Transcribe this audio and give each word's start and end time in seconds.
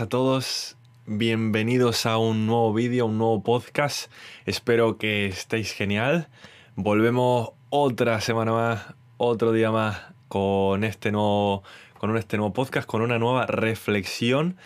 a 0.00 0.08
todos. 0.08 0.78
Bienvenidos 1.04 2.06
a 2.06 2.16
un 2.16 2.46
nuevo 2.46 2.72
vídeo, 2.72 3.04
un 3.04 3.18
nuevo 3.18 3.42
podcast. 3.42 4.10
Espero 4.46 4.96
que 4.96 5.26
estéis 5.26 5.72
genial. 5.72 6.28
Volvemos 6.76 7.50
otra 7.68 8.18
semana 8.22 8.52
más, 8.52 8.94
otro 9.18 9.52
día 9.52 9.70
más 9.70 10.00
con 10.28 10.82
este 10.84 11.12
nuevo, 11.12 11.62
con 11.98 12.16
este 12.16 12.38
nuevo 12.38 12.54
podcast, 12.54 12.86
con 12.86 13.02
una 13.02 13.18
nueva 13.18 13.44
reflexión. 13.44 14.56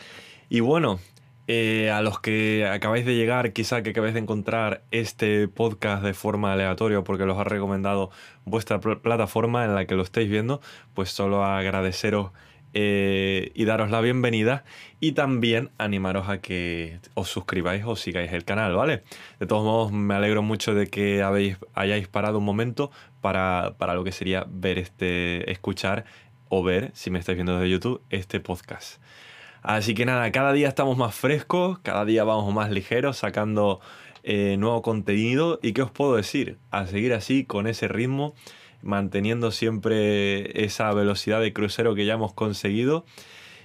Y 0.49 0.61
bueno, 0.61 1.00
eh, 1.49 1.90
a 1.90 2.03
los 2.03 2.21
que 2.21 2.68
acabáis 2.68 3.04
de 3.04 3.17
llegar, 3.17 3.53
quizá 3.53 3.82
que 3.82 3.90
acabáis 3.90 4.14
de 4.14 4.21
encontrar 4.21 4.85
este 4.93 5.49
podcast 5.49 6.04
de 6.04 6.14
forma 6.14 6.53
aleatoria 6.53 7.03
porque 7.03 7.27
los 7.27 7.36
ha 7.36 7.45
recomendado 7.45 8.11
vuestra 8.45 8.79
plataforma 8.79 9.64
en 9.64 9.75
la 9.75 9.86
que 9.86 9.96
lo 9.96 10.04
estáis 10.04 10.31
viendo, 10.31 10.61
pues 10.95 11.11
solo 11.11 11.45
agradeceros 11.45 12.31
eh, 12.79 13.53
y 13.54 13.64
daros 13.64 13.90
la 13.90 14.03
bienvenida 14.03 14.62
y 15.00 15.12
también 15.12 15.71
animaros 15.79 16.29
a 16.29 16.43
que 16.43 17.00
os 17.14 17.26
suscribáis 17.26 17.82
o 17.86 17.96
sigáis 17.96 18.30
el 18.34 18.44
canal, 18.44 18.76
¿vale? 18.76 19.03
De 19.40 19.46
todos 19.46 19.64
modos, 19.64 19.93
me 19.93 20.14
alegro 20.14 20.43
mucho 20.43 20.75
de 20.75 20.86
que 20.89 21.22
habéis, 21.22 21.57
hayáis 21.72 22.07
parado 22.07 22.36
un 22.36 22.44
momento 22.44 22.90
para, 23.22 23.76
para 23.79 23.94
lo 23.94 24.04
que 24.04 24.12
sería 24.12 24.44
ver 24.46 24.76
este, 24.76 25.50
escuchar 25.50 26.04
o 26.50 26.62
ver, 26.62 26.90
si 26.93 27.08
me 27.08 27.18
estáis 27.18 27.36
viendo 27.36 27.54
desde 27.54 27.70
YouTube, 27.70 28.03
este 28.11 28.40
podcast. 28.40 29.00
Así 29.62 29.95
que 29.95 30.04
nada, 30.04 30.31
cada 30.31 30.53
día 30.53 30.68
estamos 30.68 30.98
más 30.98 31.14
frescos, 31.14 31.79
cada 31.79 32.05
día 32.05 32.25
vamos 32.25 32.53
más 32.53 32.70
ligeros, 32.70 33.17
sacando 33.17 33.81
eh, 34.22 34.56
nuevo 34.58 34.83
contenido. 34.83 35.61
¿Y 35.62 35.72
qué 35.72 35.81
os 35.81 35.91
puedo 35.91 36.14
decir? 36.14 36.58
A 36.70 36.86
seguir 36.86 37.14
así, 37.14 37.47
con 37.47 37.67
ese 37.67 37.89
ritmo 37.89 38.34
manteniendo 38.83 39.51
siempre 39.51 40.65
esa 40.65 40.93
velocidad 40.93 41.41
de 41.41 41.53
crucero 41.53 41.95
que 41.95 42.07
ya 42.07 42.15
hemos 42.15 42.33
conseguido. 42.33 43.05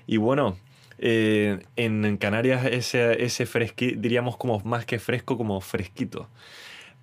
Y 0.08 0.18
bueno, 0.18 0.58
eh, 0.98 1.60
en 1.76 2.18
Canarias 2.18 2.66
ese, 2.66 3.24
ese 3.24 3.46
fresquito, 3.46 4.00
diríamos 4.00 4.38
como 4.38 4.60
más 4.62 4.86
que 4.86 5.00
fresco, 5.00 5.38
como 5.38 5.60
fresquito. 5.62 6.30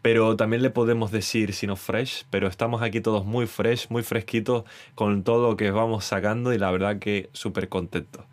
Pero 0.03 0.37
también 0.37 0.63
le 0.63 0.71
podemos 0.71 1.11
decir 1.11 1.53
sino 1.53 1.75
fresh, 1.75 2.25
pero 2.31 2.47
estamos 2.47 2.83
aquí 2.83 3.01
todos 3.01 3.25
muy 3.25 3.47
fresh, 3.47 3.89
muy 3.91 4.03
fresquitos 4.03 4.65
con 4.95 5.25
todo 5.25 5.51
lo 5.51 5.57
que 5.57 5.71
vamos 5.73 6.05
sacando 6.05 6.53
y 6.53 6.59
la 6.59 6.71
verdad 6.71 6.99
que 7.01 7.31
súper 7.33 7.69
contentos. 7.69 8.25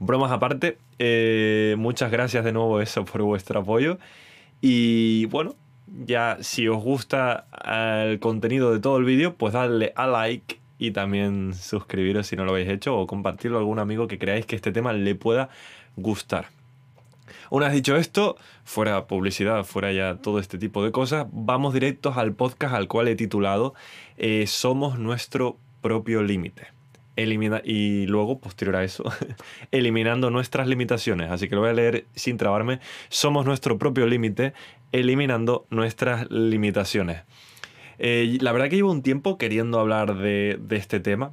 Bromas 0.00 0.32
aparte, 0.32 0.78
eh, 0.98 1.76
muchas 1.78 2.10
gracias 2.10 2.44
de 2.44 2.52
nuevo 2.52 2.80
eso 2.80 3.04
por 3.04 3.22
vuestro 3.22 3.60
apoyo. 3.60 3.98
Y 4.60 5.26
bueno, 5.26 5.54
ya 6.06 6.38
si 6.40 6.68
os 6.68 6.82
gusta 6.82 7.46
el 7.64 8.18
contenido 8.18 8.72
de 8.72 8.80
todo 8.80 8.98
el 8.98 9.04
vídeo, 9.04 9.34
pues 9.34 9.52
dadle 9.52 9.92
a 9.96 10.06
like 10.06 10.60
y 10.78 10.90
también 10.90 11.54
suscribiros 11.54 12.26
si 12.26 12.36
no 12.36 12.44
lo 12.44 12.52
habéis 12.52 12.68
hecho 12.68 12.98
o 12.98 13.06
compartirlo 13.06 13.58
a 13.58 13.60
algún 13.60 13.78
amigo 13.78 14.08
que 14.08 14.18
creáis 14.18 14.46
que 14.46 14.56
este 14.56 14.72
tema 14.72 14.92
le 14.92 15.14
pueda 15.14 15.48
gustar. 15.96 16.46
Una 17.50 17.66
vez 17.66 17.74
dicho 17.74 17.96
esto, 17.96 18.36
fuera 18.64 19.06
publicidad, 19.06 19.64
fuera 19.64 19.92
ya 19.92 20.16
todo 20.16 20.38
este 20.38 20.58
tipo 20.58 20.82
de 20.84 20.90
cosas, 20.90 21.26
vamos 21.32 21.74
directos 21.74 22.16
al 22.16 22.32
podcast 22.32 22.74
al 22.74 22.88
cual 22.88 23.08
he 23.08 23.14
titulado 23.14 23.74
eh, 24.16 24.46
Somos 24.46 24.98
nuestro 24.98 25.56
propio 25.82 26.22
límite. 26.22 26.68
Elimina 27.14 27.60
y 27.62 28.06
luego, 28.06 28.38
posterior 28.38 28.76
a 28.76 28.84
eso, 28.84 29.04
eliminando 29.70 30.30
nuestras 30.30 30.66
limitaciones. 30.66 31.30
Así 31.30 31.48
que 31.48 31.54
lo 31.54 31.60
voy 31.60 31.70
a 31.70 31.74
leer 31.74 32.06
sin 32.14 32.38
trabarme. 32.38 32.80
Somos 33.10 33.44
nuestro 33.44 33.76
propio 33.76 34.06
límite, 34.06 34.54
eliminando 34.92 35.66
nuestras 35.70 36.30
limitaciones. 36.30 37.22
Eh, 37.98 38.38
la 38.40 38.52
verdad 38.52 38.68
que 38.68 38.76
llevo 38.76 38.90
un 38.90 39.02
tiempo 39.02 39.38
queriendo 39.38 39.78
hablar 39.78 40.16
de, 40.16 40.60
este 40.70 41.00
tema 41.00 41.32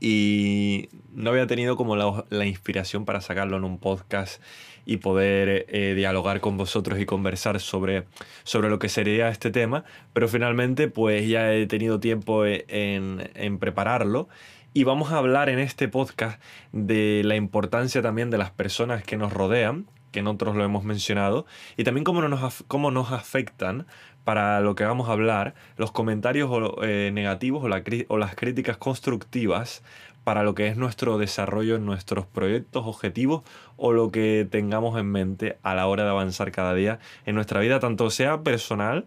y 0.00 0.88
no 1.12 1.30
había 1.30 1.46
tenido 1.46 1.76
como 1.76 1.96
la, 1.96 2.46
inspiración 2.46 3.04
para 3.04 3.20
sacarlo 3.20 3.56
en 3.56 3.64
un 3.64 3.78
podcast 3.78 4.42
y 4.86 4.98
poder 4.98 5.66
eh, 5.68 5.94
dialogar 5.94 6.40
con 6.40 6.56
vosotros 6.56 6.98
y 6.98 7.06
conversar 7.06 7.60
sobre, 7.60 8.04
sobre 8.44 8.70
lo 8.70 8.78
que 8.78 8.88
sería 8.88 9.28
este 9.28 9.50
tema, 9.50 9.84
pero 10.12 10.26
finalmente 10.28 10.88
pues 10.88 11.28
ya 11.28 11.52
he 11.52 11.66
tenido 11.66 12.00
tiempo 12.00 12.46
en, 12.46 13.30
en 13.34 13.58
prepararlo 13.58 14.28
y 14.72 14.84
vamos 14.84 15.12
a 15.12 15.18
hablar 15.18 15.48
en 15.48 15.58
este 15.58 15.88
podcast 15.88 16.40
de 16.72 17.22
la 17.24 17.36
importancia 17.36 18.02
también 18.02 18.30
de 18.30 18.38
las 18.38 18.50
personas 18.50 19.02
que 19.02 19.16
nos 19.16 19.32
rodean, 19.32 19.86
que 20.10 20.22
nosotros 20.22 20.56
lo 20.56 20.64
hemos 20.64 20.84
mencionado, 20.84 21.46
y 21.76 21.84
también 21.84 22.04
cómo 22.04 22.22
nos, 22.22 22.64
cómo 22.68 22.90
nos 22.90 23.12
afectan 23.12 23.86
para 24.24 24.60
lo 24.60 24.74
que 24.74 24.84
vamos 24.84 25.08
a 25.08 25.12
hablar 25.12 25.54
los 25.76 25.92
comentarios 25.92 26.50
eh, 26.82 27.10
negativos 27.12 27.64
o, 27.64 28.18
las 28.18 28.34
críticas 28.34 28.76
constructivas 28.76 29.82
para 30.24 30.42
lo 30.42 30.54
que 30.54 30.68
es 30.68 30.76
nuestro 30.76 31.18
desarrollo 31.18 31.76
en 31.76 31.86
nuestros 31.86 32.26
proyectos, 32.26 32.86
objetivos 32.86 33.42
o 33.76 33.92
lo 33.92 34.10
que 34.10 34.46
tengamos 34.50 34.98
en 34.98 35.06
mente 35.06 35.58
a 35.62 35.74
la 35.74 35.86
hora 35.86 36.04
de 36.04 36.10
avanzar 36.10 36.52
cada 36.52 36.74
día 36.74 36.98
en 37.24 37.34
nuestra 37.34 37.60
vida, 37.60 37.80
tanto 37.80 38.10
sea 38.10 38.42
personal 38.42 39.06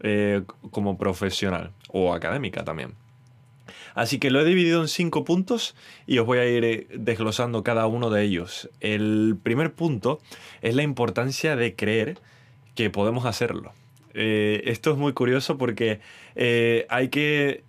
eh, 0.00 0.42
como 0.70 0.98
profesional 0.98 1.72
o 1.88 2.12
académica 2.12 2.64
también. 2.64 3.01
Así 3.94 4.18
que 4.18 4.30
lo 4.30 4.40
he 4.40 4.44
dividido 4.44 4.80
en 4.80 4.88
cinco 4.88 5.24
puntos 5.24 5.74
y 6.06 6.18
os 6.18 6.26
voy 6.26 6.38
a 6.38 6.46
ir 6.46 6.64
eh, 6.64 6.86
desglosando 6.94 7.62
cada 7.62 7.86
uno 7.86 8.10
de 8.10 8.22
ellos. 8.22 8.70
El 8.80 9.36
primer 9.42 9.72
punto 9.72 10.20
es 10.62 10.74
la 10.74 10.82
importancia 10.82 11.56
de 11.56 11.74
creer 11.74 12.18
que 12.74 12.90
podemos 12.90 13.26
hacerlo. 13.26 13.72
Eh, 14.14 14.62
esto 14.66 14.92
es 14.92 14.98
muy 14.98 15.12
curioso 15.12 15.58
porque 15.58 16.00
eh, 16.34 16.86
hay 16.88 17.08
que 17.08 17.64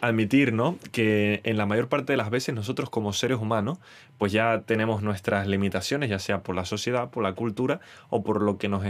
admitir, 0.00 0.52
¿no? 0.52 0.78
Que 0.92 1.40
en 1.42 1.56
la 1.56 1.66
mayor 1.66 1.88
parte 1.88 2.12
de 2.12 2.16
las 2.16 2.30
veces 2.30 2.54
nosotros 2.54 2.88
como 2.88 3.12
seres 3.12 3.38
humanos, 3.38 3.78
pues 4.16 4.30
ya 4.30 4.62
tenemos 4.64 5.02
nuestras 5.02 5.48
limitaciones, 5.48 6.08
ya 6.08 6.20
sea 6.20 6.44
por 6.44 6.54
la 6.54 6.64
sociedad, 6.64 7.10
por 7.10 7.24
la 7.24 7.32
cultura 7.32 7.80
o 8.08 8.22
por 8.22 8.42
lo 8.42 8.58
que 8.58 8.68
nos 8.68 8.84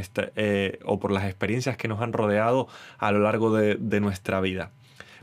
o 0.84 1.00
por 1.00 1.10
las 1.10 1.24
experiencias 1.24 1.78
que 1.78 1.88
nos 1.88 2.02
han 2.02 2.12
rodeado 2.12 2.68
a 2.98 3.10
lo 3.10 3.20
largo 3.20 3.54
de 3.54 4.00
nuestra 4.00 4.42
vida. 4.42 4.70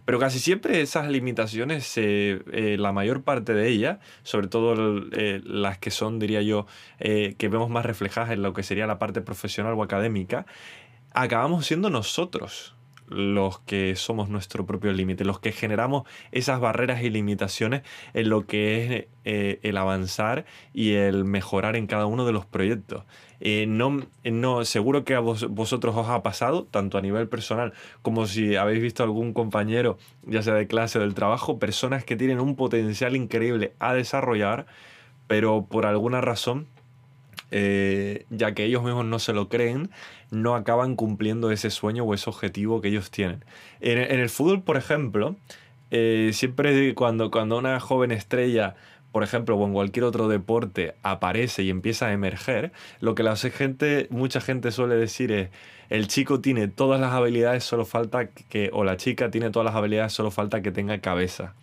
Pero 0.05 0.19
casi 0.19 0.39
siempre 0.39 0.81
esas 0.81 1.09
limitaciones, 1.09 1.91
eh, 1.97 2.75
la 2.79 2.91
mayor 2.91 3.23
parte 3.23 3.53
de 3.53 3.67
ellas, 3.69 3.97
sobre 4.21 4.47
todo 4.47 5.03
eh, 5.11 5.41
las 5.43 5.79
que 5.79 5.89
son, 5.89 6.19
diría 6.19 6.43
yo, 6.43 6.67
eh, 6.99 7.35
que 7.39 7.49
vemos 7.49 7.71
más 7.71 7.85
reflejadas 7.85 8.29
en 8.31 8.43
lo 8.43 8.53
que 8.53 8.61
sería 8.61 8.85
la 8.85 8.99
parte 8.99 9.21
profesional 9.21 9.73
o 9.73 9.81
académica, 9.81 10.45
acabamos 11.13 11.65
siendo 11.65 11.89
nosotros 11.89 12.74
los 13.07 13.59
que 13.59 13.95
somos 13.95 14.29
nuestro 14.29 14.65
propio 14.65 14.91
límite, 14.93 15.25
los 15.25 15.39
que 15.39 15.51
generamos 15.51 16.07
esas 16.31 16.59
barreras 16.59 17.03
y 17.03 17.09
limitaciones 17.09 17.83
en 18.13 18.29
lo 18.29 18.45
que 18.45 19.07
es 19.23 19.59
el 19.63 19.77
avanzar 19.77 20.45
y 20.73 20.93
el 20.93 21.25
mejorar 21.25 21.75
en 21.75 21.87
cada 21.87 22.05
uno 22.05 22.25
de 22.25 22.31
los 22.31 22.45
proyectos. 22.45 23.03
Eh, 23.39 23.65
no, 23.67 24.01
no, 24.23 24.65
seguro 24.65 25.03
que 25.03 25.13
a 25.13 25.19
vosotros 25.19 25.95
os 25.95 26.07
ha 26.09 26.23
pasado, 26.23 26.65
tanto 26.65 26.97
a 26.97 27.01
nivel 27.01 27.27
personal 27.27 27.73
como 28.01 28.27
si 28.27 28.55
habéis 28.55 28.81
visto 28.81 29.03
algún 29.03 29.33
compañero, 29.33 29.97
ya 30.23 30.41
sea 30.41 30.53
de 30.53 30.67
clase 30.67 30.99
o 30.99 31.01
del 31.01 31.13
trabajo, 31.13 31.59
personas 31.59 32.03
que 32.03 32.15
tienen 32.15 32.39
un 32.39 32.55
potencial 32.55 33.15
increíble 33.15 33.73
a 33.79 33.93
desarrollar, 33.93 34.65
pero 35.27 35.65
por 35.65 35.85
alguna 35.85 36.21
razón, 36.21 36.67
eh, 37.51 38.25
ya 38.29 38.53
que 38.53 38.65
ellos 38.65 38.83
mismos 38.83 39.05
no 39.05 39.19
se 39.19 39.33
lo 39.33 39.49
creen, 39.49 39.89
no 40.31 40.55
acaban 40.55 40.95
cumpliendo 40.95 41.51
ese 41.51 41.69
sueño 41.69 42.03
o 42.03 42.13
ese 42.13 42.29
objetivo 42.29 42.81
que 42.81 42.89
ellos 42.89 43.11
tienen. 43.11 43.43
En, 43.79 43.97
el 43.97 44.29
fútbol, 44.29 44.63
por 44.63 44.77
ejemplo, 44.77 45.35
eh, 45.91 46.31
siempre 46.33 46.93
cuando, 46.95 47.31
cuando 47.31 47.57
una 47.57 47.79
joven 47.79 48.11
estrella 48.11 48.75
por 49.15 49.23
ejemplo, 49.23 49.55
o 49.55 49.65
en 49.65 49.71
cualquier 49.71 50.03
otro 50.03 50.27
deporte 50.27 50.93
aparece 51.01 51.63
y 51.63 51.69
empieza 51.69 52.07
a 52.07 52.11
emerger, 52.11 52.73
lo 52.99 53.15
que 53.15 53.23
la 53.23 53.37
gente, 53.37 54.07
mucha 54.09 54.41
gente 54.41 54.73
suele 54.73 54.95
decir 54.95 55.31
es, 55.31 55.51
el 55.89 56.09
chico 56.09 56.41
tiene 56.41 56.67
todas 56.67 56.99
las 56.99 57.13
habilidades, 57.13 57.63
solo 57.63 57.85
falta 57.85 58.27
que, 58.27 58.71
o 58.73 58.83
la 58.83 58.97
chica 58.97 59.31
tiene 59.31 59.51
todas 59.51 59.67
las 59.67 59.75
habilidades, 59.75 60.11
solo 60.11 60.31
falta 60.31 60.61
que 60.61 60.73
tenga 60.73 60.99
cabeza. 60.99 61.53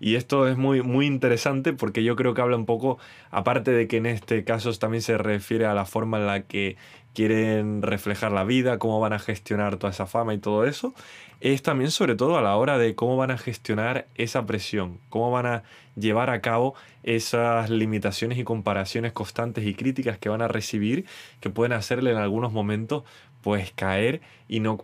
Y 0.00 0.14
esto 0.14 0.46
es 0.48 0.56
muy, 0.56 0.82
muy 0.82 1.06
interesante 1.06 1.72
porque 1.72 2.04
yo 2.04 2.16
creo 2.16 2.34
que 2.34 2.40
habla 2.40 2.56
un 2.56 2.66
poco, 2.66 2.98
aparte 3.30 3.72
de 3.72 3.88
que 3.88 3.96
en 3.96 4.06
este 4.06 4.44
caso 4.44 4.72
también 4.74 5.02
se 5.02 5.18
refiere 5.18 5.66
a 5.66 5.74
la 5.74 5.84
forma 5.84 6.18
en 6.18 6.26
la 6.26 6.42
que 6.42 6.76
quieren 7.14 7.82
reflejar 7.82 8.30
la 8.30 8.44
vida, 8.44 8.78
cómo 8.78 9.00
van 9.00 9.12
a 9.12 9.18
gestionar 9.18 9.76
toda 9.76 9.90
esa 9.90 10.06
fama 10.06 10.34
y 10.34 10.38
todo 10.38 10.66
eso, 10.66 10.94
es 11.40 11.62
también 11.62 11.90
sobre 11.90 12.14
todo 12.14 12.38
a 12.38 12.42
la 12.42 12.54
hora 12.56 12.78
de 12.78 12.94
cómo 12.94 13.16
van 13.16 13.32
a 13.32 13.38
gestionar 13.38 14.06
esa 14.14 14.46
presión, 14.46 15.00
cómo 15.08 15.32
van 15.32 15.46
a 15.46 15.62
llevar 15.96 16.30
a 16.30 16.40
cabo 16.40 16.74
esas 17.02 17.70
limitaciones 17.70 18.38
y 18.38 18.44
comparaciones 18.44 19.12
constantes 19.12 19.66
y 19.66 19.74
críticas 19.74 20.18
que 20.18 20.28
van 20.28 20.42
a 20.42 20.48
recibir, 20.48 21.06
que 21.40 21.50
pueden 21.50 21.72
hacerle 21.72 22.12
en 22.12 22.18
algunos 22.18 22.52
momentos 22.52 23.02
pues 23.40 23.72
caer 23.72 24.20
y 24.48 24.60
no, 24.60 24.78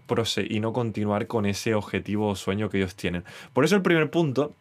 y 0.48 0.60
no 0.60 0.72
continuar 0.72 1.26
con 1.26 1.46
ese 1.46 1.74
objetivo 1.74 2.28
o 2.28 2.36
sueño 2.36 2.70
que 2.70 2.78
ellos 2.78 2.94
tienen. 2.94 3.24
Por 3.52 3.64
eso 3.64 3.76
el 3.76 3.82
primer 3.82 4.10
punto 4.10 4.54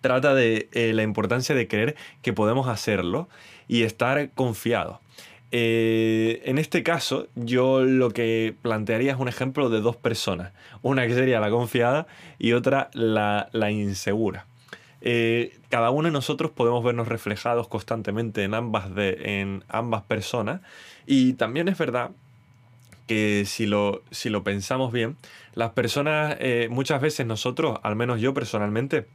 trata 0.00 0.34
de 0.34 0.68
eh, 0.72 0.92
la 0.92 1.02
importancia 1.02 1.54
de 1.54 1.68
creer 1.68 1.96
que 2.22 2.32
podemos 2.32 2.68
hacerlo 2.68 3.28
y 3.68 3.82
estar 3.82 4.30
confiados. 4.30 4.98
Eh, 5.52 6.42
en 6.44 6.58
este 6.58 6.82
caso, 6.82 7.28
yo 7.34 7.82
lo 7.82 8.10
que 8.10 8.54
plantearía 8.62 9.12
es 9.12 9.18
un 9.18 9.28
ejemplo 9.28 9.68
de 9.68 9.80
dos 9.80 9.96
personas. 9.96 10.52
Una 10.82 11.06
que 11.06 11.14
sería 11.14 11.40
la 11.40 11.50
confiada 11.50 12.06
y 12.38 12.52
otra 12.52 12.90
la, 12.92 13.48
insegura. 13.70 14.46
eh, 15.00 15.56
cada 15.70 15.90
uno 15.90 16.06
de 16.06 16.12
nosotros 16.12 16.50
podemos 16.50 16.84
vernos 16.84 17.08
reflejados 17.08 17.68
constantemente 17.68 18.44
en 18.44 18.54
ambas, 18.54 18.94
de, 18.94 19.40
en 19.40 19.64
ambas 19.68 20.02
personas. 20.02 20.60
Y 21.06 21.34
también 21.34 21.68
es 21.68 21.78
verdad 21.78 22.10
que 23.06 23.44
si 23.46 23.66
lo, 23.66 24.02
si 24.10 24.30
lo 24.30 24.42
pensamos 24.42 24.92
bien, 24.92 25.16
las 25.54 25.70
personas, 25.70 26.36
muchas 26.70 27.00
veces 27.00 27.24
nosotros, 27.24 27.78
al 27.82 27.94
menos 27.96 28.20
yo 28.20 28.34
personalmente, 28.34 29.06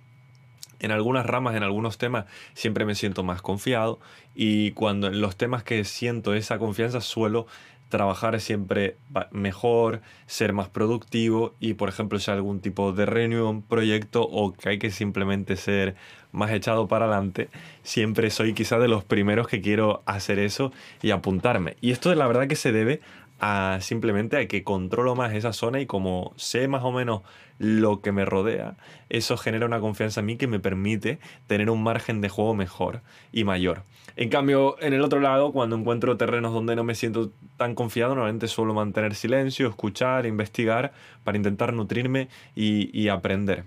en 0.81 0.92
algunas 0.92 1.25
ramas, 1.25 1.56
en 1.56 1.63
algunos 1.63 1.98
temas, 1.98 2.25
siempre 2.54 2.86
me 2.86 2.95
siento 2.95 3.24
más 3.24 3.42
confiado 3.42 4.00
y 4.36 4.72
cuando 4.72 5.07
en 5.07 5.22
los 5.22 5.38
temas 5.38 5.63
que 5.63 5.83
siento 5.86 6.33
esa 6.33 6.57
confianza 6.57 7.00
suelo 7.00 7.48
trabajar 7.92 8.39
siempre 8.39 8.98
mejor, 9.31 10.01
ser 10.25 10.54
más 10.54 10.69
productivo 10.69 11.54
y, 11.60 11.75
por 11.75 11.89
ejemplo, 11.89 12.18
si 12.18 12.31
hay 12.31 12.38
algún 12.38 12.62
tipo 12.62 12.94
de 12.94 13.06
reunión, 13.06 13.62
proyecto 13.62 14.24
o 14.24 14.54
que 14.54 14.69
hay 14.69 14.80
que 14.80 14.89
simplemente 14.89 15.56
ser 15.57 15.95
más 16.31 16.51
echado 16.51 16.88
para 16.88 17.06
adelante, 17.06 17.50
siempre 17.83 18.31
soy 18.31 18.54
quizá 18.54 18.80
de 18.80 18.88
los 18.88 19.04
primeros 19.04 19.48
que 19.48 19.62
quiero 19.62 20.01
hacer 20.06 20.39
eso 20.39 20.72
y 21.04 21.12
apuntarme. 21.12 21.75
Y 21.81 21.92
esto 21.92 22.16
la 22.16 22.28
verdad 22.28 22.48
que 22.48 22.56
se 22.56 22.72
debe 22.72 23.01
a 23.41 23.79
simplemente 23.81 24.38
a 24.38 24.47
que 24.47 24.63
controlo 24.63 25.15
más 25.15 25.33
esa 25.33 25.51
zona 25.51 25.81
y 25.81 25.88
como 25.88 26.31
sé 26.38 26.67
más 26.67 26.83
o 26.83 26.91
menos 26.91 27.23
lo 27.57 28.01
que 28.01 28.11
me 28.11 28.23
rodea, 28.23 28.77
eso 29.09 29.35
genera 29.35 29.65
una 29.65 29.79
confianza 29.79 30.19
en 30.19 30.27
mí 30.27 30.38
que 30.38 30.45
me 30.45 30.59
permite 30.59 31.19
tener 31.47 31.71
un 31.71 31.81
margen 31.81 32.21
de 32.21 32.29
juego 32.29 32.53
mejor 32.53 33.01
y 33.31 33.43
mayor. 33.43 33.83
En 34.15 34.29
cambio, 34.29 34.75
en 34.79 34.93
el 34.93 35.01
otro 35.01 35.19
lado, 35.19 35.51
cuando 35.51 35.75
encuentro 35.75 36.17
terrenos 36.17 36.53
donde 36.53 36.75
no 36.75 36.83
me 36.83 36.93
siento 36.93 37.31
tan 37.57 37.73
confiado, 37.73 38.13
normalmente 38.13 38.47
suelo 38.47 38.75
mantener 38.75 39.15
silencio, 39.15 39.67
escuchar, 39.67 40.27
investigar 40.27 40.94
para 41.23 41.37
intentar 41.37 41.73
nutrirme 41.73 42.27
y, 42.55 43.07
aprender. 43.07 43.63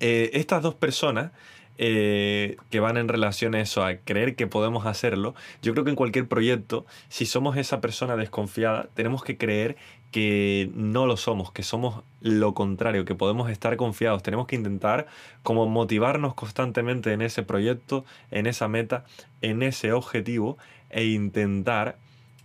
Eh, 0.00 0.30
estas 0.32 0.62
dos 0.62 0.74
personas 0.74 1.32
eh, 1.80 2.56
que 2.70 2.80
van 2.80 2.96
en 2.96 3.06
relación 3.06 3.54
a 3.54 3.60
eso, 3.60 3.84
a 3.84 3.94
creer 3.96 4.34
que 4.34 4.48
podemos 4.48 4.84
hacerlo, 4.84 5.36
yo 5.62 5.72
creo 5.72 5.84
que 5.84 5.90
en 5.90 5.96
cualquier 5.96 6.26
proyecto, 6.26 6.84
si 7.08 7.24
somos 7.24 7.56
esa 7.56 7.80
persona 7.80 8.16
desconfiada, 8.16 8.88
tenemos 8.94 9.22
que 9.22 9.36
creer 9.36 9.76
que 10.10 10.70
no 10.74 11.06
lo 11.06 11.16
somos, 11.16 11.52
que 11.52 11.62
somos 11.62 12.02
lo 12.20 12.52
contrario, 12.52 13.04
que 13.04 13.14
podemos 13.14 13.48
estar 13.48 13.76
confiados. 13.76 14.24
Tenemos 14.24 14.48
que 14.48 14.56
intentar 14.56 15.06
como 15.44 15.66
motivarnos 15.66 16.34
constantemente 16.34 17.12
en 17.12 17.22
ese 17.22 17.44
proyecto, 17.44 18.04
en 18.32 18.46
esa 18.46 18.66
meta, 18.66 19.04
en 19.40 19.62
ese 19.62 19.92
objetivo 19.92 20.58
e 20.90 21.04
intentar 21.04 21.96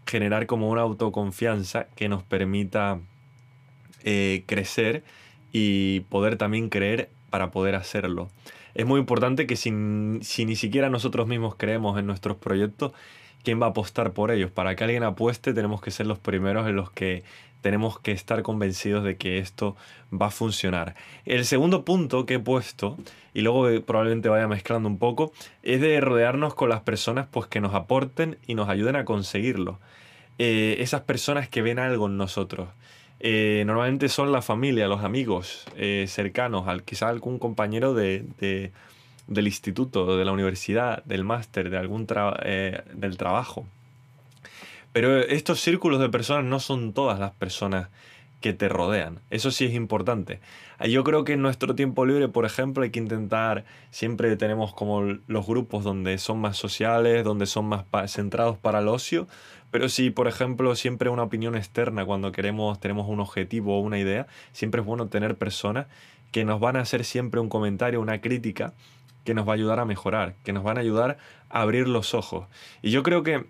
generar 0.05 0.45
como 0.45 0.69
una 0.69 0.81
autoconfianza 0.81 1.87
que 1.95 2.07
nos 2.07 2.21
permita 2.21 2.99
eh, 4.03 4.43
crecer 4.45 5.03
y 5.51 6.01
poder 6.01 6.37
también 6.37 6.69
creer 6.69 7.09
para 7.31 7.49
poder 7.49 7.73
hacerlo 7.73 8.29
es 8.75 8.85
muy 8.85 8.99
importante 8.99 9.47
que 9.47 9.55
si, 9.55 9.71
ni 9.71 10.55
siquiera 10.55 10.89
nosotros 10.89 11.27
mismos 11.27 11.55
creemos 11.55 11.99
en 11.99 12.07
nuestros 12.07 12.37
proyectos, 12.37 12.91
¿quién 13.43 13.61
va 13.61 13.67
a 13.67 13.69
apostar 13.69 14.13
por 14.13 14.31
ellos? 14.31 14.51
Para 14.51 14.75
que 14.75 14.83
alguien 14.83 15.03
apueste 15.03 15.53
tenemos 15.53 15.81
que 15.81 15.91
ser 15.91 16.07
los 16.07 16.19
primeros 16.19 16.67
en 16.67 16.75
los 16.75 16.91
que 16.91 17.23
tenemos 17.61 17.97
que 17.99 18.11
estar 18.11 18.43
convencidos 18.43 19.03
de 19.03 19.15
que 19.15 19.37
esto 19.37 19.77
va 20.11 20.27
a 20.27 20.31
funcionar. 20.31 20.95
El 21.25 21.45
segundo 21.45 21.85
punto 21.85 22.25
que 22.25 22.35
he 22.35 22.39
puesto, 22.39 22.97
y 23.33 23.41
luego 23.41 23.67
probablemente 23.85 24.27
vaya 24.27 24.47
mezclando 24.47 24.89
un 24.89 24.97
poco, 24.97 25.31
es 25.63 25.79
de 25.79 26.01
rodearnos 26.01 26.55
con 26.55 26.69
las 26.69 26.81
personas 26.81 27.27
pues, 27.31 27.47
que 27.47 27.61
nos 27.61 27.73
aporten 27.73 28.37
y 28.47 28.55
nos 28.55 28.67
ayuden 28.67 28.97
a 28.97 29.05
conseguirlo. 29.05 29.79
Eh, 30.39 30.77
esas 30.79 31.01
personas 31.01 31.47
que 31.47 31.61
ven 31.61 31.79
algo 31.79 32.07
en 32.07 32.17
nosotros. 32.17 32.67
Eh, 33.25 33.63
normalmente 33.65 34.09
son 34.09 34.33
la 34.33 34.41
familia, 34.41 34.89
los 34.89 35.01
amigos 35.01 35.63
eh, 35.77 36.07
cercanos, 36.09 36.67
al, 36.67 36.83
quizá 36.83 37.07
algún 37.07 37.39
compañero 37.39 37.93
de, 37.93 38.25
del 39.27 39.47
instituto, 39.47 40.17
de 40.17 40.25
la 40.25 40.33
universidad, 40.33 41.01
del 41.05 41.23
máster, 41.23 41.69
de 41.69 41.77
algún 41.77 42.05
eh, 42.43 42.81
del 42.93 43.15
trabajo. 43.15 43.65
Pero 44.91 45.19
estos 45.19 45.61
círculos 45.61 46.01
de 46.01 46.09
personas 46.09 46.43
no 46.43 46.59
son 46.59 46.91
todas 46.91 47.17
las 47.17 47.31
personas 47.31 47.87
que 48.41 48.51
te 48.51 48.67
rodean. 48.67 49.19
Eso 49.29 49.51
sí 49.51 49.63
es 49.63 49.73
importante. 49.73 50.41
Yo 50.85 51.05
creo 51.05 51.23
que 51.23 51.31
en 51.31 51.41
nuestro 51.41 51.75
tiempo 51.75 52.05
libre, 52.05 52.27
por 52.27 52.43
ejemplo, 52.43 52.83
hay 52.83 52.89
que 52.89 52.99
intentar, 52.99 53.63
siempre 53.89 54.35
tenemos 54.35 54.73
como 54.73 55.01
los 55.01 55.47
grupos 55.47 55.85
donde 55.85 56.17
son 56.17 56.41
más 56.41 56.57
sociales, 56.57 57.23
donde 57.23 57.45
son 57.45 57.67
más 57.67 57.85
centrados 58.11 58.57
para 58.57 58.79
el 58.79 58.89
ocio, 58.89 59.29
pero 59.73 59.89
si, 59.89 60.11
por 60.11 60.27
ejemplo, 60.27 60.75
siempre 60.75 61.09
una 61.09 61.23
opinión 61.23 61.55
externa 61.55 62.05
cuando 62.05 62.31
queremos, 62.31 62.79
tenemos 62.79 63.09
un 63.09 63.19
objetivo 63.19 63.79
o 63.79 63.81
una 63.81 63.97
idea, 63.97 64.27
siempre 64.51 64.81
es 64.81 64.85
bueno 64.85 65.07
tener 65.07 65.35
personas 65.35 65.87
que 66.31 66.45
nos 66.45 66.59
van 66.59 66.75
a 66.75 66.81
hacer 66.81 67.03
siempre 67.03 67.39
un 67.39 67.49
comentario, 67.49 67.99
una 67.99 68.21
crítica, 68.21 68.75
que 69.25 69.33
nos 69.33 69.47
va 69.47 69.53
a 69.53 69.55
ayudar 69.55 69.79
a 69.79 69.85
mejorar, 69.85 70.35
que 70.43 70.53
nos 70.53 70.63
van 70.63 70.77
a 70.77 70.81
ayudar 70.81 71.17
a 71.49 71.61
abrir 71.61 71.87
los 71.87 72.13
ojos. 72.13 72.45
Y 72.83 72.91
yo 72.91 73.01
creo 73.01 73.23
que 73.23 73.45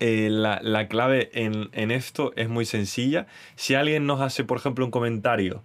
eh, 0.00 0.30
la, 0.30 0.88
clave 0.88 1.28
en, 1.34 1.90
esto 1.90 2.32
es 2.34 2.48
muy 2.48 2.64
sencilla. 2.64 3.26
Si 3.54 3.74
alguien 3.74 4.06
nos 4.06 4.22
hace, 4.22 4.44
por 4.44 4.56
ejemplo, 4.56 4.82
un 4.82 4.90
comentario, 4.90 5.62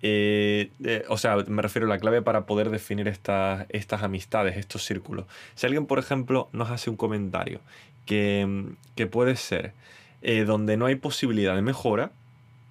eh, 0.00 0.70
o 1.08 1.18
sea, 1.18 1.36
me 1.36 1.60
refiero 1.60 1.86
a 1.86 1.90
la 1.90 1.98
clave 1.98 2.22
para 2.22 2.46
poder 2.46 2.70
definir 2.70 3.08
estas 3.08 4.02
amistades, 4.02 4.56
estos 4.56 4.86
círculos. 4.86 5.26
Si 5.54 5.66
alguien, 5.66 5.84
por 5.84 5.98
ejemplo, 5.98 6.48
nos 6.52 6.70
hace 6.70 6.88
un 6.88 6.96
comentario 6.96 7.60
que, 8.10 9.06
puede 9.06 9.36
ser 9.36 9.72
eh, 10.20 10.44
donde 10.44 10.76
no 10.76 10.86
hay 10.86 10.96
posibilidad 10.96 11.54
de 11.54 11.62
mejora 11.62 12.10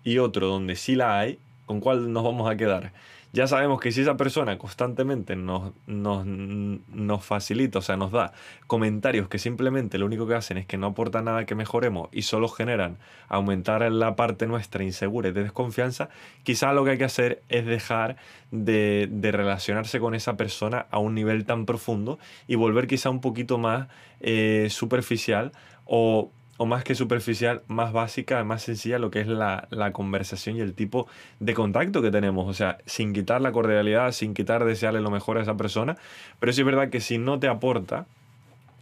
y 0.03 0.17
otro 0.17 0.47
donde 0.47 0.75
sí 0.75 0.95
la 0.95 1.17
hay, 1.17 1.39
¿con 1.65 1.79
cuál 1.79 2.11
nos 2.11 2.23
vamos 2.23 2.49
a 2.51 2.57
quedar? 2.57 2.91
Ya 3.31 3.45
sabemos 3.45 3.79
que 3.79 3.91
si 3.91 4.01
esa 4.01 4.17
persona 4.17 4.57
constantemente 4.57 5.35
nos, 5.35 5.73
nos, 5.85 7.23
facilita, 7.23 7.79
o 7.79 7.81
sea, 7.81 7.95
nos 7.95 8.11
da 8.11 8.33
comentarios 8.65 9.27
que 9.27 9.37
simplemente 9.37 9.99
lo 9.99 10.07
único 10.07 10.27
que 10.27 10.33
hacen 10.33 10.57
es 10.57 10.65
que 10.65 10.77
no 10.77 10.87
aportan 10.87 11.25
nada 11.25 11.45
que 11.45 11.53
mejoremos 11.53 12.09
y 12.11 12.23
solo 12.23 12.47
generan 12.47 12.97
aumentar 13.27 13.89
la 13.91 14.15
parte 14.15 14.47
nuestra 14.47 14.83
insegura 14.83 15.29
y 15.29 15.31
de 15.31 15.43
desconfianza, 15.43 16.09
quizá 16.43 16.73
lo 16.73 16.83
que 16.83 16.91
hay 16.91 16.97
que 16.97 17.03
hacer 17.03 17.43
es 17.49 17.65
dejar 17.67 18.17
de, 18.49 19.07
relacionarse 19.21 19.99
con 19.99 20.15
esa 20.15 20.35
persona 20.35 20.87
a 20.89 20.97
un 20.97 21.13
nivel 21.13 21.45
tan 21.45 21.67
profundo 21.67 22.17
y 22.47 22.55
volver 22.55 22.87
quizá 22.87 23.11
un 23.11 23.21
poquito 23.21 23.59
más 23.59 23.89
eh, 24.21 24.67
superficial 24.71 25.51
o 25.85 26.31
o 26.59 26.65
más 26.65 26.83
que 26.83 26.93
superficial, 26.93 27.63
más 27.69 27.93
básica, 27.93 28.43
más 28.43 28.63
sencilla, 28.63 28.99
lo 28.99 29.11
que 29.11 29.21
es 29.21 29.27
la, 29.27 29.69
conversación 29.93 30.57
y 30.57 30.59
el 30.59 30.73
tipo 30.73 31.07
de 31.39 31.53
contacto 31.53 32.01
que 32.01 32.11
tenemos. 32.11 32.49
O 32.49 32.53
sea, 32.53 32.79
sin 32.85 33.13
quitar 33.13 33.39
la 33.39 33.53
cordialidad, 33.53 34.11
sin 34.11 34.33
quitar 34.33 34.65
desearle 34.65 34.99
lo 34.99 35.09
mejor 35.09 35.37
a 35.37 35.41
esa 35.41 35.55
persona. 35.55 35.95
Pero 36.37 36.51
sí 36.51 36.59
es 36.59 36.65
verdad 36.65 36.89
que 36.89 36.99
si 36.99 37.17
no 37.17 37.39
te 37.39 37.47
aporta 37.47 38.07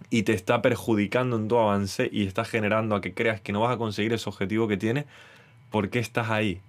y 0.10 0.24
te 0.24 0.34
está 0.34 0.64
perjudicando 0.64 1.38
en 1.38 1.48
tu 1.48 1.56
avance 1.56 2.10
y 2.12 2.26
está 2.26 2.46
generando 2.46 2.96
a 2.96 3.02
que 3.02 3.14
creas 3.14 3.42
que 3.42 3.54
no 3.54 3.62
vas 3.62 3.76
a 3.76 3.78
conseguir 3.78 4.12
ese 4.12 4.28
objetivo 4.28 4.68
que 4.68 4.78
tienes, 4.78 5.06
¿por 5.70 5.92
qué 5.92 6.00
estás 6.00 6.32
ahí? 6.32 6.62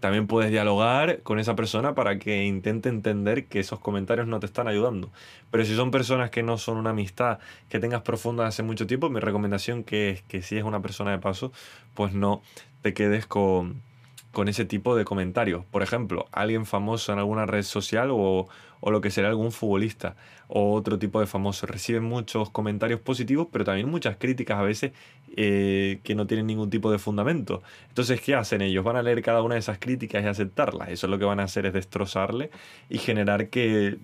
También 0.00 0.26
puedes 0.26 0.50
dialogar 0.50 1.22
con 1.22 1.38
esa 1.38 1.54
persona 1.54 1.94
para 1.94 2.18
que 2.18 2.44
intente 2.44 2.88
entender 2.88 3.46
que 3.46 3.60
esos 3.60 3.78
comentarios 3.78 4.26
no 4.26 4.40
te 4.40 4.46
están 4.46 4.66
ayudando. 4.66 5.10
Pero 5.50 5.64
si 5.64 5.76
son 5.76 5.90
personas 5.90 6.30
que 6.30 6.42
no 6.42 6.58
son 6.58 6.78
una 6.78 6.90
amistad 6.90 7.38
que 7.68 7.78
tengas 7.78 8.02
profunda 8.02 8.46
hace 8.46 8.62
mucho 8.62 8.86
tiempo, 8.86 9.10
mi 9.10 9.20
recomendación 9.20 9.84
que 9.84 10.10
es 10.10 10.22
que 10.22 10.42
si 10.42 10.56
es 10.56 10.64
una 10.64 10.80
persona 10.80 11.12
de 11.12 11.18
paso, 11.18 11.52
pues 11.94 12.14
no 12.14 12.42
te 12.82 12.94
quedes 12.94 13.26
con, 13.26 13.82
con 14.32 14.48
ese 14.48 14.64
tipo 14.64 14.96
de 14.96 15.04
comentarios. 15.04 15.64
Por 15.64 15.82
ejemplo, 15.82 16.26
alguien 16.32 16.66
famoso 16.66 17.12
en 17.12 17.18
alguna 17.18 17.46
red 17.46 17.62
social 17.62 18.10
o, 18.10 18.48
o, 18.80 18.90
lo 18.90 19.00
que 19.00 19.10
será 19.10 19.28
algún 19.28 19.52
futbolista 19.52 20.16
o 20.48 20.72
otro 20.74 20.98
tipo 20.98 21.20
de 21.20 21.26
famoso 21.26 21.66
reciben 21.66 22.04
muchos 22.04 22.50
comentarios 22.50 23.00
positivos, 23.00 23.48
pero 23.50 23.64
también 23.64 23.88
muchas 23.88 24.16
críticas 24.16 24.58
a 24.58 24.62
veces 24.62 24.92
eh, 25.36 26.00
que 26.04 26.14
no 26.14 26.26
tienen 26.26 26.46
ningún 26.46 26.70
tipo 26.70 26.90
de 26.90 26.98
fundamento. 26.98 27.62
Entonces, 27.88 28.20
¿qué 28.20 28.34
hacen 28.34 28.62
ellos? 28.62 28.84
Van 28.84 28.96
a 28.96 29.02
leer 29.02 29.22
cada 29.22 29.42
una 29.42 29.54
de 29.54 29.60
esas 29.60 29.78
críticas 29.78 30.22
y 30.24 30.26
aceptarlas. 30.26 30.88
Eso 30.90 31.06
es 31.06 31.10
lo 31.10 31.18
que 31.18 31.24
van 31.24 31.40
a 31.40 31.44
hacer 31.44 31.66
es 31.66 31.72
destrozarle 31.72 32.50
y 32.88 32.98
generar 32.98 33.48
que 33.48 33.98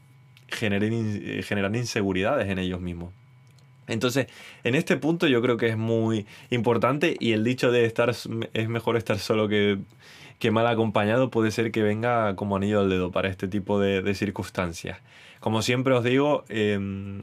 generen, 0.49 1.23
eh, 1.25 1.43
generar 1.43 1.75
inseguridades 1.75 2.49
en 2.49 2.59
ellos 2.59 2.81
mismos. 2.81 3.13
Entonces, 3.89 4.27
en 4.65 4.75
este 4.75 4.97
punto 4.97 5.27
yo 5.27 5.41
creo 5.43 5.57
que 5.57 5.69
es 5.69 5.77
muy 5.77 6.27
importante 6.51 7.17
y 7.19 7.33
el 7.33 7.45
dicho 7.45 7.71
de 7.71 7.85
estar 7.85 8.11
es 8.11 8.69
mejor 8.69 8.97
estar 8.97 9.19
solo 9.19 9.49
que, 9.49 9.79
mal 10.51 10.67
acompañado 10.67 11.31
puede 11.31 11.51
ser 11.51 11.73
que 11.73 11.83
venga 11.83 12.37
como 12.37 12.57
anillo 12.57 12.81
al 12.81 12.91
dedo 12.91 13.11
para 13.11 13.29
este 13.29 13.49
tipo 13.49 13.81
de, 13.81 14.15
circunstancias. 14.15 14.99
Como 15.41 15.63
siempre 15.63 15.95
os 15.95 16.05
digo, 16.05 16.45
em, 16.49 17.21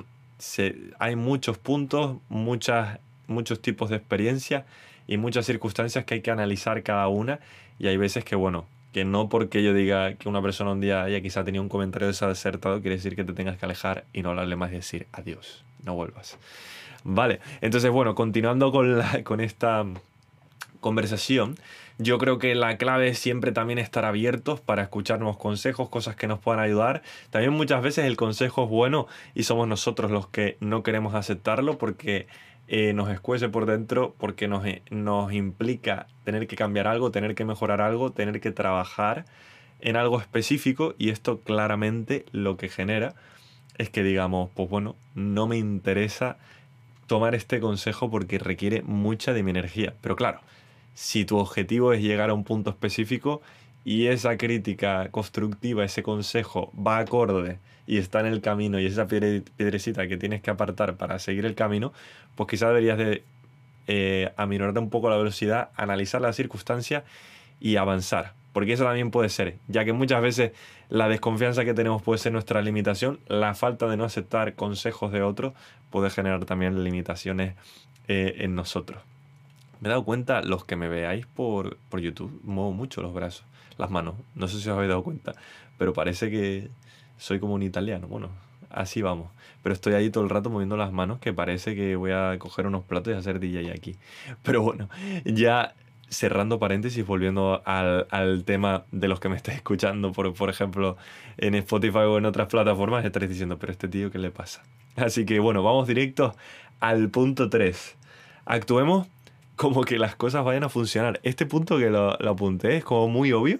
hay 0.99 1.15
muchos 1.15 1.57
puntos, 1.57 2.17
muchas, 2.29 2.99
muchos 3.27 3.61
tipos 3.61 3.89
de 3.89 3.97
experiencia 3.97 4.65
y 5.07 5.17
muchas 5.17 5.45
circunstancias 5.45 6.05
que 6.05 6.15
hay 6.15 6.21
que 6.21 6.31
analizar 6.31 6.83
cada 6.83 7.07
una 7.07 7.39
y 7.79 7.87
hay 7.87 7.97
veces 7.97 8.23
que, 8.23 8.35
bueno, 8.35 8.65
que 8.93 9.05
no 9.05 9.27
porque 9.29 9.63
yo 9.63 9.73
diga 9.73 10.13
que 10.15 10.29
una 10.29 10.41
persona 10.41 10.71
un 10.71 10.81
día 10.81 11.03
haya 11.03 11.21
quizá 11.21 11.43
tenido 11.43 11.63
un 11.63 11.69
comentario 11.69 12.07
desacertado 12.07 12.81
quiere 12.81 12.97
decir 12.97 13.15
que 13.15 13.23
te 13.23 13.33
tengas 13.33 13.57
que 13.57 13.65
alejar 13.65 14.05
y 14.13 14.21
no 14.21 14.29
hablarle 14.29 14.55
más 14.55 14.71
y 14.71 14.75
decir 14.75 15.07
adiós 15.11 15.63
no 15.83 15.95
vuelvas. 15.95 16.37
Vale, 17.03 17.39
entonces 17.61 17.91
bueno, 17.91 18.15
continuando 18.15 18.71
con, 18.71 19.01
con 19.23 19.41
esta 19.41 19.85
conversación, 20.79 21.55
yo 21.97 22.17
creo 22.17 22.39
que 22.39 22.55
la 22.55 22.77
clave 22.77 23.09
es 23.09 23.19
siempre 23.19 23.51
también 23.51 23.79
estar 23.79 24.05
abiertos 24.05 24.59
para 24.59 24.83
escuchar 24.83 25.19
nuevos 25.19 25.37
consejos, 25.37 25.89
cosas 25.89 26.15
que 26.15 26.27
nos 26.27 26.39
puedan 26.39 26.59
ayudar. 26.59 27.03
También 27.29 27.53
muchas 27.53 27.83
veces 27.83 28.05
el 28.05 28.17
consejo 28.17 28.63
es 28.63 28.69
bueno 28.69 29.07
y 29.35 29.43
somos 29.43 29.67
nosotros 29.67 30.11
los 30.11 30.27
que 30.27 30.57
no 30.59 30.81
queremos 30.81 31.13
aceptarlo 31.13 31.77
porque 31.77 32.27
eh, 32.67 32.93
nos 32.93 33.09
escuece 33.09 33.49
por 33.49 33.65
dentro, 33.65 34.15
porque 34.17 34.47
nos, 34.47 34.65
eh, 34.65 34.81
nos 34.89 35.33
implica 35.33 36.07
tener 36.23 36.47
que 36.47 36.55
cambiar 36.55 36.87
algo, 36.87 37.11
tener 37.11 37.35
que 37.35 37.45
mejorar 37.45 37.81
algo, 37.81 38.11
tener 38.11 38.39
que 38.41 38.51
trabajar 38.51 39.25
en 39.81 39.95
algo 39.95 40.19
específico 40.19 40.95
y 40.97 41.09
esto 41.09 41.41
claramente 41.41 42.25
lo 42.31 42.57
que 42.57 42.69
genera 42.69 43.15
es 43.77 43.89
que 43.89 44.03
digamos, 44.03 44.49
pues 44.53 44.69
bueno, 44.69 44.95
no 45.15 45.47
me 45.47 45.57
interesa 45.57 46.37
tomar 47.07 47.35
este 47.35 47.59
consejo 47.59 48.09
porque 48.09 48.39
requiere 48.39 48.81
mucha 48.81 49.33
de 49.33 49.43
mi 49.43 49.51
energía. 49.51 49.93
Pero 50.01 50.15
claro, 50.15 50.39
si 50.93 51.25
tu 51.25 51.37
objetivo 51.37 51.93
es 51.93 52.01
llegar 52.01 52.29
a 52.29 52.33
un 52.33 52.43
punto 52.43 52.69
específico 52.69 53.41
y 53.85 54.07
esa 54.07 54.37
crítica 54.37 55.09
constructiva, 55.09 55.83
ese 55.83 56.03
consejo 56.03 56.71
va 56.75 56.99
acorde 56.99 57.59
y 57.85 57.97
está 57.97 58.21
en 58.21 58.27
el 58.27 58.41
camino 58.41 58.79
y 58.79 58.85
esa 58.85 59.07
piedrecita 59.07 60.07
que 60.07 60.17
tienes 60.17 60.41
que 60.41 60.51
apartar 60.51 60.95
para 60.95 61.19
seguir 61.19 61.45
el 61.45 61.55
camino, 61.55 61.91
pues 62.35 62.49
quizás 62.49 62.69
deberías 62.69 62.97
de 62.97 63.23
eh, 63.87 64.31
aminorarte 64.37 64.79
un 64.79 64.89
poco 64.89 65.09
la 65.09 65.17
velocidad, 65.17 65.69
analizar 65.75 66.21
la 66.21 66.31
circunstancia 66.31 67.03
y 67.59 67.75
avanzar. 67.75 68.33
Porque 68.53 68.73
eso 68.73 68.83
también 68.83 69.11
puede 69.11 69.29
ser, 69.29 69.57
ya 69.67 69.83
que 69.83 69.93
muchas 69.93 70.21
veces 70.21 70.51
la 70.89 71.09
desconfianza 71.09 71.65
que 71.65 71.73
tenemos 71.73 72.01
puede 72.03 72.19
ser 72.19 72.31
nuestra 72.31 72.61
limitación, 72.61 73.19
la 73.27 73.55
falta 73.55 73.87
de 73.87 73.97
no 73.97 74.03
aceptar 74.05 74.53
consejos 74.53 75.11
de 75.11 75.23
otros 75.23 75.53
puede 75.89 76.09
generar 76.09 76.45
también 76.45 76.83
limitaciones 76.83 77.55
eh, 78.07 78.35
en 78.37 78.55
nosotros. 78.55 79.01
Me 79.81 79.89
he 79.89 79.91
dado 79.91 80.05
cuenta, 80.05 80.41
los 80.43 80.65
que 80.65 80.75
me 80.75 80.87
veáis 80.87 81.25
por, 81.25 81.77
por 81.89 81.99
YouTube, 81.99 82.39
muevo 82.43 82.71
mucho 82.71 83.01
los 83.01 83.13
brazos, 83.13 83.45
las 83.77 83.89
manos. 83.89 84.15
No 84.35 84.47
sé 84.47 84.59
si 84.59 84.69
os 84.69 84.75
habéis 84.75 84.89
dado 84.89 85.03
cuenta, 85.03 85.33
pero 85.77 85.93
parece 85.93 86.29
que 86.29 86.69
soy 87.17 87.39
como 87.39 87.55
un 87.55 87.63
italiano. 87.63 88.07
Bueno, 88.07 88.29
así 88.69 89.01
vamos. 89.01 89.29
Pero 89.61 89.73
estoy 89.73 89.93
ahí 89.93 90.09
todo 90.09 90.23
el 90.23 90.29
rato 90.29 90.49
moviendo 90.49 90.77
las 90.77 90.91
manos 90.91 91.19
que 91.19 91.33
parece 91.33 91.75
que 91.75 91.95
voy 91.95 92.11
a 92.11 92.37
coger 92.39 92.67
unos 92.67 92.83
platos 92.83 93.13
y 93.13 93.17
hacer 93.17 93.39
DJ 93.39 93.71
aquí. 93.71 93.97
Pero 94.43 94.61
bueno, 94.61 94.89
ya 95.25 95.73
cerrando 96.13 96.59
paréntesis, 96.59 97.05
volviendo 97.05 97.61
al, 97.65 98.07
al, 98.09 98.43
tema 98.45 98.85
de 98.91 99.07
los 99.07 99.19
que 99.19 99.29
me 99.29 99.35
estáis 99.35 99.57
escuchando, 99.57 100.11
por, 100.11 100.33
por 100.33 100.49
ejemplo, 100.49 100.97
en 101.37 101.55
Spotify 101.55 101.99
o 101.99 102.17
en 102.17 102.25
otras 102.25 102.47
plataformas, 102.47 103.03
estaréis 103.03 103.31
diciendo, 103.31 103.57
pero 103.57 103.71
este 103.71 103.87
tío, 103.87 104.11
¿qué 104.11 104.19
le 104.19 104.31
pasa? 104.31 104.63
Así 104.95 105.25
que 105.25 105.39
bueno, 105.39 105.63
vamos 105.63 105.87
directo 105.87 106.35
al 106.79 107.09
punto 107.09 107.49
3. 107.49 107.95
Actuemos 108.45 109.07
como 109.55 109.83
que 109.83 109.97
las 109.97 110.15
cosas 110.15 110.43
vayan 110.43 110.63
a 110.63 110.69
funcionar. 110.69 111.19
Este 111.23 111.45
punto 111.45 111.77
que 111.77 111.89
lo, 111.89 112.11
apunté 112.29 112.77
es 112.77 112.83
como 112.83 113.07
muy 113.07 113.31
obvio, 113.31 113.59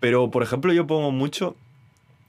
pero 0.00 0.30
por 0.30 0.42
ejemplo 0.42 0.72
yo 0.72 0.86
pongo 0.86 1.10
mucho, 1.10 1.56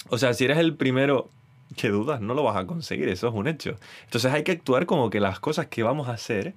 o 0.10 0.18
sea, 0.18 0.34
si 0.34 0.46
eres 0.46 0.58
el 0.58 0.76
primero 0.76 1.30
que 1.76 1.90
dudas, 1.90 2.22
no 2.22 2.34
lo 2.34 2.44
vas 2.44 2.56
a 2.56 2.66
conseguir, 2.66 3.10
eso 3.10 3.28
es 3.28 3.34
un 3.34 3.48
hecho. 3.48 3.76
Entonces 4.06 4.32
hay 4.32 4.44
que 4.44 4.54
actuar 4.54 4.86
como 4.86 5.10
que 5.10 5.20
las 5.20 5.40
cosas 5.40 5.68
que 5.68 5.84
vamos 5.84 6.08
a 6.08 6.14
hacer 6.14 6.54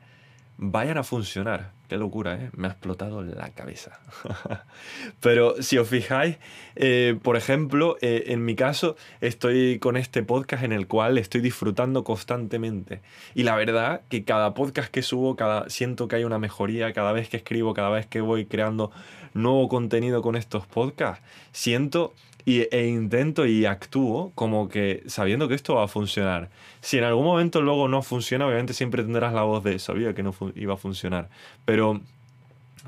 vayan 0.60 0.98
a 0.98 1.02
funcionar. 1.04 1.72
Qué 1.88 1.96
locura, 1.96 2.34
¿eh? 2.34 2.50
Me 2.54 2.68
ha 2.68 2.70
explotado 2.70 3.22
la 3.22 3.50
cabeza. 3.50 3.98
Pero 5.20 5.60
si 5.60 5.78
os 5.78 5.88
fijáis, 5.88 6.36
eh, 6.76 7.18
por 7.20 7.36
ejemplo, 7.36 7.96
eh, 8.02 8.24
en 8.26 8.44
mi 8.44 8.54
caso, 8.54 8.94
estoy 9.20 9.78
con 9.80 9.96
este 9.96 10.22
podcast 10.22 10.62
en 10.62 10.72
el 10.72 10.86
cual 10.86 11.18
estoy 11.18 11.40
disfrutando 11.40 12.04
constantemente. 12.04 13.00
Y 13.34 13.42
la 13.42 13.56
verdad 13.56 14.02
que 14.08 14.22
cada 14.22 14.54
podcast 14.54 14.90
que 14.90 15.02
subo, 15.02 15.34
cada, 15.34 15.68
siento 15.70 16.06
que 16.06 16.16
hay 16.16 16.24
una 16.24 16.38
mejoría, 16.38 16.92
cada 16.92 17.12
vez 17.12 17.28
que 17.28 17.38
escribo, 17.38 17.74
cada 17.74 17.88
vez 17.88 18.06
que 18.06 18.20
voy 18.20 18.44
creando 18.44 18.92
nuevo 19.32 19.68
contenido 19.68 20.20
con 20.22 20.36
estos 20.36 20.66
podcasts, 20.66 21.24
siento 21.52 22.12
y, 22.44 22.66
e 22.74 22.86
intento 22.86 23.46
y 23.46 23.66
actúo 23.66 24.32
como 24.34 24.68
que 24.68 25.02
sabiendo 25.06 25.48
que 25.48 25.54
esto 25.54 25.74
va 25.74 25.84
a 25.84 25.88
funcionar. 25.88 26.50
Si 26.80 26.98
en 26.98 27.04
algún 27.04 27.24
momento 27.24 27.60
luego 27.60 27.88
no 27.88 28.02
funciona, 28.02 28.46
obviamente 28.46 28.72
siempre 28.72 29.02
tendrás 29.02 29.32
la 29.32 29.42
voz 29.42 29.62
de 29.64 29.78
sabía 29.78 30.14
que 30.14 30.22
no 30.22 30.34
iba 30.54 30.74
a 30.74 30.76
funcionar. 30.76 31.28
Pero, 31.64 32.00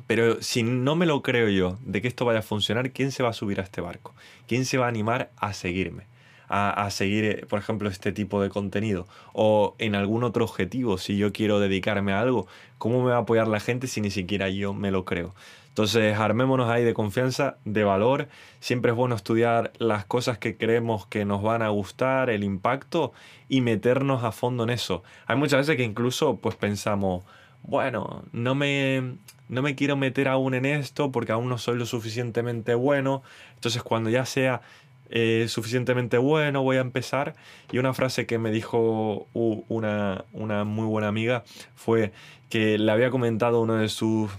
pero 0.06 0.42
si 0.42 0.62
no 0.62 0.96
me 0.96 1.06
lo 1.06 1.22
creo 1.22 1.48
yo 1.48 1.78
de 1.84 2.00
que 2.02 2.08
esto 2.08 2.24
vaya 2.24 2.40
a 2.40 2.42
funcionar, 2.42 2.90
¿quién 2.92 3.12
se 3.12 3.22
va 3.22 3.30
a 3.30 3.34
subir 3.34 3.60
a 3.60 3.64
este 3.64 3.80
barco? 3.80 4.14
¿Quién 4.46 4.64
se 4.64 4.78
va 4.78 4.86
a 4.86 4.88
animar 4.88 5.30
a 5.36 5.52
seguirme? 5.52 6.04
A, 6.48 6.84
a, 6.84 6.90
seguir, 6.90 7.24
eh, 7.24 7.46
por 7.48 7.58
ejemplo, 7.58 7.88
este 7.88 8.12
tipo 8.12 8.42
de 8.42 8.50
contenido. 8.50 9.06
O 9.32 9.74
en 9.78 9.94
algún 9.94 10.22
otro 10.22 10.44
objetivo, 10.44 10.98
si 10.98 11.16
yo 11.16 11.32
quiero 11.32 11.60
dedicarme 11.60 12.12
a 12.12 12.20
algo, 12.20 12.46
¿cómo 12.76 13.02
me 13.02 13.10
va 13.10 13.16
a 13.16 13.20
apoyar 13.20 13.48
la 13.48 13.58
gente 13.58 13.86
si 13.86 14.02
ni 14.02 14.10
siquiera 14.10 14.50
yo 14.50 14.74
me 14.74 14.90
lo 14.90 15.06
creo? 15.06 15.34
Entonces, 15.72 16.18
armémonos 16.18 16.68
ahí 16.68 16.84
de 16.84 16.92
confianza, 16.92 17.56
de 17.64 17.82
valor. 17.82 18.28
Siempre 18.60 18.90
es 18.90 18.96
bueno 18.96 19.14
estudiar 19.14 19.72
las 19.78 20.04
cosas 20.04 20.36
que 20.36 20.58
creemos 20.58 21.06
que 21.06 21.24
nos 21.24 21.42
van 21.42 21.62
a 21.62 21.70
gustar, 21.70 22.28
el 22.28 22.44
impacto 22.44 23.14
y 23.48 23.62
meternos 23.62 24.22
a 24.22 24.32
fondo 24.32 24.64
en 24.64 24.70
eso. 24.70 25.02
Hay 25.26 25.36
muchas 25.36 25.60
veces 25.60 25.78
que 25.78 25.82
incluso 25.82 26.36
pues 26.36 26.56
pensamos, 26.56 27.24
bueno, 27.62 28.22
no 28.32 28.54
me, 28.54 29.14
no 29.48 29.62
me 29.62 29.74
quiero 29.74 29.96
meter 29.96 30.28
aún 30.28 30.52
en 30.52 30.66
esto 30.66 31.10
porque 31.10 31.32
aún 31.32 31.48
no 31.48 31.56
soy 31.56 31.78
lo 31.78 31.86
suficientemente 31.86 32.74
bueno. 32.74 33.22
Entonces, 33.54 33.82
cuando 33.82 34.10
ya 34.10 34.26
sea 34.26 34.60
eh, 35.08 35.46
suficientemente 35.48 36.18
bueno, 36.18 36.62
voy 36.62 36.76
a 36.76 36.80
empezar. 36.80 37.34
Y 37.70 37.78
una 37.78 37.94
frase 37.94 38.26
que 38.26 38.36
me 38.36 38.50
dijo 38.50 39.26
una, 39.32 40.26
una 40.34 40.64
muy 40.64 40.84
buena 40.84 41.08
amiga 41.08 41.44
fue 41.74 42.12
que 42.50 42.76
le 42.76 42.92
había 42.92 43.08
comentado 43.08 43.62
uno 43.62 43.76
de 43.76 43.88
sus 43.88 44.30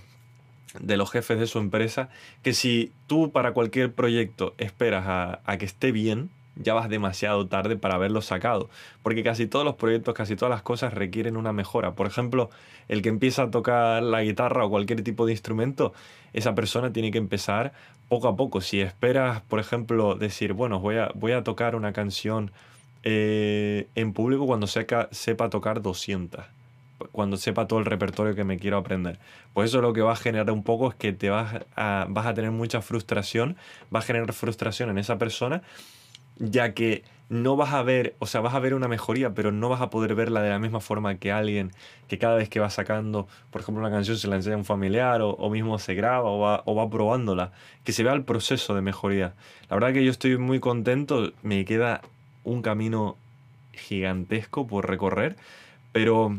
de 0.79 0.97
los 0.97 1.11
jefes 1.11 1.39
de 1.39 1.47
su 1.47 1.59
empresa, 1.59 2.09
que 2.41 2.53
si 2.53 2.91
tú 3.07 3.31
para 3.31 3.53
cualquier 3.53 3.93
proyecto 3.93 4.53
esperas 4.57 5.05
a, 5.07 5.57
que 5.57 5.65
esté 5.65 5.91
bien, 5.91 6.29
ya 6.55 6.73
vas 6.73 6.89
demasiado 6.89 7.47
tarde 7.47 7.77
para 7.77 7.95
haberlo 7.95 8.21
sacado. 8.21 8.69
Porque 9.01 9.23
casi 9.23 9.47
todos 9.47 9.65
los 9.65 9.75
proyectos, 9.75 10.13
casi 10.13 10.35
todas 10.35 10.51
las 10.51 10.61
cosas 10.61 10.93
requieren 10.93 11.37
una 11.37 11.53
mejora. 11.53 11.93
Por 11.93 12.07
ejemplo, 12.07 12.49
el 12.87 13.01
que 13.01 13.09
empieza 13.09 13.43
a 13.43 13.51
tocar 13.51 14.03
la 14.03 14.21
guitarra 14.21 14.65
o 14.65 14.69
cualquier 14.69 15.03
tipo 15.03 15.25
de 15.25 15.31
instrumento, 15.31 15.93
esa 16.33 16.53
persona 16.55 16.93
tiene 16.93 17.11
que 17.11 17.17
empezar 17.17 17.73
poco 18.09 18.27
a 18.27 18.35
poco. 18.35 18.61
Si 18.61 18.81
esperas, 18.81 19.41
por 19.41 19.59
ejemplo, 19.59 20.15
decir, 20.15 20.53
bueno, 20.53 20.79
voy 20.79 20.97
a, 20.97 21.11
voy 21.15 21.31
a 21.31 21.43
tocar 21.43 21.75
una 21.75 21.93
canción 21.93 22.51
eh, 23.03 23.87
en 23.95 24.13
público 24.13 24.45
cuando 24.45 24.67
sepa, 24.67 25.09
sepa 25.11 25.49
tocar 25.49 25.81
200 25.81 26.45
cuando 27.11 27.37
sepa 27.37 27.67
todo 27.67 27.79
el 27.79 27.85
repertorio 27.85 28.35
que 28.35 28.43
me 28.43 28.57
quiero 28.57 28.77
aprender. 28.77 29.19
Pues 29.53 29.69
eso 29.69 29.81
lo 29.81 29.93
que 29.93 30.01
va 30.01 30.13
a 30.13 30.15
generar 30.15 30.51
un 30.51 30.63
poco 30.63 30.89
es 30.89 30.95
que 30.95 31.13
te 31.13 31.29
vas 31.29 31.55
a, 31.75 32.05
vas 32.09 32.25
a 32.25 32.33
tener 32.33 32.51
mucha 32.51 32.81
frustración, 32.81 33.57
va 33.93 33.99
a 33.99 34.01
generar 34.03 34.33
frustración 34.33 34.89
en 34.89 34.97
esa 34.97 35.17
persona, 35.17 35.61
ya 36.37 36.73
que 36.73 37.03
no 37.29 37.55
vas 37.55 37.73
a 37.73 37.81
ver, 37.83 38.15
o 38.19 38.27
sea, 38.27 38.41
vas 38.41 38.53
a 38.53 38.59
ver 38.59 38.73
una 38.73 38.87
mejoría, 38.87 39.33
pero 39.33 39.51
no 39.51 39.69
vas 39.69 39.81
a 39.81 39.89
poder 39.89 40.13
verla 40.13 40.41
de 40.41 40.49
la 40.49 40.59
misma 40.59 40.79
forma 40.79 41.15
que 41.15 41.31
alguien 41.31 41.71
que 42.07 42.17
cada 42.17 42.35
vez 42.35 42.49
que 42.49 42.59
va 42.59 42.69
sacando, 42.69 43.27
por 43.49 43.61
ejemplo, 43.61 43.81
una 43.81 43.89
canción 43.89 44.17
se 44.17 44.27
la 44.27 44.35
enseña 44.35 44.55
a 44.55 44.59
un 44.59 44.65
familiar 44.65 45.21
o, 45.21 45.49
mismo 45.49 45.79
se 45.79 45.95
graba 45.95 46.29
o 46.29 46.39
va, 46.39 46.61
o 46.65 46.75
va 46.75 46.89
probándola, 46.89 47.51
que 47.83 47.91
se 47.91 48.03
vea 48.03 48.13
el 48.13 48.23
proceso 48.23 48.75
de 48.75 48.81
mejoría. 48.81 49.33
La 49.69 49.75
verdad 49.75 49.93
que 49.93 50.03
yo 50.03 50.11
estoy 50.11 50.37
muy 50.37 50.59
contento, 50.59 51.31
me 51.41 51.65
queda 51.65 52.01
un 52.43 52.61
camino 52.61 53.17
gigantesco 53.71 54.67
por 54.67 54.87
recorrer, 54.87 55.35
pero 55.91 56.37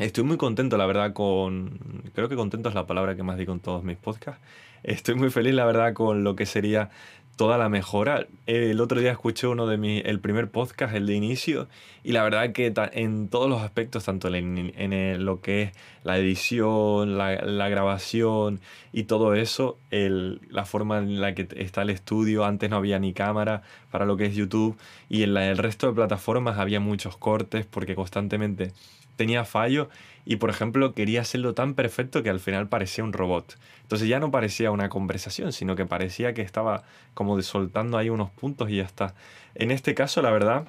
Estoy 0.00 0.24
muy 0.24 0.38
contento, 0.38 0.78
la 0.78 0.86
verdad, 0.86 1.12
con... 1.12 1.78
Creo 2.14 2.30
que 2.30 2.34
contento 2.34 2.70
es 2.70 2.74
la 2.74 2.86
palabra 2.86 3.16
que 3.16 3.22
más 3.22 3.36
digo 3.36 3.52
en 3.52 3.60
todos 3.60 3.84
mis 3.84 3.98
podcasts. 3.98 4.40
Estoy 4.82 5.14
muy 5.14 5.28
feliz, 5.28 5.52
la 5.52 5.66
verdad, 5.66 5.92
con 5.92 6.24
lo 6.24 6.36
que 6.36 6.46
sería 6.46 6.88
toda 7.36 7.58
la 7.58 7.68
mejora. 7.68 8.26
El 8.46 8.80
otro 8.80 8.98
día 8.98 9.12
escuché 9.12 9.46
uno 9.46 9.66
de 9.66 9.76
mis, 9.76 10.02
el 10.06 10.18
primer 10.18 10.50
podcast, 10.50 10.94
el 10.94 11.06
de 11.06 11.14
inicio, 11.14 11.68
y 12.02 12.12
la 12.12 12.22
verdad 12.22 12.52
que 12.52 12.72
en 12.94 13.28
todos 13.28 13.50
los 13.50 13.60
aspectos, 13.60 14.06
tanto 14.06 14.34
en, 14.34 15.24
lo 15.24 15.42
que 15.42 15.64
es 15.64 15.72
la 16.02 16.16
edición, 16.16 17.18
la, 17.18 17.68
grabación 17.68 18.60
y 18.94 19.02
todo 19.02 19.34
eso, 19.34 19.76
el, 19.90 20.40
la 20.48 20.64
forma 20.64 20.96
en 20.96 21.20
la 21.20 21.34
que 21.34 21.46
está 21.56 21.82
el 21.82 21.90
estudio, 21.90 22.46
antes 22.46 22.70
no 22.70 22.76
había 22.76 22.98
ni 22.98 23.12
cámara 23.12 23.64
para 23.90 24.06
lo 24.06 24.16
que 24.16 24.24
es 24.24 24.34
YouTube, 24.34 24.78
y 25.10 25.24
en 25.24 25.36
el 25.36 25.58
resto 25.58 25.88
de 25.88 25.92
plataformas 25.92 26.58
había 26.58 26.80
muchos 26.80 27.18
cortes 27.18 27.66
porque 27.66 27.94
constantemente 27.94 28.72
tenía 29.20 29.44
fallo 29.44 29.90
y 30.24 30.36
por 30.36 30.48
ejemplo 30.48 30.94
quería 30.94 31.20
hacerlo 31.20 31.52
tan 31.52 31.74
perfecto 31.74 32.22
que 32.22 32.30
al 32.30 32.40
final 32.40 32.68
parecía 32.68 33.04
un 33.04 33.12
robot. 33.12 33.58
Entonces 33.82 34.08
ya 34.08 34.18
no 34.18 34.30
parecía 34.30 34.70
una 34.70 34.88
conversación, 34.88 35.52
sino 35.52 35.76
que 35.76 35.84
parecía 35.84 36.32
que 36.32 36.40
estaba 36.40 36.84
como 37.12 37.42
soltando 37.42 37.98
ahí 37.98 38.08
unos 38.08 38.30
puntos 38.30 38.70
y 38.70 38.76
ya 38.76 38.84
está. 38.84 39.14
En 39.54 39.72
este 39.72 39.94
caso, 39.94 40.22
la 40.22 40.30
verdad 40.30 40.68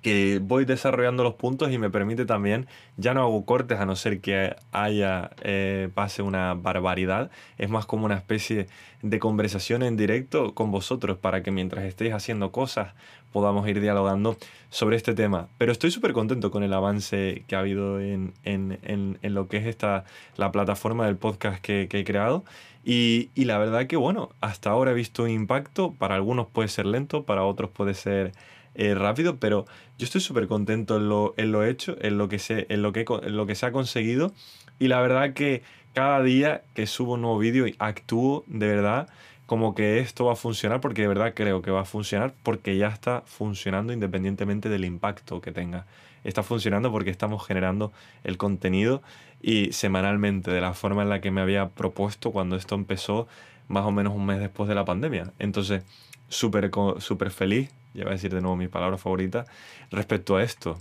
que 0.00 0.40
voy 0.42 0.64
desarrollando 0.64 1.22
los 1.22 1.34
puntos 1.34 1.70
y 1.70 1.76
me 1.76 1.90
permite 1.90 2.24
también, 2.24 2.66
ya 2.96 3.12
no 3.12 3.20
hago 3.20 3.44
cortes 3.44 3.78
a 3.78 3.84
no 3.84 3.94
ser 3.94 4.20
que 4.20 4.56
haya, 4.72 5.32
eh, 5.42 5.90
pase 5.92 6.22
una 6.22 6.54
barbaridad, 6.54 7.30
es 7.58 7.68
más 7.68 7.84
como 7.84 8.06
una 8.06 8.14
especie 8.14 8.68
de 9.02 9.18
conversación 9.18 9.82
en 9.82 9.96
directo 9.98 10.54
con 10.54 10.70
vosotros 10.70 11.18
para 11.18 11.42
que 11.42 11.50
mientras 11.50 11.84
estéis 11.84 12.14
haciendo 12.14 12.52
cosas 12.52 12.94
podamos 13.36 13.68
ir 13.68 13.82
dialogando 13.82 14.38
sobre 14.70 14.96
este 14.96 15.12
tema. 15.12 15.48
Pero 15.58 15.70
estoy 15.70 15.90
súper 15.90 16.14
contento 16.14 16.50
con 16.50 16.62
el 16.62 16.72
avance 16.72 17.44
que 17.46 17.54
ha 17.54 17.58
habido 17.58 18.00
en, 18.00 18.32
en, 18.44 18.78
en, 18.82 19.34
lo 19.34 19.46
que 19.46 19.58
es 19.58 19.66
esta, 19.66 20.06
la 20.38 20.50
plataforma 20.52 21.04
del 21.04 21.16
podcast 21.16 21.60
que, 21.60 21.86
he 21.90 22.04
creado. 22.04 22.44
Y, 22.82 23.28
y, 23.34 23.44
la 23.44 23.58
verdad 23.58 23.86
que, 23.88 23.96
bueno, 23.96 24.30
hasta 24.40 24.70
ahora 24.70 24.92
he 24.92 24.94
visto 24.94 25.24
un 25.24 25.28
impacto. 25.28 25.92
Para 25.92 26.14
algunos 26.14 26.46
puede 26.46 26.70
ser 26.70 26.86
lento, 26.86 27.24
para 27.24 27.44
otros 27.44 27.68
puede 27.68 27.92
ser 27.92 28.32
eh, 28.74 28.94
rápido, 28.94 29.36
pero 29.36 29.66
yo 29.98 30.06
estoy 30.06 30.22
súper 30.22 30.46
contento 30.46 30.96
en 30.96 31.10
lo, 31.10 31.34
en 31.36 31.52
lo 31.52 31.62
hecho, 31.62 31.94
en 32.00 32.16
lo, 32.16 32.30
que 32.30 32.38
se, 32.38 32.64
en, 32.70 32.80
lo 32.80 32.94
que, 32.94 33.04
en 33.22 33.36
lo 33.36 33.44
que 33.44 33.54
se 33.54 33.66
ha 33.66 33.70
conseguido. 33.70 34.32
Y 34.78 34.88
la 34.88 35.02
verdad 35.02 35.34
que 35.34 35.62
cada 35.92 36.22
día 36.22 36.62
que 36.72 36.86
subo 36.86 37.14
un 37.14 37.20
nuevo 37.20 37.38
vídeo 37.38 37.66
actúo 37.78 38.44
de 38.46 38.66
verdad 38.66 39.08
como 39.46 39.74
que 39.74 40.00
esto 40.00 40.26
va 40.26 40.32
a 40.32 40.36
funcionar 40.36 40.80
porque 40.80 41.02
de 41.02 41.08
verdad 41.08 41.32
creo 41.34 41.62
que 41.62 41.70
va 41.70 41.82
a 41.82 41.84
funcionar 41.84 42.34
porque 42.42 42.76
ya 42.76 42.88
está 42.88 43.22
funcionando 43.26 43.92
independientemente 43.92 44.68
del 44.68 44.84
impacto 44.84 45.40
que 45.40 45.52
tenga. 45.52 45.86
Está 46.24 46.42
funcionando 46.42 46.90
porque 46.90 47.10
estamos 47.10 47.46
generando 47.46 47.92
el 48.24 48.36
contenido 48.36 49.02
y 49.40 49.72
semanalmente 49.72 50.50
de 50.50 50.60
la 50.60 50.74
forma 50.74 51.02
en 51.02 51.08
la 51.08 51.20
que 51.20 51.30
me 51.30 51.40
había 51.40 51.68
propuesto 51.68 52.32
cuando 52.32 52.56
esto 52.56 52.74
empezó 52.74 53.28
más 53.68 53.84
o 53.84 53.92
menos 53.92 54.14
un 54.14 54.26
mes 54.26 54.40
después 54.40 54.68
de 54.68 54.74
la 54.74 54.84
pandemia. 54.84 55.32
Entonces, 55.38 55.84
súper 56.28 56.70
súper 56.98 57.30
feliz 57.30 57.70
ya 57.96 58.04
voy 58.04 58.10
a 58.10 58.14
decir 58.14 58.32
de 58.32 58.40
nuevo 58.40 58.56
mis 58.56 58.68
palabras 58.68 59.00
favoritas, 59.00 59.48
respecto 59.90 60.36
a 60.36 60.42
esto. 60.42 60.78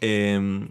Em, 0.00 0.68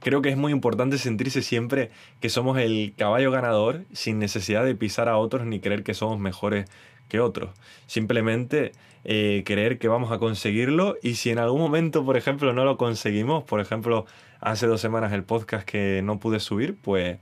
creo 0.00 0.22
que 0.22 0.28
es 0.28 0.36
muy 0.36 0.52
importante 0.52 0.98
sentirse 0.98 1.42
siempre 1.42 1.90
que 2.20 2.28
somos 2.28 2.58
el 2.58 2.94
caballo 2.96 3.30
ganador 3.30 3.84
sin 3.92 4.18
necesidad 4.18 4.64
de 4.64 4.74
pisar 4.74 5.08
a 5.08 5.18
otros 5.18 5.46
ni 5.46 5.60
creer 5.60 5.82
que 5.82 5.94
somos 5.94 6.18
mejores 6.18 6.68
que 7.08 7.20
otros. 7.20 7.50
Simplemente 7.86 8.72
eh, 9.04 9.42
creer 9.46 9.78
que 9.78 9.88
vamos 9.88 10.12
a 10.12 10.18
conseguirlo 10.18 10.96
y 11.02 11.14
si 11.14 11.30
en 11.30 11.38
algún 11.38 11.60
momento, 11.60 12.04
por 12.04 12.16
ejemplo, 12.16 12.52
no 12.52 12.64
lo 12.64 12.76
conseguimos, 12.76 13.44
por 13.44 13.60
ejemplo, 13.60 14.06
hace 14.40 14.66
dos 14.66 14.80
semanas 14.80 15.12
el 15.12 15.24
podcast 15.24 15.66
que 15.66 16.02
no 16.02 16.18
pude 16.18 16.40
subir, 16.40 16.76
pues 16.76 17.18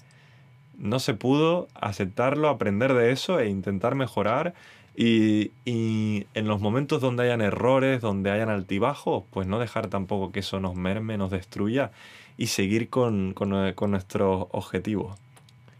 no 0.78 0.98
se 0.98 1.14
pudo 1.14 1.68
aceptarlo, 1.74 2.48
aprender 2.48 2.94
de 2.94 3.12
eso 3.12 3.38
e 3.40 3.48
intentar 3.48 3.94
mejorar 3.94 4.54
y, 4.96 5.52
en 5.66 6.48
los 6.48 6.60
momentos 6.60 7.02
donde 7.02 7.24
hayan 7.24 7.42
errores, 7.42 8.00
donde 8.00 8.30
hayan 8.30 8.48
altibajos, 8.48 9.24
pues 9.30 9.46
no 9.46 9.58
dejar 9.58 9.88
tampoco 9.88 10.32
que 10.32 10.40
eso 10.40 10.58
nos 10.58 10.74
merme, 10.74 11.18
nos 11.18 11.30
destruya 11.30 11.92
y 12.38 12.48
seguir 12.48 12.88
con, 12.88 13.32
con, 13.34 13.72
con 13.72 13.90
nuestros 13.90 14.46
objetivos, 14.50 15.18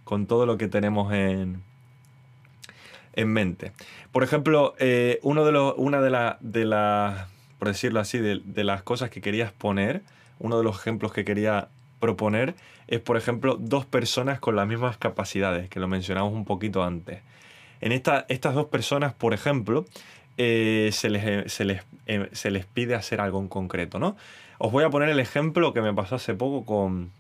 con 0.05 0.27
todo 0.27 0.47
lo 0.47 0.57
que 0.59 0.69
tenemos 0.69 1.13
en, 1.13 1.63
en 3.15 3.29
mente. 3.29 3.73
Por 4.13 4.23
ejemplo, 4.23 4.75
eh, 4.79 5.19
uno 5.23 5.45
de 5.45 5.53
los, 5.53 5.75
una 5.77 6.01
de 6.01 6.11
las, 6.11 6.37
de 6.41 6.65
la, 6.65 7.29
por 7.59 7.69
decirlo 7.69 8.01
así, 8.01 8.19
de, 8.19 8.41
de 8.45 8.65
las 8.65 8.83
cosas 8.83 9.11
que 9.11 9.21
quería 9.21 9.45
exponer, 9.45 10.03
uno 10.39 10.59
de 10.59 10.65
los 10.65 10.79
ejemplos 10.79 11.13
que 11.13 11.25
quería 11.25 11.69
proponer 12.01 12.55
es, 12.89 13.01
por 13.01 13.17
ejemplo, 13.17 13.57
dos 13.59 13.85
personas 13.85 14.39
con 14.39 14.57
las 14.57 14.67
mismas 14.67 14.97
capacidades, 14.97 15.69
que 15.69 15.81
lo 15.81 15.89
mencionamos 15.89 16.33
un 16.33 16.45
poquito 16.45 16.85
antes. 16.85 17.21
En 17.81 17.93
estas 17.93 18.55
dos 18.55 18.67
personas, 18.67 19.13
por 19.13 19.35
ejemplo, 19.35 19.87
eh, 20.39 20.91
se, 20.93 21.11
les, 21.11 21.25
eh, 21.25 21.45
se, 21.49 21.65
les, 21.65 21.83
eh, 22.07 22.29
se, 22.33 22.51
les, 22.51 22.67
pide 22.67 22.95
hacer 22.95 23.21
algo 23.21 23.41
en 23.41 23.49
concreto, 23.49 23.99
¿no? 23.99 24.17
Os 24.59 24.73
voy 24.73 24.85
a 24.85 24.91
poner 24.91 25.09
el 25.09 25.21
ejemplo 25.21 25.73
que 25.73 25.83
me 25.83 25.93
pasó 25.93 26.17
hace 26.17 26.35
poco 26.35 26.65
con... 26.65 27.11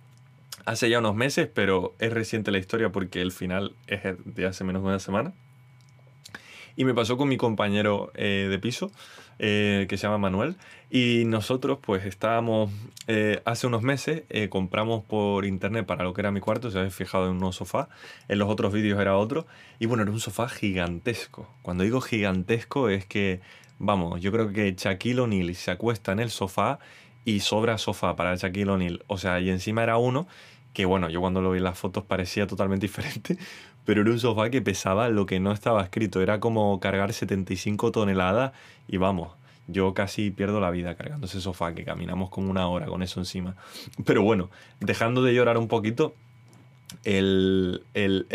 Hace 0.64 0.90
ya 0.90 0.98
unos 0.98 1.14
meses, 1.14 1.48
pero 1.52 1.94
es 2.00 2.12
reciente 2.12 2.50
la 2.50 2.58
historia 2.58 2.90
porque 2.90 3.22
el 3.22 3.30
final 3.30 3.74
es 3.86 4.00
de 4.24 4.46
hace 4.46 4.64
menos 4.64 4.82
de 4.82 4.88
una 4.88 4.98
semana. 4.98 5.32
Y 6.74 6.84
me 6.84 6.92
pasó 6.92 7.16
con 7.16 7.28
mi 7.28 7.36
compañero 7.36 8.10
de 8.14 8.58
piso. 8.60 8.90
Eh, 9.38 9.84
que 9.90 9.98
se 9.98 10.04
llama 10.04 10.16
Manuel. 10.16 10.56
Y 10.90 11.24
nosotros 11.26 11.78
pues 11.82 12.06
estábamos, 12.06 12.70
eh, 13.06 13.42
hace 13.44 13.66
unos 13.66 13.82
meses 13.82 14.22
eh, 14.30 14.48
compramos 14.48 15.04
por 15.04 15.44
internet 15.44 15.84
para 15.84 16.04
lo 16.04 16.14
que 16.14 16.22
era 16.22 16.30
mi 16.30 16.40
cuarto, 16.40 16.70
se 16.70 16.78
habéis 16.78 16.94
fijado 16.94 17.30
en 17.30 17.42
un 17.42 17.52
sofá, 17.52 17.90
en 18.28 18.38
los 18.38 18.48
otros 18.48 18.72
vídeos 18.72 18.98
era 18.98 19.18
otro, 19.18 19.46
y 19.78 19.84
bueno, 19.84 20.04
era 20.04 20.12
un 20.12 20.20
sofá 20.20 20.48
gigantesco. 20.48 21.50
Cuando 21.60 21.84
digo 21.84 22.00
gigantesco 22.00 22.88
es 22.88 23.04
que, 23.04 23.40
vamos, 23.78 24.22
yo 24.22 24.32
creo 24.32 24.50
que 24.52 24.74
Shaquille 24.74 25.20
O'Neal 25.20 25.54
se 25.54 25.70
acuesta 25.70 26.12
en 26.12 26.20
el 26.20 26.30
sofá 26.30 26.78
y 27.26 27.40
sobra 27.40 27.76
sofá 27.76 28.16
para 28.16 28.34
Shaquille 28.36 28.70
O'Neal. 28.70 29.04
O 29.08 29.18
sea, 29.18 29.40
y 29.40 29.50
encima 29.50 29.82
era 29.82 29.98
uno 29.98 30.26
que 30.72 30.84
bueno, 30.84 31.08
yo 31.08 31.20
cuando 31.20 31.40
lo 31.40 31.50
vi 31.52 31.56
en 31.58 31.64
las 31.64 31.78
fotos 31.78 32.04
parecía 32.04 32.46
totalmente 32.46 32.86
diferente, 32.88 33.38
pero 33.84 34.02
era 34.02 34.10
un 34.10 34.20
sofá 34.20 34.50
que 34.50 34.62
pesaba 34.62 35.08
lo 35.08 35.26
que 35.26 35.40
no 35.40 35.52
estaba 35.52 35.82
escrito, 35.82 36.20
era 36.20 36.38
como 36.38 36.78
cargar 36.80 37.14
75 37.14 37.92
toneladas 37.92 38.52
y 38.86 38.98
vamos, 38.98 39.32
yo 39.68 39.94
casi 39.94 40.30
pierdo 40.30 40.60
la 40.60 40.70
vida 40.70 40.94
cargando 40.94 41.26
ese 41.26 41.40
sofá, 41.40 41.74
que 41.74 41.84
caminamos 41.84 42.28
como 42.28 42.50
una 42.50 42.68
hora 42.68 42.86
con 42.86 43.02
eso 43.02 43.20
encima. 43.20 43.56
Pero 44.04 44.22
bueno, 44.22 44.50
dejando 44.80 45.22
de 45.22 45.32
llorar 45.32 45.56
un 45.56 45.66
poquito, 45.66 46.14
el, 47.04 47.82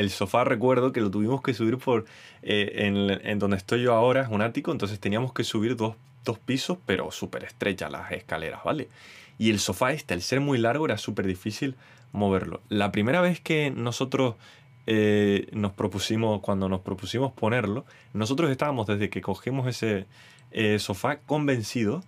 sofá 0.09 0.43
recuerdo 0.43 0.91
que 0.91 0.99
lo 0.99 1.11
tuvimos 1.11 1.43
que 1.43 1.53
subir 1.53 1.77
por 1.77 2.05
eh, 2.41 2.87
en, 2.87 3.21
en, 3.23 3.37
donde 3.37 3.57
estoy 3.57 3.83
yo 3.83 3.93
ahora, 3.93 4.23
es 4.23 4.29
un 4.29 4.41
ático, 4.41 4.71
entonces 4.71 4.99
teníamos 4.99 5.31
que 5.31 5.43
subir 5.43 5.75
dos, 5.75 5.95
dos 6.23 6.39
pisos, 6.39 6.77
pero 6.85 7.11
súper 7.11 7.43
estrechas 7.43 7.91
las 7.91 8.11
escaleras, 8.11 8.63
¿vale? 8.63 8.89
Y 9.37 9.49
el 9.49 9.59
sofá 9.59 9.91
este, 9.91 10.13
al 10.13 10.21
ser 10.21 10.39
muy 10.39 10.57
largo, 10.57 10.85
era 10.85 10.97
súper 10.97 11.25
difícil 11.25 11.75
moverlo. 12.11 12.61
La 12.69 12.91
primera 12.91 13.21
vez 13.21 13.39
que 13.39 13.71
nosotros 13.71 14.35
eh, 14.87 15.47
nos 15.51 15.73
propusimos, 15.73 16.41
cuando 16.41 16.69
nos 16.69 16.81
propusimos 16.81 17.31
ponerlo, 17.31 17.85
nosotros 18.13 18.49
estábamos 18.51 18.87
desde 18.87 19.09
que 19.09 19.21
cogimos 19.21 19.67
ese 19.67 20.05
eh, 20.51 20.79
sofá 20.79 21.17
convencidos 21.19 22.03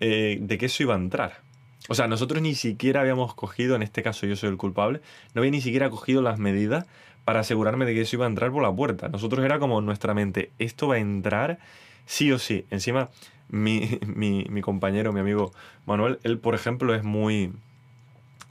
eh, 0.00 0.38
de 0.40 0.58
que 0.58 0.66
eso 0.66 0.82
iba 0.82 0.94
a 0.94 0.98
entrar. 0.98 1.42
O 1.88 1.94
sea, 1.94 2.08
nosotros 2.08 2.40
ni 2.40 2.54
siquiera 2.54 3.02
habíamos 3.02 3.34
cogido, 3.34 3.76
en 3.76 3.82
este 3.82 4.02
caso 4.02 4.26
yo 4.26 4.36
soy 4.36 4.48
el 4.48 4.56
culpable, 4.56 5.00
no 5.34 5.40
había 5.40 5.50
ni 5.50 5.60
siquiera 5.60 5.90
cogido 5.90 6.22
las 6.22 6.38
medidas 6.38 6.86
para 7.24 7.40
asegurarme 7.40 7.84
de 7.84 7.94
que 7.94 8.02
eso 8.02 8.16
iba 8.16 8.24
a 8.24 8.28
entrar 8.28 8.50
por 8.50 8.62
la 8.62 8.74
puerta. 8.74 9.08
Nosotros 9.08 9.44
era 9.44 9.58
como 9.58 9.80
nuestra 9.80 10.14
mente, 10.14 10.50
esto 10.58 10.88
va 10.88 10.96
a 10.96 10.98
entrar 10.98 11.58
sí 12.06 12.32
o 12.32 12.38
sí. 12.38 12.66
Encima, 12.70 13.10
mi, 13.48 13.98
mi, 14.06 14.46
mi 14.48 14.60
compañero, 14.60 15.12
mi 15.12 15.20
amigo 15.20 15.52
Manuel, 15.86 16.18
él 16.22 16.38
por 16.38 16.54
ejemplo 16.54 16.94
es 16.94 17.04
muy 17.04 17.52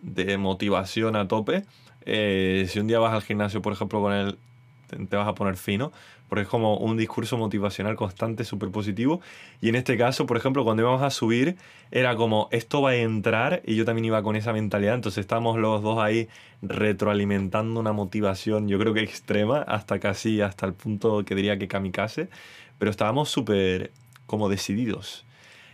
de 0.04 0.38
motivación 0.38 1.16
a 1.16 1.28
tope. 1.28 1.64
Eh, 2.06 2.66
si 2.70 2.80
un 2.80 2.88
día 2.88 3.00
vas 3.00 3.14
al 3.14 3.24
gimnasio, 3.24 3.62
por 3.62 3.74
ejemplo, 3.74 4.02
con 4.02 4.14
él, 4.14 4.38
te, 4.88 5.16
vas 5.16 5.28
a 5.28 5.34
poner 5.34 5.56
fino, 5.56 5.92
porque 6.30 6.44
es 6.44 6.48
como 6.48 6.78
un 6.78 6.98
discurso 6.98 7.38
motivacional 7.38 7.96
constante, 7.96 8.44
súper 8.44 8.70
positivo. 8.70 9.22
Y 9.62 9.70
en 9.70 9.76
este 9.76 9.98
caso, 9.98 10.26
por 10.26 10.38
ejemplo, 10.38 10.64
cuando 10.64 10.84
íbamos 10.84 11.02
a 11.02 11.10
subir, 11.10 11.56
era 11.92 12.16
como, 12.16 12.50
esto 12.52 12.82
va 12.82 12.92
a 12.92 12.96
entrar, 12.96 13.62
y 13.66 13.76
yo 13.76 13.86
también 13.86 14.06
iba 14.06 14.22
con 14.22 14.36
esa 14.36 14.54
mentalidad, 14.54 14.96
entonces 14.96 15.22
estábamos 15.22 15.58
los 15.58 15.82
dos 15.82 16.00
ahí 16.00 16.28
retroalimentando 16.62 17.80
una 17.80 17.94
motivación, 17.94 18.68
yo 18.68 18.78
creo 18.80 18.94
que 18.94 19.02
extrema, 19.02 19.60
hasta 19.60 20.00
casi, 20.00 20.42
hasta 20.42 20.66
el 20.66 20.74
punto 20.74 21.24
que 21.26 21.36
diría 21.36 21.58
que 21.58 21.68
kamikaze, 21.68 22.30
pero 22.78 22.92
estábamos 22.92 23.30
súper 23.30 23.92
como 24.26 24.50
decididos. 24.50 25.26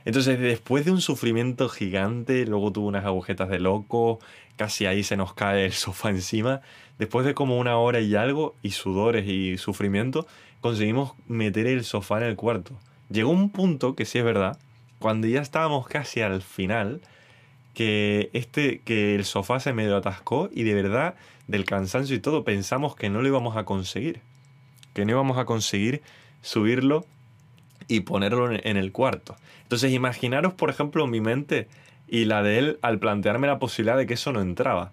Entonces, 0.06 0.40
después 0.40 0.86
de 0.86 0.92
un 0.92 1.02
sufrimiento 1.02 1.70
gigante, 1.70 2.46
luego 2.46 2.72
tuvo 2.72 2.88
unas 2.88 3.06
agujetas 3.06 3.50
de 3.50 3.60
loco, 3.60 4.20
casi 4.56 4.86
ahí 4.86 5.04
se 5.04 5.18
nos 5.18 5.34
cae 5.34 5.66
el 5.66 5.74
sofá 5.74 6.10
encima. 6.10 6.62
Después 6.98 7.26
de 7.26 7.34
como 7.34 7.58
una 7.60 7.78
hora 7.78 8.00
y 8.00 8.16
algo, 8.16 8.56
y 8.62 8.72
sudores 8.72 9.28
y 9.28 9.58
sufrimiento, 9.58 10.28
conseguimos 10.62 11.14
meter 11.28 11.68
el 11.68 11.84
sofá 11.84 12.18
en 12.18 12.24
el 12.24 12.36
cuarto. 12.36 12.74
Llegó 13.10 13.30
un 13.32 13.50
punto, 13.50 13.96
que 13.96 14.06
sí 14.06 14.20
es 14.20 14.26
verdad, 14.26 14.58
cuando 15.00 15.28
ya 15.28 15.42
estábamos 15.42 15.88
casi 15.88 16.22
al 16.22 16.42
final, 16.42 17.02
que, 17.74 18.30
este, 18.34 18.82
que 18.82 19.16
el 19.16 19.26
sofá 19.26 19.60
se 19.60 19.74
medio 19.74 19.96
atascó 19.96 20.50
y 20.52 20.64
de 20.64 20.74
verdad, 20.74 21.16
del 21.48 21.66
cansancio 21.66 22.16
y 22.16 22.20
todo, 22.20 22.44
pensamos 22.44 22.96
que 22.96 23.10
no 23.10 23.22
lo 23.22 23.28
íbamos 23.28 23.58
a 23.58 23.64
conseguir. 23.64 24.22
Que 24.94 25.06
no 25.06 25.12
íbamos 25.12 25.38
a 25.38 25.46
conseguir 25.46 26.02
subirlo 26.42 27.06
y 27.90 28.02
ponerlo 28.02 28.50
en 28.54 28.78
el 28.78 28.94
cuarto. 28.94 29.36
Entonces 29.64 29.92
imaginaros, 29.92 30.54
por 30.54 30.70
ejemplo, 30.70 31.06
mi 31.08 31.20
mente 31.20 31.68
y 32.08 32.26
la 32.26 32.42
de 32.42 32.58
él 32.58 32.80
al 32.82 33.00
plantearme 33.00 33.48
la 33.48 33.60
posibilidad 33.60 33.98
de 33.98 34.08
que 34.08 34.16
eso 34.16 34.32
no 34.32 34.42
entraba. 34.42 34.92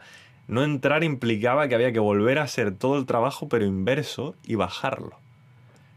No 0.48 0.62
entrar 0.62 1.02
implicaba 1.02 1.68
que 1.68 1.74
había 1.74 1.92
que 1.92 1.98
volver 1.98 2.38
a 2.38 2.42
hacer 2.42 2.74
todo 2.74 2.98
el 2.98 3.06
trabajo, 3.06 3.48
pero 3.48 3.64
inverso, 3.64 4.34
y 4.44 4.54
bajarlo. 4.54 5.18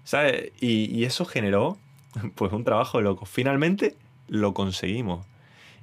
¿Sabes? 0.04 0.52
Y, 0.60 1.04
eso 1.04 1.26
generó 1.26 1.78
pues 2.36 2.52
un 2.52 2.64
trabajo 2.64 3.02
loco. 3.02 3.26
Finalmente 3.26 3.96
lo 4.28 4.54
conseguimos. 4.54 5.26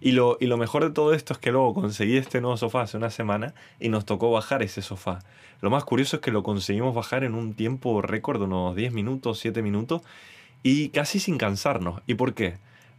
Y 0.00 0.12
lo, 0.12 0.36
y 0.40 0.46
lo 0.46 0.56
mejor 0.56 0.84
de 0.84 0.90
todo 0.90 1.14
esto 1.14 1.32
es 1.32 1.38
que 1.38 1.52
luego 1.52 1.74
conseguí 1.74 2.16
este 2.16 2.40
nuevo 2.40 2.56
sofá 2.56 2.82
hace 2.82 2.96
una 2.96 3.10
semana 3.10 3.54
y 3.80 3.88
nos 3.88 4.04
tocó 4.04 4.30
bajar 4.30 4.62
ese 4.62 4.82
sofá. 4.82 5.20
Lo 5.60 5.70
más 5.70 5.84
curioso 5.84 6.16
es 6.16 6.22
que 6.22 6.30
lo 6.30 6.42
conseguimos 6.42 6.94
bajar 6.94 7.24
en 7.24 7.34
un 7.34 7.54
tiempo 7.54 8.02
récord, 8.02 8.42
unos 8.42 8.76
10 8.76 8.92
minutos, 8.92 9.38
7 9.38 9.62
minutos, 9.62 10.02
y 10.66 10.88
casi 10.88 11.20
sin 11.20 11.38
cansarnos. 11.38 12.02
¿Y 12.06 12.14
por 12.14 12.34
qué? 12.34 12.54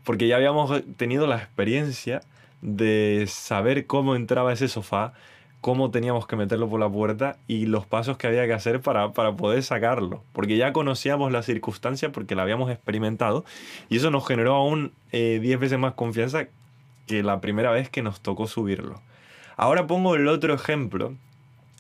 porque 0.08 0.30
ya 0.30 0.38
habíamos 0.38 0.72
tenido 0.96 1.28
la 1.28 1.36
experiencia 1.36 2.22
de 2.62 3.26
saber 3.28 3.88
cómo 3.88 4.16
entraba 4.16 4.54
ese 4.54 4.70
sofá, 4.70 5.12
cómo 5.60 5.92
teníamos 5.92 6.26
que 6.26 6.38
meterlo 6.38 6.70
por 6.70 6.80
la 6.80 6.88
puerta 6.88 7.36
y 7.46 7.66
los 7.66 7.86
pasos 7.86 8.16
que 8.18 8.26
había 8.26 8.48
que 8.48 8.54
hacer 8.54 8.80
para, 8.80 9.12
para 9.12 9.36
poder 9.36 9.64
sacarlo. 9.64 10.24
Porque 10.32 10.56
ya 10.56 10.72
conocíamos 10.72 11.34
la 11.34 11.44
circunstancia 11.44 12.14
porque 12.14 12.36
la 12.36 12.44
habíamos 12.44 12.72
experimentado 12.72 13.44
y 13.90 13.98
eso 13.98 14.10
nos 14.10 14.26
generó 14.26 14.56
aún 14.56 14.94
10 15.12 15.44
eh, 15.44 15.58
veces 15.58 15.78
más 15.78 15.94
confianza 15.96 16.48
que 17.06 17.22
la 17.22 17.42
primera 17.42 17.72
vez 17.72 17.90
que 17.90 18.02
nos 18.02 18.22
tocó 18.22 18.48
subirlo. 18.48 19.02
Ahora 19.58 19.88
pongo 19.88 20.16
el 20.16 20.30
otro 20.30 20.54
ejemplo 20.54 21.16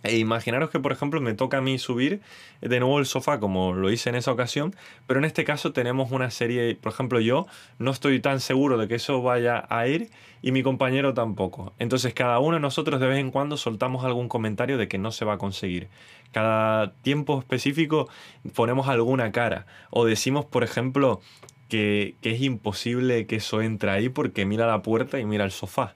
e 0.03 0.17
imaginaros 0.17 0.69
que, 0.69 0.79
por 0.79 0.91
ejemplo, 0.91 1.19
me 1.21 1.33
toca 1.33 1.57
a 1.57 1.61
mí 1.61 1.79
subir 1.79 2.21
de 2.61 2.79
nuevo 2.79 2.99
el 2.99 3.05
sofá 3.05 3.39
como 3.39 3.73
lo 3.73 3.91
hice 3.91 4.09
en 4.09 4.15
esa 4.15 4.31
ocasión, 4.31 4.75
pero 5.07 5.19
en 5.19 5.25
este 5.25 5.43
caso 5.43 5.73
tenemos 5.73 6.11
una 6.11 6.29
serie, 6.29 6.75
por 6.75 6.91
ejemplo, 6.91 7.19
yo 7.19 7.47
no 7.79 7.91
estoy 7.91 8.19
tan 8.19 8.39
seguro 8.39 8.77
de 8.77 8.87
que 8.87 8.95
eso 8.95 9.21
vaya 9.21 9.65
a 9.69 9.87
ir 9.87 10.11
y 10.41 10.51
mi 10.51 10.61
compañero 10.61 11.13
tampoco. 11.13 11.73
Entonces 11.79 12.13
cada 12.13 12.39
uno 12.39 12.55
de 12.55 12.61
nosotros 12.61 12.99
de 12.99 13.07
vez 13.07 13.17
en 13.17 13.31
cuando 13.31 13.57
soltamos 13.57 14.05
algún 14.05 14.29
comentario 14.29 14.77
de 14.77 14.87
que 14.87 14.99
no 14.99 15.11
se 15.11 15.25
va 15.25 15.33
a 15.33 15.37
conseguir. 15.37 15.89
Cada 16.31 16.93
tiempo 16.93 17.39
específico 17.39 18.07
ponemos 18.53 18.87
alguna 18.87 19.31
cara 19.31 19.65
o 19.89 20.05
decimos, 20.05 20.45
por 20.45 20.63
ejemplo, 20.63 21.21
que, 21.69 22.15
que 22.21 22.31
es 22.31 22.41
imposible 22.41 23.25
que 23.25 23.37
eso 23.37 23.61
entre 23.61 23.89
ahí 23.89 24.09
porque 24.09 24.45
mira 24.45 24.67
la 24.67 24.83
puerta 24.83 25.19
y 25.19 25.25
mira 25.25 25.43
el 25.43 25.51
sofá. 25.51 25.95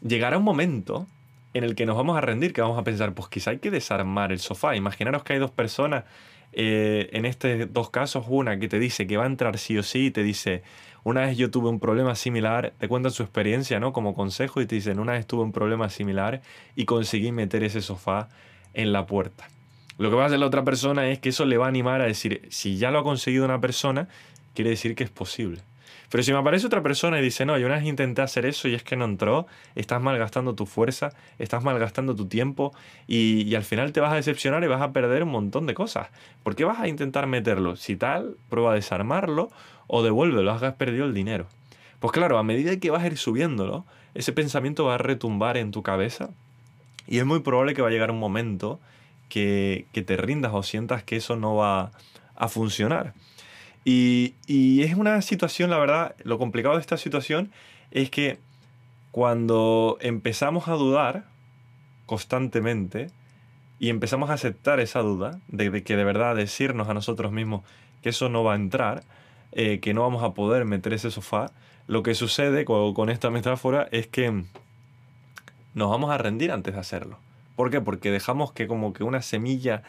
Llegará 0.00 0.38
un 0.38 0.44
momento 0.44 1.06
en 1.56 1.64
el 1.64 1.74
que 1.74 1.86
nos 1.86 1.96
vamos 1.96 2.16
a 2.18 2.20
rendir, 2.20 2.52
que 2.52 2.60
vamos 2.60 2.78
a 2.78 2.84
pensar, 2.84 3.14
pues 3.14 3.28
quizá 3.28 3.50
hay 3.50 3.58
que 3.58 3.70
desarmar 3.70 4.30
el 4.30 4.40
sofá. 4.40 4.76
Imaginaros 4.76 5.24
que 5.24 5.32
hay 5.32 5.38
dos 5.38 5.50
personas, 5.50 6.04
eh, 6.52 7.08
en 7.12 7.24
estos 7.24 7.72
dos 7.72 7.90
casos, 7.90 8.26
una 8.28 8.58
que 8.58 8.68
te 8.68 8.78
dice 8.78 9.06
que 9.06 9.16
va 9.16 9.24
a 9.24 9.26
entrar 9.26 9.56
sí 9.58 9.78
o 9.78 9.82
sí, 9.82 10.06
y 10.06 10.10
te 10.10 10.22
dice, 10.22 10.62
una 11.02 11.22
vez 11.22 11.38
yo 11.38 11.50
tuve 11.50 11.70
un 11.70 11.80
problema 11.80 12.14
similar, 12.14 12.74
te 12.78 12.88
cuentan 12.88 13.12
su 13.12 13.22
experiencia, 13.22 13.80
¿no? 13.80 13.92
Como 13.94 14.14
consejo 14.14 14.60
y 14.60 14.66
te 14.66 14.74
dicen, 14.74 14.98
una 14.98 15.12
vez 15.12 15.26
tuve 15.26 15.44
un 15.44 15.52
problema 15.52 15.88
similar 15.88 16.42
y 16.74 16.84
conseguí 16.84 17.32
meter 17.32 17.64
ese 17.64 17.80
sofá 17.80 18.28
en 18.74 18.92
la 18.92 19.06
puerta. 19.06 19.48
Lo 19.96 20.10
que 20.10 20.16
va 20.16 20.24
a 20.24 20.26
hacer 20.26 20.38
la 20.38 20.46
otra 20.46 20.62
persona 20.62 21.08
es 21.08 21.20
que 21.20 21.30
eso 21.30 21.46
le 21.46 21.56
va 21.56 21.66
a 21.66 21.68
animar 21.68 22.02
a 22.02 22.04
decir, 22.04 22.46
si 22.50 22.76
ya 22.76 22.90
lo 22.90 22.98
ha 22.98 23.02
conseguido 23.02 23.46
una 23.46 23.62
persona, 23.62 24.08
quiere 24.54 24.70
decir 24.70 24.94
que 24.94 25.04
es 25.04 25.10
posible. 25.10 25.62
Pero 26.10 26.22
si 26.22 26.32
me 26.32 26.38
aparece 26.38 26.66
otra 26.66 26.82
persona 26.82 27.18
y 27.18 27.22
dice, 27.22 27.44
no, 27.44 27.58
yo 27.58 27.66
una 27.66 27.76
vez 27.76 27.84
intenté 27.84 28.22
hacer 28.22 28.46
eso 28.46 28.68
y 28.68 28.74
es 28.74 28.82
que 28.82 28.96
no 28.96 29.04
entró, 29.04 29.46
estás 29.74 30.00
malgastando 30.00 30.54
tu 30.54 30.66
fuerza, 30.66 31.12
estás 31.38 31.64
malgastando 31.64 32.14
tu 32.14 32.26
tiempo 32.26 32.72
y, 33.06 33.54
al 33.54 33.64
final 33.64 33.92
te 33.92 34.00
vas 34.00 34.12
a 34.12 34.16
decepcionar 34.16 34.62
y 34.64 34.66
vas 34.66 34.82
a 34.82 34.92
perder 34.92 35.22
un 35.22 35.30
montón 35.30 35.66
de 35.66 35.74
cosas. 35.74 36.08
¿Por 36.42 36.54
qué 36.54 36.64
vas 36.64 36.78
a 36.78 36.88
intentar 36.88 37.26
meterlo? 37.26 37.76
Si 37.76 37.96
tal, 37.96 38.36
prueba 38.48 38.72
a 38.72 38.74
desarmarlo 38.74 39.50
o 39.86 40.02
devuélvelo, 40.02 40.50
has 40.50 40.74
perdido 40.74 41.06
el 41.06 41.14
dinero. 41.14 41.46
Pues 42.00 42.12
claro, 42.12 42.38
a 42.38 42.42
medida 42.42 42.76
que 42.78 42.90
vas 42.90 43.02
a 43.02 43.06
ir 43.06 43.16
subiéndolo, 43.16 43.86
ese 44.14 44.32
pensamiento 44.32 44.84
va 44.84 44.94
a 44.94 44.98
retumbar 44.98 45.56
en 45.56 45.70
tu 45.70 45.82
cabeza 45.82 46.30
y 47.06 47.18
es 47.18 47.26
muy 47.26 47.40
probable 47.40 47.74
que 47.74 47.82
va 47.82 47.88
a 47.88 47.90
llegar 47.90 48.10
un 48.10 48.18
momento 48.18 48.78
que, 49.28 49.86
que 49.92 50.02
te 50.02 50.16
rindas 50.16 50.52
o 50.54 50.62
sientas 50.62 51.02
que 51.02 51.16
eso 51.16 51.36
no 51.36 51.56
va 51.56 51.90
a 52.36 52.48
funcionar. 52.48 53.14
Y, 53.88 54.82
es 54.82 54.94
una 54.96 55.22
situación, 55.22 55.70
la 55.70 55.78
verdad, 55.78 56.16
lo 56.24 56.38
complicado 56.38 56.74
de 56.74 56.80
esta 56.80 56.96
situación 56.96 57.52
es 57.92 58.10
que 58.10 58.40
cuando 59.12 59.96
empezamos 60.00 60.66
a 60.66 60.72
dudar 60.72 61.26
constantemente 62.04 63.12
y 63.78 63.90
empezamos 63.90 64.28
a 64.30 64.32
aceptar 64.32 64.80
esa 64.80 65.02
duda 65.02 65.38
de, 65.46 65.84
que 65.84 65.96
de 65.96 66.02
verdad 66.02 66.34
decirnos 66.34 66.88
a 66.88 66.94
nosotros 66.94 67.30
mismos 67.30 67.62
que 68.02 68.08
eso 68.08 68.28
no 68.28 68.42
va 68.42 68.54
a 68.54 68.56
entrar, 68.56 69.04
eh, 69.52 69.78
que 69.78 69.94
no 69.94 70.02
vamos 70.02 70.24
a 70.24 70.34
poder 70.34 70.64
meter 70.64 70.92
ese 70.92 71.12
sofá, 71.12 71.52
lo 71.86 72.02
que 72.02 72.16
sucede 72.16 72.64
con, 72.64 72.92
con 72.92 73.08
esta 73.08 73.30
metáfora 73.30 73.88
es 73.92 74.08
que 74.08 74.42
nos 75.74 75.90
vamos 75.90 76.10
a 76.10 76.18
rendir 76.18 76.50
antes 76.50 76.74
de 76.74 76.80
hacerlo. 76.80 77.18
¿Por 77.54 77.70
qué? 77.70 77.80
Porque 77.80 78.10
dejamos 78.10 78.50
que 78.50 78.66
como 78.66 78.92
que 78.92 79.04
una 79.04 79.22
semilla 79.22 79.84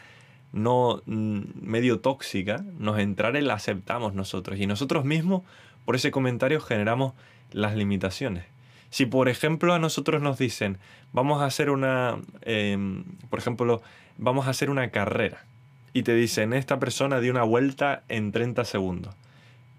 no 0.52 1.02
mm, 1.06 1.40
medio 1.60 2.00
tóxica 2.00 2.64
nos 2.78 2.98
entrara 2.98 3.38
y 3.38 3.42
la 3.42 3.54
aceptamos 3.54 4.14
nosotros. 4.14 4.58
Y 4.58 4.66
nosotros 4.66 5.04
mismos, 5.04 5.42
por 5.84 5.96
ese 5.96 6.10
comentario, 6.10 6.60
generamos 6.60 7.14
las 7.52 7.74
limitaciones. 7.74 8.44
Si, 8.90 9.06
por 9.06 9.28
ejemplo, 9.28 9.74
a 9.74 9.78
nosotros 9.78 10.22
nos 10.22 10.38
dicen, 10.38 10.78
vamos 11.12 11.42
a 11.42 11.46
hacer 11.46 11.70
una, 11.70 12.18
em, 12.42 13.04
por 13.28 13.38
ejemplo, 13.38 13.82
vamos 14.16 14.46
a 14.46 14.50
hacer 14.50 14.70
una 14.70 14.90
carrera. 14.90 15.44
Y 15.92 16.02
te 16.02 16.14
dicen, 16.14 16.52
esta 16.52 16.78
persona 16.78 17.20
dio 17.20 17.32
una 17.32 17.42
vuelta 17.42 18.02
en 18.08 18.32
30 18.32 18.64
segundos. 18.64 19.14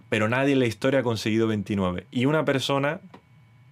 Pero 0.10 0.28
nadie 0.28 0.54
en 0.54 0.60
la 0.60 0.66
historia 0.66 1.00
ha 1.00 1.04
conseguido 1.04 1.48
29. 1.48 2.06
Y 2.12 2.26
una 2.26 2.46
persona, 2.46 3.00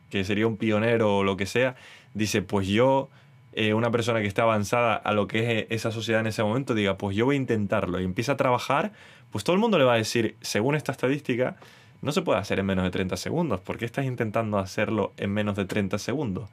que 0.10 0.24
sería 0.24 0.48
un 0.48 0.58
pionero 0.58 1.18
o 1.18 1.24
lo 1.24 1.38
que 1.38 1.46
sea, 1.46 1.76
dice, 2.14 2.42
pues 2.42 2.68
yo 2.68 3.10
eh, 3.60 3.74
una 3.74 3.90
persona 3.90 4.22
que 4.22 4.28
está 4.28 4.44
avanzada 4.44 4.94
a 4.96 5.14
lo 5.14 5.28
que 5.28 5.40
es 5.40 5.50
eh, 5.50 5.68
esa 5.72 5.92
sociedad 5.92 6.22
en 6.22 6.28
ese 6.28 6.44
momento 6.44 6.76
diga, 6.76 6.96
pues 6.96 7.18
yo 7.18 7.26
voy 7.26 7.38
a 7.38 7.40
intentarlo 7.40 8.00
y 8.00 8.04
empieza 8.04 8.34
a 8.34 8.38
trabajar, 8.38 8.92
pues 9.32 9.44
todo 9.44 9.56
el 9.56 9.60
mundo 9.60 9.80
le 9.80 9.84
va 9.84 9.94
a 9.94 9.98
decir, 9.98 10.36
según 10.42 10.76
esta 10.76 10.92
estadística, 10.92 11.56
no 12.04 12.12
se 12.12 12.22
puede 12.22 12.38
hacer 12.38 12.60
en 12.60 12.68
menos 12.68 12.84
de 12.84 12.92
30 12.92 13.18
segundos. 13.18 13.60
¿Por 13.60 13.80
qué 13.80 13.86
estás 13.86 14.06
intentando 14.06 14.60
hacerlo 14.60 15.12
en 15.18 15.32
menos 15.32 15.56
de 15.56 15.66
30 15.66 15.98
segundos? 15.98 16.52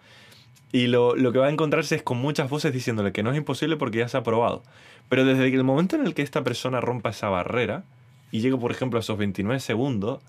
Y 0.73 0.87
lo, 0.87 1.15
lo, 1.15 1.31
que 1.31 1.39
va 1.39 1.49
a 1.49 1.51
encontrarse 1.51 1.95
es 1.95 2.03
con 2.03 2.17
muchas 2.17 2.49
voces 2.49 2.73
diciéndole 2.73 3.13
que 3.13 3.23
no 3.23 3.33
es 3.33 3.37
imposible 3.37 3.77
porque 3.77 3.99
ya 3.99 4.09
se 4.09 4.17
ha 4.17 4.23
probado. 4.23 4.63
Pero 5.11 5.27
desde 5.27 5.47
el 5.47 5.63
momento 5.63 5.97
en 5.97 6.07
el 6.07 6.15
que 6.15 6.23
esta 6.23 6.43
persona 6.43 6.81
rompa 6.81 7.11
esa 7.11 7.29
barrera 7.29 7.85
y 8.33 8.41
llegue, 8.41 8.57
por 8.57 8.71
ejemplo, 8.71 8.99
a 8.99 9.01
esos 9.01 9.19
29 9.19 9.61
segundos, 9.61 10.23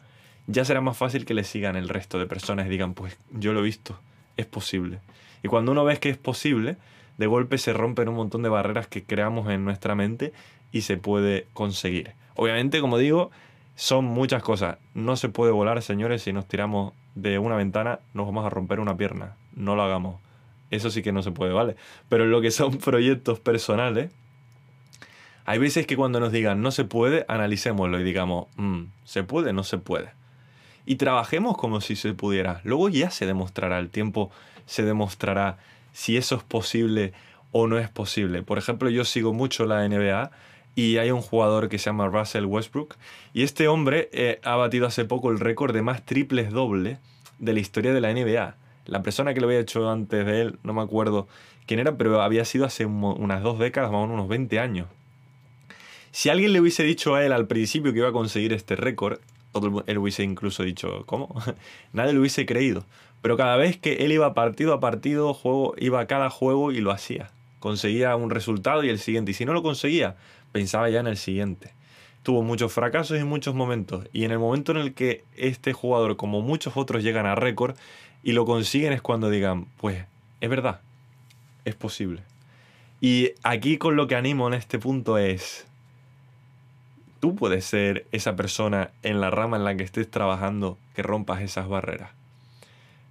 ya 0.47 0.65
será 0.65 0.81
más 0.81 0.97
fácil 0.97 1.23
que 1.23 1.33
le 1.33 1.45
sigan 1.45 1.77
el 1.77 1.87
resto 1.87 2.19
de 2.19 2.25
personas 2.25 2.67
y 2.67 2.69
digan, 2.69 2.95
pues 2.95 3.17
yo 3.31 3.53
lo 3.53 3.61
he 3.61 3.63
visto, 3.63 3.97
es 4.35 4.45
posible. 4.45 4.99
Y 5.45 5.47
cuando 5.47 5.73
uno 5.73 5.85
ve 5.85 5.99
que 5.99 6.09
es 6.09 6.17
posible, 6.17 6.75
de 7.19 7.27
golpe 7.27 7.59
se 7.59 7.71
rompen 7.71 8.09
un 8.09 8.15
montón 8.15 8.41
de 8.41 8.49
barreras 8.49 8.87
que 8.87 9.03
creamos 9.03 9.47
en 9.51 9.63
nuestra 9.63 9.93
mente 9.93 10.33
y 10.71 10.81
se 10.81 10.97
puede 10.97 11.45
conseguir. 11.53 12.13
Obviamente, 12.33 12.81
como 12.81 12.97
digo, 12.97 13.29
son 13.75 14.05
muchas 14.05 14.41
cosas. 14.41 14.79
No 14.95 15.15
se 15.17 15.29
puede 15.29 15.51
volar, 15.51 15.83
señores, 15.83 16.23
si 16.23 16.33
nos 16.33 16.47
tiramos 16.47 16.93
de 17.13 17.37
una 17.37 17.55
ventana, 17.55 17.99
nos 18.15 18.25
vamos 18.25 18.43
a 18.43 18.49
romper 18.49 18.79
una 18.79 18.97
pierna. 18.97 19.35
No 19.53 19.75
lo 19.75 19.83
hagamos. 19.83 20.19
Eso 20.71 20.89
sí 20.89 21.03
que 21.03 21.11
no 21.11 21.21
se 21.21 21.29
puede, 21.29 21.53
¿vale? 21.53 21.75
Pero 22.09 22.25
lo 22.25 22.41
que 22.41 22.49
son 22.49 22.77
proyectos 22.79 23.39
personales, 23.39 24.09
hay 25.45 25.59
veces 25.59 25.85
que 25.85 25.95
cuando 25.95 26.19
nos 26.19 26.31
digan 26.31 26.63
no 26.63 26.71
se 26.71 26.85
puede, 26.85 27.23
analicémoslo 27.27 27.99
y 27.99 28.03
digamos, 28.03 28.47
mm, 28.55 28.85
¿se 29.03 29.23
puede? 29.23 29.53
No 29.53 29.63
se 29.63 29.77
puede. 29.77 30.09
Y 30.87 30.95
trabajemos 30.95 31.55
como 31.55 31.81
si 31.81 31.95
se 31.95 32.15
pudiera. 32.15 32.61
Luego 32.63 32.89
ya 32.89 33.11
se 33.11 33.27
demostrará 33.27 33.77
el 33.77 33.91
tiempo 33.91 34.31
se 34.65 34.83
demostrará 34.83 35.57
si 35.93 36.17
eso 36.17 36.35
es 36.35 36.43
posible 36.43 37.13
o 37.51 37.67
no 37.67 37.79
es 37.79 37.89
posible. 37.89 38.43
Por 38.43 38.57
ejemplo, 38.57 38.89
yo 38.89 39.05
sigo 39.05 39.33
mucho 39.33 39.65
la 39.65 39.87
NBA 39.87 40.31
y 40.75 40.97
hay 40.97 41.11
un 41.11 41.21
jugador 41.21 41.69
que 41.69 41.77
se 41.77 41.85
llama 41.85 42.07
Russell 42.07 42.45
Westbrook 42.45 42.95
y 43.33 43.43
este 43.43 43.67
hombre 43.67 44.09
eh, 44.11 44.39
ha 44.43 44.55
batido 44.55 44.87
hace 44.87 45.05
poco 45.05 45.31
el 45.31 45.39
récord 45.39 45.73
de 45.73 45.81
más 45.81 46.05
triples 46.05 46.51
dobles 46.51 46.99
de 47.39 47.53
la 47.53 47.59
historia 47.59 47.93
de 47.93 48.01
la 48.01 48.13
NBA. 48.13 48.55
La 48.85 49.01
persona 49.01 49.33
que 49.33 49.39
lo 49.39 49.47
había 49.47 49.59
hecho 49.59 49.89
antes 49.89 50.25
de 50.25 50.41
él, 50.41 50.59
no 50.63 50.73
me 50.73 50.81
acuerdo 50.81 51.27
quién 51.65 51.79
era, 51.79 51.97
pero 51.97 52.21
había 52.21 52.45
sido 52.45 52.65
hace 52.65 52.85
unas 52.85 53.41
dos 53.41 53.57
décadas, 53.57 53.91
más 53.91 53.99
o 53.99 54.01
menos 54.03 54.15
unos 54.15 54.27
20 54.27 54.59
años. 54.59 54.87
Si 56.11 56.29
alguien 56.29 56.53
le 56.53 56.61
hubiese 56.61 56.83
dicho 56.83 57.15
a 57.15 57.25
él 57.25 57.33
al 57.33 57.47
principio 57.47 57.91
que 57.91 57.99
iba 57.99 58.09
a 58.09 58.13
conseguir 58.13 58.53
este 58.53 58.75
récord, 58.75 59.19
todo 59.51 59.83
él 59.87 59.97
hubiese 59.97 60.23
incluso 60.23 60.63
dicho, 60.63 61.03
¿cómo? 61.05 61.33
Nadie 61.93 62.13
lo 62.13 62.19
hubiese 62.19 62.45
creído. 62.45 62.85
Pero 63.21 63.37
cada 63.37 63.55
vez 63.57 63.77
que 63.77 64.05
él 64.05 64.11
iba 64.11 64.35
partido 64.35 64.73
a 64.73 64.79
partido, 64.79 65.33
juego, 65.33 65.73
iba 65.79 65.99
a 65.99 66.05
cada 66.05 66.29
juego 66.29 66.71
y 66.71 66.79
lo 66.79 66.91
hacía. 66.91 67.31
Conseguía 67.59 68.15
un 68.15 68.29
resultado 68.29 68.83
y 68.83 68.89
el 68.89 68.99
siguiente. 68.99 69.31
Y 69.31 69.33
si 69.33 69.45
no 69.45 69.53
lo 69.53 69.63
conseguía, 69.63 70.15
pensaba 70.51 70.89
ya 70.89 70.99
en 70.99 71.07
el 71.07 71.17
siguiente. 71.17 71.73
Tuvo 72.21 72.43
muchos 72.43 72.71
fracasos 72.71 73.19
y 73.19 73.23
muchos 73.23 73.55
momentos. 73.55 74.07
Y 74.13 74.25
en 74.25 74.31
el 74.31 74.37
momento 74.37 74.71
en 74.71 74.77
el 74.77 74.93
que 74.93 75.23
este 75.35 75.73
jugador, 75.73 76.17
como 76.17 76.41
muchos 76.41 76.77
otros, 76.77 77.01
llegan 77.01 77.25
a 77.25 77.33
récord 77.33 77.75
y 78.21 78.33
lo 78.33 78.45
consiguen 78.45 78.93
es 78.93 79.01
cuando 79.01 79.31
digan, 79.31 79.65
pues 79.77 80.05
es 80.41 80.49
verdad, 80.49 80.81
es 81.65 81.73
posible. 81.73 82.21
Y 83.01 83.31
aquí 83.41 83.77
con 83.77 83.95
lo 83.95 84.07
que 84.07 84.15
animo 84.15 84.47
en 84.47 84.53
este 84.53 84.77
punto 84.77 85.17
es, 85.17 85.65
tú 87.19 87.35
puedes 87.35 87.65
ser 87.65 88.05
esa 88.11 88.35
persona 88.35 88.91
en 89.01 89.19
la 89.19 89.31
rama 89.31 89.57
en 89.57 89.63
la 89.63 89.75
que 89.75 89.83
estés 89.83 90.09
trabajando 90.11 90.77
que 90.95 91.01
rompas 91.01 91.41
esas 91.41 91.67
barreras 91.67 92.11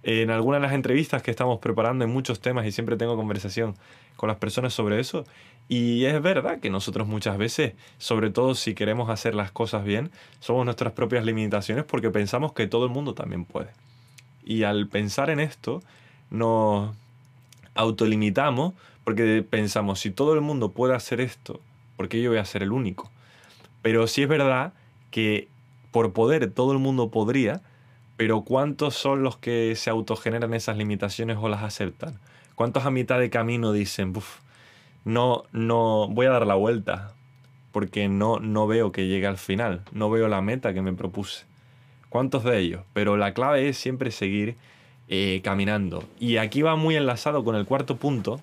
en 0.05 0.31
algunas 0.31 0.61
de 0.61 0.67
las 0.67 0.75
entrevistas 0.75 1.23
que 1.23 1.31
estamos 1.31 1.59
preparando 1.59 2.05
en 2.05 2.11
muchos 2.11 2.40
temas 2.40 2.67
y 2.67 2.73
siempre 2.73 2.97
tengo 2.97 3.17
conversación 3.17 3.75
con 4.17 4.29
las 4.29 4.37
personas 4.37 4.75
sobre 4.75 5.01
eso. 5.01 5.25
Y 5.67 6.05
es 6.05 6.21
verdad 6.21 6.61
que 6.61 6.69
nosotros 6.69 7.09
muchas 7.09 7.38
veces, 7.38 7.73
sobre 7.97 8.29
todo 8.29 8.55
si 8.55 8.75
queremos 8.75 9.09
hacer 9.09 9.35
las 9.35 9.51
cosas 9.51 9.83
bien, 9.83 10.11
somos 10.40 10.67
nuestras 10.67 10.93
propias 10.93 11.25
limitaciones 11.25 11.85
porque 11.85 12.11
pensamos 12.11 12.53
que 12.53 12.67
todo 12.67 12.85
el 12.85 12.90
mundo 12.90 13.14
también 13.14 13.47
puede. 13.47 13.71
Y 14.45 14.64
al 14.64 14.88
pensar 14.88 15.31
en 15.31 15.40
esto, 15.40 15.83
nos 16.31 16.95
autolimitamos 17.75 18.75
porque 19.05 19.43
pensamos, 19.49 20.01
si 20.01 20.11
todo 20.11 20.35
el 20.35 20.43
mundo 20.43 20.73
puede 20.73 20.95
hacer 20.95 21.21
esto, 21.21 21.61
¿por 21.97 22.09
qué 22.09 22.21
yo 22.21 22.31
voy 22.31 22.38
a 22.38 22.45
ser 22.45 22.62
el 22.62 22.73
único? 22.73 23.11
Pero 23.81 24.07
sí 24.07 24.23
es 24.23 24.29
verdad 24.29 24.75
que 25.11 25.49
por 25.93 26.12
poder 26.12 26.51
todo 26.51 26.73
el 26.73 26.79
mundo 26.79 27.11
podría, 27.11 27.62
pero 28.16 28.42
¿cuántos 28.42 28.94
son 28.94 29.22
los 29.22 29.37
que 29.37 29.74
se 29.77 29.90
autogeneran 29.90 30.55
esas 30.55 30.77
limitaciones 30.77 31.38
o 31.40 31.48
las 31.48 31.62
aceptan? 31.62 32.18
¿Cuántos 32.55 32.87
a 32.87 32.90
mitad 32.90 33.18
de 33.18 33.31
camino 33.31 33.72
dicen, 33.72 34.12
Buf, 34.12 34.38
no, 35.05 35.44
no, 35.53 36.09
voy 36.09 36.27
a 36.27 36.31
dar 36.31 36.46
la 36.46 36.55
vuelta, 36.55 37.12
porque 37.72 38.09
no, 38.09 38.38
no 38.38 38.66
veo 38.66 38.92
que 38.92 39.09
llegue 39.09 39.27
al 39.27 39.38
final, 39.38 39.83
no 39.92 40.11
veo 40.11 40.29
la 40.29 40.40
meta 40.40 40.72
que 40.72 40.83
me 40.83 40.92
propuse? 40.92 41.46
¿Cuántos 42.09 42.44
de 42.44 42.61
ellos? 42.61 42.83
Pero 42.92 43.16
la 43.16 43.35
clave 43.35 43.68
es 43.68 43.77
siempre 43.77 44.12
seguir 44.12 44.57
eh, 45.09 45.40
caminando. 45.42 46.05
Y 46.20 46.37
aquí 46.37 46.62
va 46.62 46.77
muy 46.77 46.94
enlazado 46.94 47.42
con 47.42 47.57
el 47.57 47.66
cuarto 47.66 47.96
punto, 47.96 48.40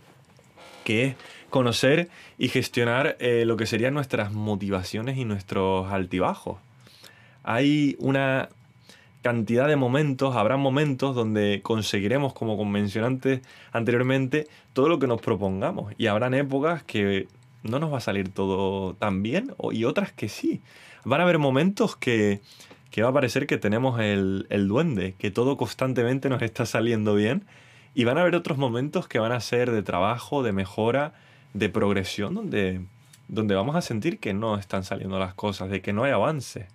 que 0.83 1.05
es 1.05 1.15
conocer 1.49 2.09
y 2.37 2.49
gestionar 2.49 3.15
eh, 3.19 3.45
lo 3.45 3.55
que 3.55 3.65
serían 3.65 3.93
nuestras 3.93 4.33
motivaciones 4.33 5.17
y 5.17 5.23
nuestros 5.23 5.91
altibajos. 5.91 6.59
Hay 7.43 7.95
una 7.99 8.49
cantidad 9.21 9.67
de 9.67 9.75
momentos, 9.75 10.35
habrá 10.35 10.57
momentos 10.57 11.15
donde 11.15 11.61
conseguiremos, 11.63 12.33
como 12.33 12.63
mencioné 12.65 13.41
anteriormente, 13.71 14.47
todo 14.73 14.89
lo 14.89 14.99
que 14.99 15.07
nos 15.07 15.21
propongamos. 15.21 15.93
Y 15.97 16.07
habrán 16.07 16.33
épocas 16.33 16.83
que 16.83 17.27
no 17.63 17.79
nos 17.79 17.93
va 17.93 17.97
a 17.97 18.01
salir 18.01 18.29
todo 18.29 18.95
tan 18.95 19.21
bien 19.21 19.53
y 19.71 19.85
otras 19.85 20.11
que 20.11 20.27
sí. 20.27 20.61
Van 21.05 21.19
a 21.19 21.23
haber 21.23 21.39
momentos 21.39 21.95
que, 21.95 22.41
va 22.99 23.09
a 23.09 23.13
parecer 23.13 23.47
que 23.47 23.57
tenemos 23.57 23.99
el, 23.99 24.47
el 24.49 24.67
duende, 24.67 25.15
que 25.17 25.31
todo 25.31 25.57
constantemente 25.57 26.29
nos 26.29 26.41
está 26.41 26.65
saliendo 26.65 27.13
bien. 27.15 27.45
Y 27.93 28.05
van 28.05 28.17
a 28.17 28.21
haber 28.21 28.35
otros 28.35 28.57
momentos 28.57 29.07
que 29.07 29.19
van 29.19 29.33
a 29.33 29.39
ser 29.39 29.69
de 29.69 29.83
trabajo, 29.83 30.43
de 30.43 30.53
mejora, 30.53 31.13
de 31.53 31.69
progresión, 31.69 32.33
donde, 32.33 32.81
donde 33.27 33.53
vamos 33.53 33.75
a 33.75 33.81
sentir 33.81 34.17
que 34.17 34.33
no 34.33 34.57
están 34.57 34.83
saliendo 34.83 35.19
las 35.19 35.33
cosas, 35.33 35.69
de 35.69 35.81
que 35.81 35.93
no 35.93 36.05
hay 36.05 36.11
avance. 36.11 36.67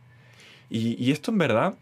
Y 0.69 1.13
esto 1.13 1.31
en 1.31 1.39
verdad 1.39 1.77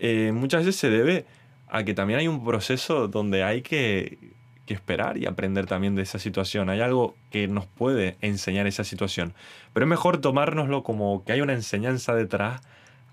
eh, 0.00 0.32
muchas 0.32 0.64
veces 0.64 0.80
se 0.80 0.90
debe 0.90 1.26
a 1.68 1.84
que 1.84 1.94
también 1.94 2.18
hay 2.18 2.26
un 2.26 2.44
proceso 2.44 3.06
donde 3.06 3.44
hay 3.44 3.62
que, 3.62 4.18
esperar 4.66 5.18
y 5.18 5.26
aprender 5.26 5.66
también 5.66 5.96
de 5.96 6.02
esa 6.02 6.20
situación. 6.20 6.70
Hay 6.70 6.80
algo 6.80 7.16
que 7.32 7.48
nos 7.48 7.66
puede 7.66 8.16
enseñar 8.20 8.68
esa 8.68 8.84
situación. 8.84 9.34
Pero 9.72 9.84
es 9.84 9.90
mejor 9.90 10.18
tomárnoslo 10.18 10.84
como 10.84 11.24
que 11.24 11.32
hay 11.32 11.40
una 11.40 11.54
enseñanza 11.54 12.14
detrás 12.14 12.60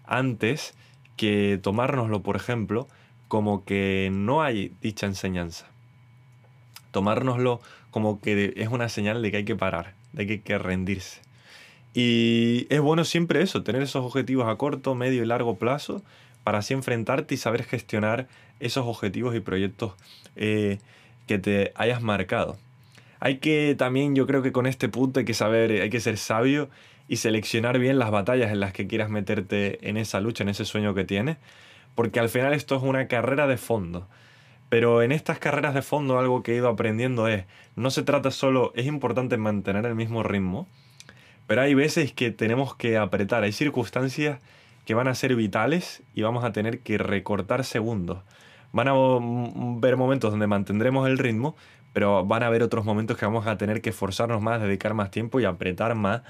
antes 0.06 0.76
que 1.16 1.60
tomárnoslo, 1.60 2.22
por 2.22 2.36
ejemplo, 2.36 2.88
como 3.28 3.66
que 3.66 4.10
no 4.14 4.44
hay 4.44 4.72
dicha 4.84 5.08
enseñanza. 5.08 5.66
Tomárnoslo 6.92 7.60
como 7.90 8.22
que 8.22 8.54
es 8.56 8.68
una 8.68 8.88
señal 8.88 9.24
de 9.24 9.32
que 9.32 9.38
hay 9.38 9.46
que 9.46 9.56
parar, 9.56 9.96
de 10.14 10.28
que 10.28 10.34
hay 10.34 10.40
que 10.42 10.60
rendirse. 10.60 11.22
Y 11.96 12.68
es 12.70 12.82
bueno 12.82 13.04
siempre 13.04 13.42
eso, 13.42 13.64
tener 13.64 13.82
esos 13.82 14.06
objetivos 14.06 14.48
a 14.48 14.56
corto, 14.58 14.94
medio 14.94 15.24
y 15.24 15.26
largo 15.26 15.58
plazo 15.58 16.04
para 16.48 16.60
así 16.60 16.74
enfrentarte 16.74 17.36
y 17.36 17.38
saber 17.38 17.66
gestionar 17.66 18.30
esos 18.62 18.86
objetivos 18.88 19.36
y 19.36 19.42
proyectos 19.42 19.96
eh, 20.38 20.78
que 21.28 21.40
te 21.40 21.74
hayas 21.76 22.02
marcado. 22.02 22.56
Hay 23.20 23.40
que 23.40 23.76
también, 23.78 24.16
yo 24.16 24.26
creo 24.28 24.42
que 24.42 24.54
con 24.54 24.66
este 24.66 24.88
punto 24.88 25.20
hay 25.20 25.26
que 25.26 25.34
saber, 25.34 25.82
hay 25.82 25.90
que 25.90 26.00
ser 26.00 26.18
sabio 26.18 26.70
y 27.10 27.18
seleccionar 27.18 27.80
bien 27.80 28.00
las 28.00 28.12
batallas 28.12 28.50
en 28.50 28.62
las 28.62 28.72
que 28.72 28.88
quieras 28.88 29.10
meterte 29.10 29.90
en 29.90 29.98
esa 29.98 30.22
lucha, 30.22 30.44
en 30.44 30.48
ese 30.48 30.64
sueño 30.64 30.94
que 30.94 31.04
tienes, 31.04 31.36
porque 31.96 32.22
al 32.22 32.30
final 32.30 32.54
esto 32.54 32.78
es 32.78 32.82
una 32.82 33.10
carrera 33.10 33.46
de 33.46 33.58
fondo. 33.58 34.08
Pero 34.70 35.02
en 35.02 35.12
estas 35.12 35.40
carreras 35.40 35.74
de 35.74 35.82
fondo 35.82 36.18
algo 36.18 36.44
que 36.44 36.54
he 36.54 36.56
ido 36.56 36.70
aprendiendo 36.70 37.28
es, 37.28 37.44
no 37.76 37.92
se 37.92 38.04
trata 38.04 38.32
solo, 38.32 38.72
es 38.74 38.86
importante 38.86 39.36
mantener 39.36 39.86
el 39.86 39.96
mismo 39.96 40.24
ritmo, 40.24 40.66
pero 41.46 41.64
hay 41.64 41.74
veces 41.74 42.14
que 42.14 42.32
tenemos 42.32 42.74
que 42.74 42.96
apretar, 42.96 43.44
hay 43.44 43.52
circunstancias 43.52 44.40
que 44.88 44.94
van 44.94 45.10
a 45.10 45.16
ser 45.16 45.36
vitales 45.36 46.02
y 46.16 46.22
vamos 46.22 46.46
a 46.46 46.54
tener 46.54 46.80
que 46.80 46.98
recortar 46.98 47.66
segundos. 47.66 48.20
Van 48.72 48.88
a 48.88 48.92
haber 48.92 49.98
momentos 49.98 50.32
donde 50.32 50.48
mantendremos 50.48 51.10
el 51.10 51.18
ritmo, 51.18 51.58
pero 51.92 52.26
van 52.26 52.42
a 52.42 52.48
haber 52.48 52.64
otros 52.64 52.86
momentos 52.86 53.18
que 53.18 53.26
vamos 53.26 53.48
a 53.48 53.58
tener 53.58 53.82
que 53.82 53.90
esforzarnos 53.90 54.42
más, 54.42 54.62
dedicar 54.62 54.94
más 54.94 55.12
tiempo 55.12 55.42
y 55.42 55.44
apretar 55.44 55.94
más 55.96 56.22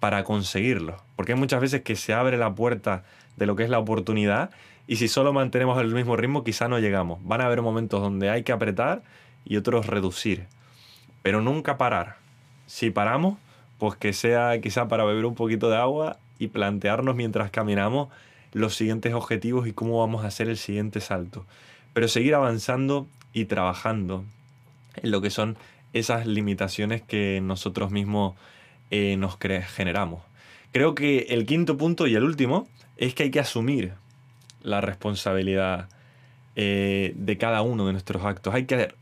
para 0.00 0.24
conseguirlo. 0.24 0.96
Porque 1.14 1.34
hay 1.34 1.38
muchas 1.38 1.60
veces 1.60 1.82
que 1.82 1.94
se 1.94 2.12
abre 2.12 2.36
la 2.36 2.52
puerta 2.52 3.04
de 3.36 3.46
lo 3.46 3.54
que 3.54 3.62
es 3.62 3.70
la 3.70 3.78
oportunidad 3.78 4.50
y 4.88 4.96
si 4.96 5.06
solo 5.06 5.32
mantenemos 5.32 5.80
el 5.80 5.94
mismo 5.94 6.16
ritmo 6.16 6.42
quizá 6.42 6.66
no 6.66 6.80
llegamos. 6.80 7.20
Van 7.22 7.40
a 7.40 7.46
haber 7.46 7.62
momentos 7.62 8.02
donde 8.02 8.28
hay 8.28 8.42
que 8.42 8.50
apretar 8.50 9.04
y 9.44 9.56
otros 9.56 9.86
reducir. 9.86 10.48
Pero 11.22 11.42
nunca 11.42 11.78
parar. 11.78 12.16
Si 12.66 12.90
paramos, 12.90 13.38
pues 13.78 13.94
que 13.94 14.12
sea 14.12 14.60
quizá 14.60 14.88
para 14.88 15.04
beber 15.04 15.26
un 15.26 15.36
poquito 15.36 15.70
de 15.70 15.76
agua 15.76 16.16
y 16.40 16.48
plantearnos 16.48 17.14
mientras 17.14 17.52
caminamos 17.52 18.08
los 18.52 18.74
siguientes 18.74 19.14
objetivos 19.14 19.68
y 19.68 19.72
cómo 19.72 20.00
vamos 20.00 20.24
a 20.24 20.28
hacer 20.28 20.48
el 20.48 20.56
siguiente 20.56 21.00
salto. 21.00 21.46
Pero 21.92 22.08
seguir 22.08 22.34
avanzando 22.34 23.06
y 23.32 23.44
trabajando 23.44 24.24
en 24.96 25.12
lo 25.12 25.20
que 25.20 25.30
son 25.30 25.56
esas 25.92 26.26
limitaciones 26.26 27.02
que 27.02 27.40
nosotros 27.40 27.92
mismos 27.92 28.34
eh, 28.90 29.16
nos 29.16 29.38
generamos. 29.38 30.22
Creo 30.72 30.94
que 30.94 31.26
el 31.28 31.46
quinto 31.46 31.76
punto 31.76 32.06
y 32.06 32.14
el 32.14 32.24
último 32.24 32.68
es 32.96 33.14
que 33.14 33.24
hay 33.24 33.30
que 33.30 33.40
asumir 33.40 33.92
la 34.62 34.80
responsabilidad 34.80 35.88
eh, 36.56 37.12
de 37.16 37.38
cada 37.38 37.62
uno 37.62 37.86
de 37.86 37.92
nuestros 37.92 38.24
actos. 38.24 38.54
Hay 38.54 38.64
que, 38.64 38.94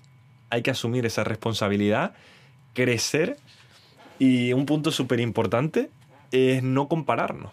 hay 0.51 0.63
que 0.63 0.71
asumir 0.71 1.07
esa 1.07 1.25
responsabilidad, 1.25 2.15
crecer 2.75 3.37
y 4.19 4.53
un 4.53 4.67
punto 4.67 4.91
súper 4.91 5.21
importante 5.21 5.91
es 6.33 6.63
no 6.63 6.89
compararnos. 6.89 7.53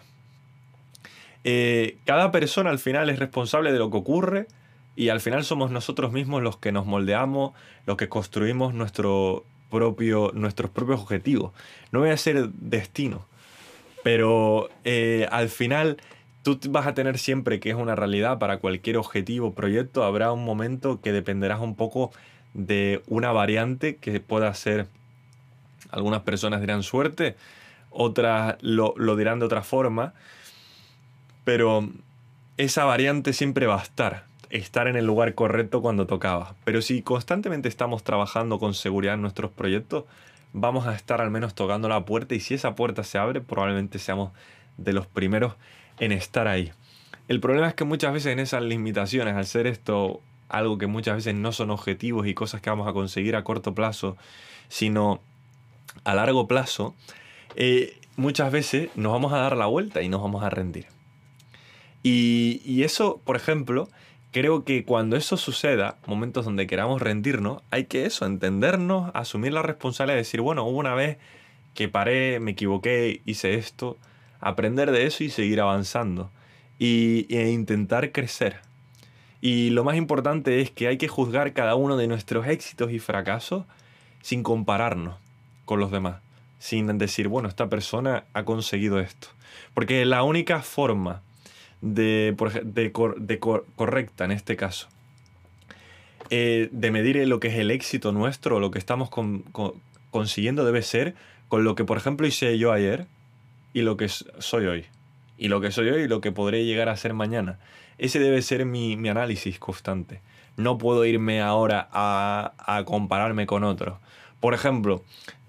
Eh, 1.44 1.98
cada 2.04 2.32
persona 2.32 2.70
al 2.70 2.78
final 2.78 3.08
es 3.08 3.18
responsable 3.18 3.72
de 3.72 3.78
lo 3.78 3.90
que 3.90 3.96
ocurre 3.98 4.46
y 4.96 5.10
al 5.10 5.20
final 5.20 5.44
somos 5.44 5.70
nosotros 5.70 6.12
mismos 6.12 6.42
los 6.42 6.56
que 6.56 6.72
nos 6.72 6.86
moldeamos, 6.86 7.52
los 7.86 7.96
que 7.96 8.08
construimos 8.08 8.74
nuestro 8.74 9.44
propio, 9.70 10.32
nuestros 10.34 10.70
propios 10.70 11.00
objetivos. 11.00 11.52
No 11.92 12.00
voy 12.00 12.10
a 12.10 12.16
ser 12.16 12.48
destino, 12.50 13.26
pero 14.02 14.68
eh, 14.84 15.28
al 15.30 15.48
final 15.48 15.98
tú 16.42 16.58
vas 16.70 16.86
a 16.86 16.94
tener 16.94 17.18
siempre 17.18 17.60
que 17.60 17.70
es 17.70 17.76
una 17.76 17.94
realidad 17.94 18.38
para 18.38 18.58
cualquier 18.58 18.96
objetivo, 18.96 19.52
proyecto, 19.52 20.04
habrá 20.04 20.32
un 20.32 20.44
momento 20.44 21.00
que 21.00 21.12
dependerás 21.12 21.60
un 21.60 21.76
poco 21.76 22.10
de 22.54 23.02
una 23.06 23.32
variante 23.32 23.96
que 23.96 24.18
pueda 24.20 24.52
ser, 24.54 24.86
algunas 25.90 26.22
personas 26.22 26.60
dirán 26.60 26.82
suerte, 26.82 27.36
otras 27.96 28.56
lo, 28.60 28.94
dirán 29.16 29.38
de 29.38 29.46
otra 29.46 29.62
forma, 29.62 30.14
pero 31.44 31.88
esa 32.56 32.84
variante 32.84 33.32
siempre 33.32 33.66
va 33.66 33.78
a 33.78 33.82
estar, 33.82 34.24
estar 34.50 34.88
en 34.88 34.96
el 34.96 35.06
lugar 35.06 35.34
correcto 35.34 35.82
cuando 35.82 36.06
tocaba. 36.06 36.54
Pero 36.64 36.82
si 36.82 37.02
constantemente 37.02 37.68
estamos 37.68 38.02
trabajando 38.04 38.58
con 38.58 38.74
seguridad 38.74 39.14
en 39.14 39.22
nuestros 39.22 39.50
proyectos, 39.50 40.04
vamos 40.52 40.86
a 40.86 40.94
estar 40.94 41.20
al 41.20 41.30
menos 41.30 41.54
tocando 41.54 41.88
la 41.88 42.04
puerta 42.04 42.34
y 42.34 42.40
si 42.40 42.54
esa 42.54 42.74
puerta 42.74 43.04
se 43.04 43.18
abre, 43.18 43.40
probablemente 43.40 43.98
seamos 43.98 44.32
de 44.76 44.92
los 44.92 45.06
primeros 45.06 45.54
en 45.98 46.12
estar 46.12 46.48
ahí. 46.48 46.72
El 47.28 47.40
problema 47.40 47.68
es 47.68 47.74
que 47.74 47.84
muchas 47.84 48.12
veces 48.12 48.32
en 48.32 48.38
esas 48.38 48.62
limitaciones, 48.62 49.34
al 49.34 49.46
ser 49.46 49.66
esto 49.66 50.20
algo 50.48 50.78
que 50.78 50.86
muchas 50.86 51.16
veces 51.16 51.34
no 51.34 51.52
son 51.52 51.70
objetivos 51.70 52.26
y 52.26 52.34
cosas 52.34 52.60
que 52.60 52.70
vamos 52.70 52.86
a 52.86 52.92
conseguir 52.92 53.34
a 53.36 53.44
corto 53.44 53.74
plazo, 53.74 54.16
sino 54.68 55.20
a 56.04 56.14
largo 56.14 56.46
plazo, 56.46 56.94
eh, 57.56 57.98
muchas 58.16 58.52
veces 58.52 58.90
nos 58.96 59.12
vamos 59.12 59.32
a 59.32 59.38
dar 59.38 59.56
la 59.56 59.66
vuelta 59.66 60.02
y 60.02 60.08
nos 60.08 60.22
vamos 60.22 60.44
a 60.44 60.50
rendir. 60.50 60.86
Y, 62.02 62.82
eso, 62.84 63.20
por 63.24 63.34
ejemplo, 63.34 63.88
creo 64.30 64.64
que 64.64 64.84
cuando 64.84 65.16
eso 65.16 65.36
suceda, 65.36 65.96
momentos 66.06 66.44
donde 66.44 66.68
queramos 66.68 67.02
rendirnos, 67.02 67.62
hay 67.70 67.86
que 67.86 68.06
eso, 68.06 68.26
entendernos, 68.26 69.10
asumir 69.14 69.52
la 69.52 69.62
responsabilidad 69.62 70.14
de 70.14 70.18
decir, 70.18 70.40
bueno, 70.40 70.64
hubo 70.64 70.78
una 70.78 70.94
vez 70.94 71.18
que 71.74 71.88
paré, 71.88 72.38
me 72.38 72.52
equivoqué, 72.52 73.22
hice 73.24 73.54
esto, 73.54 73.96
aprender 74.40 74.92
de 74.92 75.06
eso 75.06 75.24
y 75.24 75.30
seguir 75.30 75.60
avanzando. 75.60 76.30
Y, 76.78 77.26
e 77.34 77.50
intentar 77.50 78.12
crecer. 78.12 78.60
Y 79.40 79.70
lo 79.70 79.82
más 79.82 79.96
importante 79.96 80.60
es 80.60 80.70
que 80.70 80.88
hay 80.88 80.98
que 80.98 81.08
juzgar 81.08 81.54
cada 81.54 81.74
uno 81.74 81.96
de 81.96 82.06
nuestros 82.06 82.46
éxitos 82.46 82.92
y 82.92 82.98
fracasos 82.98 83.64
sin 84.20 84.42
compararnos 84.42 85.16
con 85.64 85.80
los 85.80 85.90
demás 85.90 86.25
sin 86.58 86.98
decir, 86.98 87.28
bueno, 87.28 87.48
esta 87.48 87.68
persona 87.68 88.24
ha 88.32 88.44
conseguido 88.44 89.00
esto. 89.00 89.28
Porque 89.74 90.04
la 90.04 90.22
única 90.22 90.62
forma 90.62 91.22
de, 91.80 92.34
de, 92.64 92.92
de 93.18 93.40
correcta 93.40 94.24
en 94.24 94.32
este 94.32 94.56
caso, 94.56 94.88
eh, 96.30 96.68
de 96.72 96.90
medir 96.90 97.16
lo 97.28 97.38
que 97.40 97.48
es 97.48 97.54
el 97.54 97.70
éxito 97.70 98.12
nuestro, 98.12 98.58
lo 98.58 98.70
que 98.70 98.78
estamos 98.78 99.10
consiguiendo, 100.10 100.64
debe 100.64 100.82
ser 100.82 101.14
con 101.48 101.62
lo 101.64 101.74
que, 101.74 101.84
por 101.84 101.96
ejemplo, 101.98 102.26
hice 102.26 102.58
yo 102.58 102.72
ayer 102.72 103.06
y 103.72 103.82
lo 103.82 103.96
que 103.96 104.08
soy 104.08 104.66
hoy. 104.66 104.86
Y 105.38 105.48
lo 105.48 105.60
que 105.60 105.70
soy 105.70 105.90
hoy 105.90 106.02
y 106.02 106.08
lo 106.08 106.20
que 106.20 106.32
podré 106.32 106.64
llegar 106.64 106.88
a 106.88 106.96
ser 106.96 107.12
mañana. 107.12 107.58
Ese 107.98 108.18
debe 108.18 108.42
ser 108.42 108.64
mi, 108.64 108.96
mi 108.96 109.08
análisis 109.08 109.58
constante. 109.58 110.20
No 110.56 110.78
puedo 110.78 111.04
irme 111.04 111.42
ahora 111.42 111.88
a, 111.92 112.54
a 112.58 112.84
compararme 112.84 113.46
con 113.46 113.62
otros. 113.62 113.98
Por 114.40 114.54
ejemplo, 114.54 115.04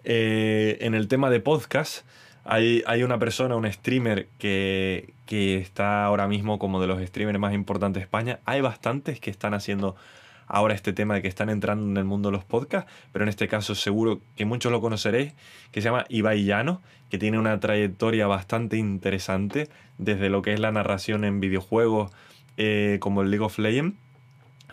eh, 0.10 0.78
en 0.80 0.96
el 0.96 1.10
tema 1.10 1.30
de 1.30 1.41
podcast, 1.41 2.06
Hay, 2.46 2.82
hay 2.88 3.04
una 3.04 3.20
persona, 3.20 3.58
un 3.58 3.70
streamer 3.70 4.30
que, 4.39 5.13
que 5.26 5.58
está 5.58 6.06
ahora 6.06 6.30
mismo 6.30 6.60
como 6.60 6.80
de 6.80 6.88
los 6.88 7.06
streamers 7.06 7.38
más 7.39 7.54
importantes 7.54 8.00
de 8.00 8.06
España. 8.06 8.39
Hay 8.46 8.62
bastantes 8.62 9.20
que 9.20 9.30
están 9.30 9.54
haciendo 9.54 9.98
ahora 10.48 10.74
este 10.74 10.93
tema 10.93 11.15
de 11.15 11.22
que 11.22 11.28
están 11.28 11.50
entrando 11.50 11.86
en 11.86 11.98
el 11.98 12.06
mundo 12.06 12.30
de 12.30 12.38
los 12.38 12.46
podcasts, 12.46 12.89
pero 13.12 13.24
en 13.24 13.30
este 13.30 13.50
caso 13.50 13.76
seguro 13.76 14.22
que 14.38 14.46
muchos 14.46 14.72
lo 14.72 14.80
conoceréis, 14.80 15.34
que 15.74 15.82
se 15.82 15.89
llama 15.89 16.06
Ibai 16.08 16.46
Llano, 16.46 16.82
que 17.10 17.17
tiene 17.17 17.38
una 17.38 17.60
trayectoria 17.60 18.28
bastante 18.28 18.78
interesante 18.78 19.67
desde 19.98 20.30
lo 20.30 20.41
que 20.41 20.54
es 20.54 20.62
la 20.62 20.72
narración 20.72 21.26
en 21.26 21.41
videojuegos 21.41 22.12
eh, 22.56 22.98
como 23.02 23.24
el 23.24 23.30
League 23.30 23.43
of 23.43 23.60
Legends, 23.60 23.98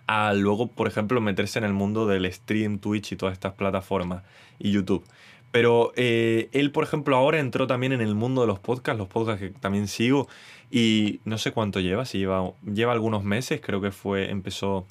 a 0.07 0.33
luego, 0.35 0.69
por 0.69 0.87
ejemplo, 0.87 1.21
meterse 1.21 1.59
en 1.59 1.65
el 1.65 1.73
mundo 1.73 2.07
del 2.07 2.31
stream, 2.33 2.79
Twitch 2.79 3.13
y 3.13 3.17
todas 3.17 3.33
estas 3.33 3.55
plataformas 3.55 4.23
y 4.59 4.71
YouTube. 4.71 5.05
Pero 5.51 5.93
eh, 5.97 6.49
él, 6.53 6.73
por 6.73 6.85
ejemplo, 6.85 7.17
ahora 7.17 7.39
entró 7.39 7.67
también 7.67 7.93
en 7.93 8.01
el 8.01 8.15
mundo 8.15 8.41
de 8.41 8.49
los 8.49 8.59
podcasts, 8.59 8.99
los 8.99 9.09
podcasts 9.09 9.41
que 9.41 9.51
también 9.51 9.87
sigo, 9.87 10.29
y 10.71 11.21
no 11.25 11.39
sé 11.39 11.53
cuánto 11.53 11.79
lleva, 11.81 12.05
si 12.05 12.19
lleva, 12.19 12.53
lleva 12.65 12.93
algunos 12.93 13.23
meses, 13.23 13.61
creo 13.63 13.81
que 13.81 13.93
fue, 13.93 14.31
empezó 14.31 14.87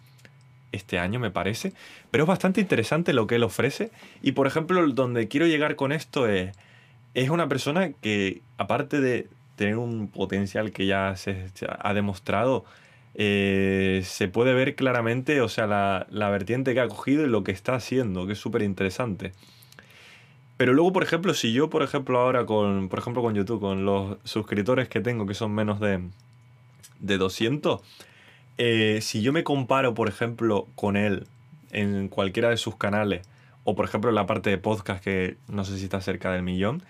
este 0.71 0.99
año, 0.99 1.19
me 1.19 1.31
parece. 1.31 1.73
Pero 2.11 2.23
es 2.23 2.27
bastante 2.27 2.61
interesante 2.61 3.13
lo 3.13 3.27
que 3.27 3.35
él 3.35 3.43
ofrece. 3.43 3.91
Y 4.21 4.33
por 4.33 4.47
ejemplo, 4.47 4.85
donde 4.89 5.27
quiero 5.27 5.47
llegar 5.47 5.75
con 5.75 5.91
esto 5.91 6.27
es, 6.27 6.55
es 7.13 7.29
una 7.29 7.47
persona 7.47 7.91
que, 7.91 8.41
aparte 8.57 8.99
de 8.99 9.27
tener 9.55 9.77
un 9.77 10.07
potencial 10.07 10.71
que 10.71 10.85
ya 10.85 11.15
se, 11.15 11.45
ha 11.79 11.93
demostrado, 11.93 12.65
eh, 13.15 14.01
se 14.05 14.27
puede 14.27 14.53
ver 14.53 14.75
claramente, 14.75 15.41
o 15.41 15.49
sea, 15.49 15.67
la, 15.67 16.07
la, 16.09 16.29
vertiente 16.29 16.73
que 16.73 16.79
ha 16.79 16.87
cogido 16.87 17.23
y 17.25 17.29
lo 17.29 17.43
que 17.43 17.51
está 17.51 17.75
haciendo, 17.75 18.25
que 18.25 18.33
es 18.33 18.39
súper 18.39 18.63
interesante. 18.63 19.33
Pero 20.57 20.73
luego, 20.73 20.93
por 20.93 21.03
ejemplo, 21.03 21.33
si 21.33 21.51
yo, 21.53 21.69
por 21.69 21.83
ejemplo, 21.83 22.19
ahora 22.19 22.45
con, 22.45 22.89
por 22.89 22.99
ejemplo, 22.99 23.21
con 23.21 23.35
YouTube, 23.35 23.59
con 23.59 23.85
los 23.85 24.17
suscriptores 24.23 24.87
que 24.87 25.01
tengo, 25.01 25.25
que 25.25 25.33
son 25.33 25.53
menos 25.53 25.79
de, 25.79 25.99
de 26.99 27.17
200, 27.17 27.81
eh, 28.57 28.99
si 29.01 29.21
yo 29.21 29.33
me 29.33 29.43
comparo, 29.43 29.93
por 29.93 30.07
ejemplo, 30.07 30.67
con 30.75 30.95
él 30.95 31.27
en 31.71 32.07
cualquiera 32.07 32.49
de 32.49 32.57
sus 32.57 32.75
canales, 32.77 33.27
o 33.63 33.75
por 33.75 33.85
ejemplo 33.85 34.09
en 34.09 34.15
la 34.15 34.25
parte 34.25 34.49
de 34.49 34.57
podcast 34.57 35.03
que 35.03 35.37
no 35.47 35.65
sé 35.65 35.77
si 35.77 35.85
está 35.85 36.01
cerca 36.01 36.31
del 36.31 36.43
millón, 36.43 36.83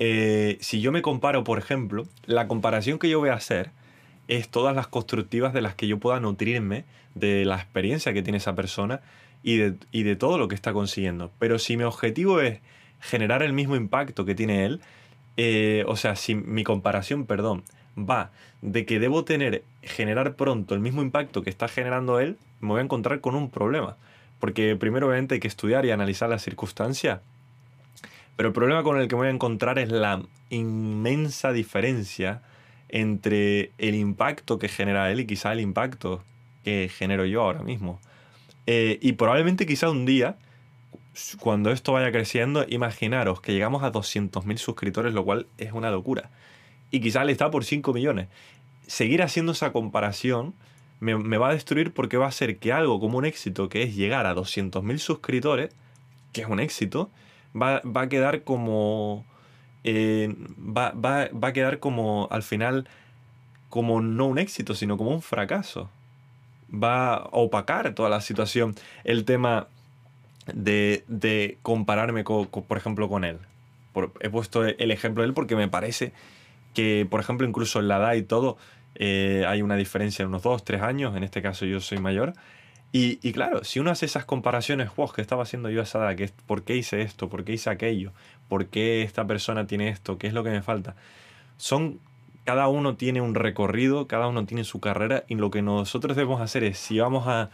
eh, 0.00 0.58
si 0.60 0.80
yo 0.80 0.90
me 0.90 1.02
comparo, 1.02 1.44
por 1.44 1.58
ejemplo, 1.58 2.04
la 2.24 2.48
comparación 2.48 2.98
que 2.98 3.08
yo 3.08 3.20
voy 3.20 3.28
a 3.28 3.34
hacer 3.34 3.70
es 4.28 4.48
todas 4.48 4.74
las 4.74 4.86
constructivas 4.86 5.52
de 5.52 5.62
las 5.62 5.74
que 5.74 5.86
yo 5.86 5.98
pueda 5.98 6.20
nutrirme 6.20 6.84
de 7.14 7.44
la 7.44 7.56
experiencia 7.56 8.12
que 8.12 8.22
tiene 8.22 8.38
esa 8.38 8.54
persona 8.54 9.00
y 9.42 9.56
de, 9.58 9.74
y 9.92 10.02
de 10.02 10.16
todo 10.16 10.38
lo 10.38 10.48
que 10.48 10.54
está 10.54 10.72
consiguiendo. 10.72 11.30
Pero 11.38 11.58
si 11.58 11.76
mi 11.76 11.84
objetivo 11.84 12.40
es 12.40 12.60
generar 13.00 13.42
el 13.42 13.52
mismo 13.52 13.76
impacto 13.76 14.24
que 14.24 14.34
tiene 14.34 14.64
él, 14.64 14.80
eh, 15.36 15.84
o 15.86 15.96
sea, 15.96 16.16
si 16.16 16.34
mi 16.34 16.64
comparación, 16.64 17.26
perdón, 17.26 17.64
va 17.98 18.30
de 18.62 18.86
que 18.86 18.98
debo 18.98 19.24
tener, 19.24 19.62
generar 19.82 20.36
pronto 20.36 20.74
el 20.74 20.80
mismo 20.80 21.02
impacto 21.02 21.42
que 21.42 21.50
está 21.50 21.68
generando 21.68 22.18
él, 22.20 22.38
me 22.60 22.68
voy 22.68 22.80
a 22.80 22.84
encontrar 22.84 23.20
con 23.20 23.34
un 23.34 23.50
problema. 23.50 23.96
Porque 24.40 24.76
primero 24.76 25.08
obviamente 25.08 25.34
hay 25.34 25.40
que 25.40 25.48
estudiar 25.48 25.84
y 25.84 25.90
analizar 25.90 26.28
la 26.28 26.38
circunstancia. 26.38 27.20
Pero 28.36 28.48
el 28.48 28.52
problema 28.54 28.82
con 28.82 28.98
el 28.98 29.06
que 29.06 29.14
me 29.14 29.20
voy 29.20 29.28
a 29.28 29.30
encontrar 29.30 29.78
es 29.78 29.90
la 29.90 30.22
inmensa 30.50 31.52
diferencia 31.52 32.42
entre 32.88 33.72
el 33.78 33.94
impacto 33.94 34.58
que 34.58 34.68
genera 34.68 35.10
él 35.10 35.20
y 35.20 35.26
quizá 35.26 35.52
el 35.52 35.60
impacto 35.60 36.22
que 36.64 36.90
genero 36.94 37.24
yo 37.24 37.42
ahora 37.42 37.62
mismo. 37.62 38.00
Eh, 38.66 38.98
y 39.02 39.12
probablemente 39.12 39.66
quizá 39.66 39.90
un 39.90 40.06
día, 40.06 40.36
cuando 41.40 41.70
esto 41.70 41.92
vaya 41.92 42.10
creciendo, 42.12 42.64
imaginaros 42.68 43.40
que 43.40 43.52
llegamos 43.52 43.82
a 43.82 43.92
200.000 43.92 44.56
suscriptores, 44.56 45.12
lo 45.12 45.24
cual 45.24 45.46
es 45.58 45.72
una 45.72 45.90
locura 45.90 46.30
y 46.94 47.00
quizás 47.00 47.26
le 47.26 47.32
está 47.32 47.50
por 47.50 47.64
5 47.64 47.92
millones. 47.92 48.28
Seguir 48.86 49.20
haciendo 49.22 49.50
esa 49.50 49.72
comparación 49.72 50.54
me, 51.00 51.14
va 51.38 51.48
a 51.48 51.52
destruir 51.52 51.92
porque 51.92 52.16
va 52.16 52.26
a 52.26 52.28
hacer 52.28 52.58
que 52.58 52.72
algo 52.72 53.00
como 53.00 53.18
un 53.18 53.24
éxito, 53.24 53.68
que 53.68 53.82
es 53.82 53.96
llegar 53.96 54.26
a 54.26 54.34
200.000 54.34 54.98
suscriptores, 54.98 55.70
que 56.32 56.42
es 56.42 56.46
un 56.46 56.60
éxito, 56.60 57.10
va, 57.60 57.82
a 57.82 58.08
quedar 58.08 58.44
como... 58.44 59.26
Eh, 59.84 60.34
va, 60.58 60.92
va, 60.92 61.48
a 61.48 61.52
quedar 61.52 61.78
como 61.78 62.26
al 62.30 62.42
final 62.42 62.88
como 63.68 64.00
no 64.00 64.26
un 64.26 64.38
éxito, 64.38 64.74
sino 64.74 64.96
como 64.96 65.10
un 65.10 65.22
fracaso. 65.22 65.90
Va 66.72 67.14
a 67.14 67.28
opacar 67.32 67.94
toda 67.94 68.08
la 68.08 68.20
situación. 68.20 68.74
El 69.04 69.24
tema 69.24 69.68
de, 70.52 71.58
compararme, 71.62 72.24
por 72.24 72.76
ejemplo, 72.76 73.08
con 73.08 73.24
él. 73.24 73.38
he 74.20 74.30
puesto 74.30 74.64
el 74.64 74.90
ejemplo 74.90 75.22
de 75.22 75.28
él 75.28 75.34
porque 75.34 75.56
me 75.56 75.68
parece 75.68 76.12
que, 76.74 77.06
por 77.08 77.20
ejemplo, 77.20 77.46
incluso 77.46 77.78
en 77.80 77.88
la 77.88 77.98
edad 77.98 78.14
y 78.14 78.22
todo, 78.22 78.56
eh, 78.96 79.44
hay 79.46 79.62
una 79.62 79.76
diferencia 79.76 80.24
de 80.24 80.28
unos 80.28 80.42
2, 80.42 80.64
3 80.64 80.82
años, 80.82 81.16
en 81.16 81.24
este 81.24 81.42
caso 81.42 81.64
yo 81.66 81.80
soy 81.80 81.98
mayor. 81.98 82.34
Y, 82.96 83.32
claro, 83.32 83.64
si 83.64 83.80
uno 83.80 83.90
hace 83.90 84.06
esas 84.06 84.24
comparaciones, 84.24 84.88
wow, 84.94 85.10
¿qué 85.10 85.20
estaba 85.20 85.42
haciendo 85.42 85.68
yo 85.68 85.80
a 85.80 85.82
esa 85.82 85.98
edad? 85.98 86.30
¿Por 86.46 86.62
qué 86.62 86.76
hice 86.76 87.02
esto? 87.02 87.28
¿Por 87.28 87.42
qué 87.42 87.54
hice 87.54 87.68
aquello? 87.68 88.12
¿Por 88.48 88.66
qué 88.66 89.02
esta 89.02 89.26
persona 89.26 89.66
tiene 89.66 89.88
esto? 89.88 90.16
¿Qué 90.16 90.28
es 90.28 90.32
lo 90.32 90.44
que 90.44 90.50
me 90.50 90.62
falta? 90.62 90.94
Son, 91.56 91.98
cada 92.44 92.68
uno 92.68 92.94
tiene 92.94 93.20
un 93.20 93.34
recorrido, 93.34 94.06
cada 94.06 94.28
uno 94.28 94.46
tiene 94.46 94.62
su 94.62 94.78
carrera 94.78 95.24
y 95.26 95.34
lo 95.34 95.50
que 95.50 95.60
nosotros 95.60 96.16
debemos 96.16 96.40
hacer 96.40 96.62
es, 96.62 96.78
si 96.78 97.00
vamos 97.00 97.26
a 97.26 97.50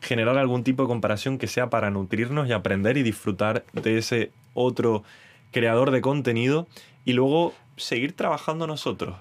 generar 0.00 0.38
algún 0.38 0.62
tipo 0.62 0.84
de 0.84 0.88
comparación 0.88 1.38
que 1.38 1.48
sea 1.48 1.68
para 1.68 1.90
nutrirnos 1.90 2.46
y 2.46 2.52
aprender 2.52 2.96
y 2.96 3.02
disfrutar 3.02 3.64
de 3.72 3.98
ese 3.98 4.30
otro 4.54 5.02
creador 5.50 5.90
de 5.90 6.00
contenido 6.00 6.68
y 7.04 7.14
luego 7.14 7.54
seguir 7.76 8.14
trabajando 8.14 8.68
nosotros. 8.68 9.16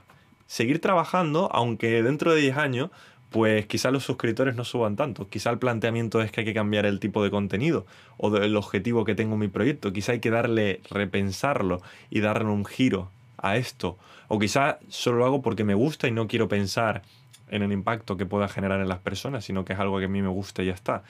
Seguir 0.46 0.80
trabajando, 0.80 1.50
aunque 1.52 2.04
dentro 2.04 2.36
de 2.36 2.42
10 2.42 2.58
años, 2.58 2.92
pues 3.30 3.68
quizá 3.68 3.92
los 3.92 4.04
suscriptores 4.04 4.56
no 4.56 4.63
suban 4.63 4.96
tanto. 4.96 5.28
Quizá 5.30 5.52
el 5.52 5.60
planteamiento 5.60 6.22
es 6.22 6.32
que 6.32 6.42
hay 6.42 6.46
que 6.46 6.54
cambiar 6.54 6.86
el 6.86 7.00
tipo 7.00 7.24
de 7.24 7.30
contenido 7.30 7.86
o 8.18 8.36
el 8.36 8.56
objetivo 8.56 9.06
que 9.06 9.15
tengo 9.15 9.34
en 9.34 9.39
mi 9.39 9.48
proyecto. 9.48 9.94
Quizá 9.94 10.13
hay 10.13 10.20
que 10.20 10.32
darle, 10.32 10.82
repensarlo 10.89 11.82
y 12.10 12.22
darle 12.22 12.50
un 12.50 12.65
giro 12.65 13.12
a 13.38 13.58
esto. 13.58 13.98
O 14.28 14.39
quizá 14.39 14.80
solo 14.89 15.20
lo 15.20 15.26
hago 15.26 15.42
porque 15.42 15.63
me 15.63 15.76
gusta 15.76 16.08
y 16.08 16.12
no 16.12 16.28
quiero 16.28 16.48
pensar 16.48 17.04
en 17.50 17.63
el 17.63 17.72
impacto 17.72 18.18
que 18.18 18.26
pueda 18.26 18.48
generar 18.48 18.82
en 18.82 18.89
las 18.89 19.00
personas, 19.00 19.46
sino 19.46 19.65
que 19.65 19.74
es 19.74 19.80
algo 19.80 20.00
que 20.00 20.06
a 20.06 20.10
mí 20.10 20.22
me 20.22 20.28
gusta 20.28 20.63
y 20.63 20.68
ya 20.68 20.74
está. 20.74 21.04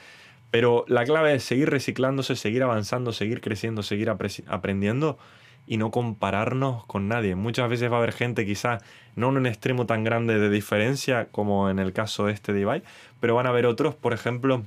Pero 0.52 0.84
la 0.88 1.06
clave 1.06 1.36
es 1.36 1.44
seguir 1.44 1.70
reciclándose, 1.70 2.36
seguir 2.36 2.64
avanzando, 2.64 3.14
seguir 3.14 3.40
creciendo, 3.40 3.84
seguir 3.84 4.10
aprendiendo 4.10 5.20
y 5.70 5.78
no 5.78 5.92
compararnos 5.92 6.84
con 6.86 7.08
nadie. 7.08 7.36
Muchas 7.36 7.70
veces 7.70 7.92
va 7.92 7.98
a 7.98 8.00
haber 8.00 8.12
gente 8.12 8.44
quizá 8.44 8.80
no 9.16 9.30
en 9.30 9.38
un 9.38 9.46
extremo 9.46 9.86
tan 9.86 10.04
grande 10.04 10.40
de 10.40 10.50
diferencia 10.50 11.28
como 11.32 11.70
en 11.70 11.78
el 11.78 11.94
caso 11.94 12.28
este 12.28 12.54
de 12.54 12.62
Ibai, 12.62 12.84
pero 13.20 13.36
van 13.36 13.46
a 13.46 13.50
haber 13.50 13.68
otros, 13.68 13.94
por 13.94 14.12
ejemplo, 14.14 14.64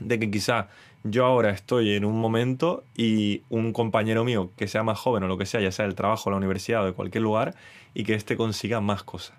de 0.00 0.18
que 0.18 0.32
quizá 0.32 0.66
yo 1.04 1.24
ahora 1.24 1.50
estoy 1.50 1.94
en 1.94 2.04
un 2.04 2.18
momento 2.18 2.82
y 2.96 3.42
un 3.48 3.72
compañero 3.72 4.24
mío 4.24 4.50
que 4.56 4.66
sea 4.66 4.82
más 4.82 4.98
joven 4.98 5.22
o 5.22 5.28
lo 5.28 5.38
que 5.38 5.46
sea, 5.46 5.60
ya 5.60 5.70
sea 5.70 5.84
el 5.84 5.94
trabajo, 5.94 6.30
la 6.30 6.36
universidad 6.36 6.82
o 6.82 6.86
de 6.86 6.92
cualquier 6.94 7.22
lugar, 7.22 7.54
y 7.94 8.02
que 8.02 8.14
éste 8.14 8.36
consiga 8.36 8.80
más 8.80 9.04
cosas. 9.04 9.36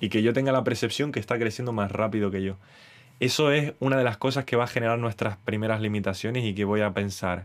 Y 0.00 0.08
que 0.08 0.22
yo 0.22 0.32
tenga 0.32 0.50
la 0.50 0.64
percepción 0.64 1.12
que 1.12 1.20
está 1.20 1.38
creciendo 1.38 1.72
más 1.72 1.92
rápido 1.92 2.32
que 2.32 2.42
yo. 2.42 2.56
Eso 3.20 3.52
es 3.52 3.74
una 3.78 3.96
de 3.96 4.02
las 4.02 4.16
cosas 4.16 4.44
que 4.44 4.56
va 4.56 4.64
a 4.64 4.66
generar 4.66 4.98
nuestras 4.98 5.36
primeras 5.36 5.80
limitaciones 5.80 6.44
y 6.44 6.52
que 6.52 6.64
voy 6.64 6.80
a 6.80 6.92
pensar, 6.92 7.44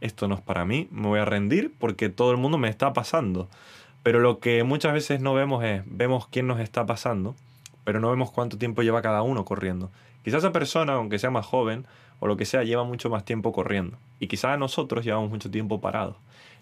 esto 0.00 0.28
no 0.28 0.34
es 0.34 0.40
para 0.40 0.64
mí, 0.64 0.88
me 0.90 1.08
voy 1.08 1.18
a 1.18 1.24
rendir 1.24 1.74
porque 1.78 2.08
todo 2.08 2.30
el 2.30 2.36
mundo 2.36 2.58
me 2.58 2.68
está 2.68 2.92
pasando. 2.92 3.48
Pero 4.02 4.20
lo 4.20 4.38
que 4.38 4.62
muchas 4.64 4.92
veces 4.92 5.20
no 5.20 5.34
vemos 5.34 5.64
es, 5.64 5.82
vemos 5.86 6.28
quién 6.28 6.46
nos 6.46 6.60
está 6.60 6.86
pasando, 6.86 7.34
pero 7.84 8.00
no 8.00 8.10
vemos 8.10 8.30
cuánto 8.30 8.58
tiempo 8.58 8.82
lleva 8.82 9.02
cada 9.02 9.22
uno 9.22 9.44
corriendo. 9.44 9.90
Quizás 10.24 10.38
esa 10.38 10.52
persona, 10.52 10.94
aunque 10.94 11.18
sea 11.18 11.30
más 11.30 11.46
joven 11.46 11.86
o 12.20 12.26
lo 12.26 12.36
que 12.36 12.44
sea, 12.44 12.62
lleva 12.62 12.84
mucho 12.84 13.10
más 13.10 13.24
tiempo 13.24 13.52
corriendo. 13.52 13.98
Y 14.20 14.28
quizás 14.28 14.58
nosotros 14.58 15.04
llevamos 15.04 15.30
mucho 15.30 15.50
tiempo 15.50 15.80
parados. 15.80 16.16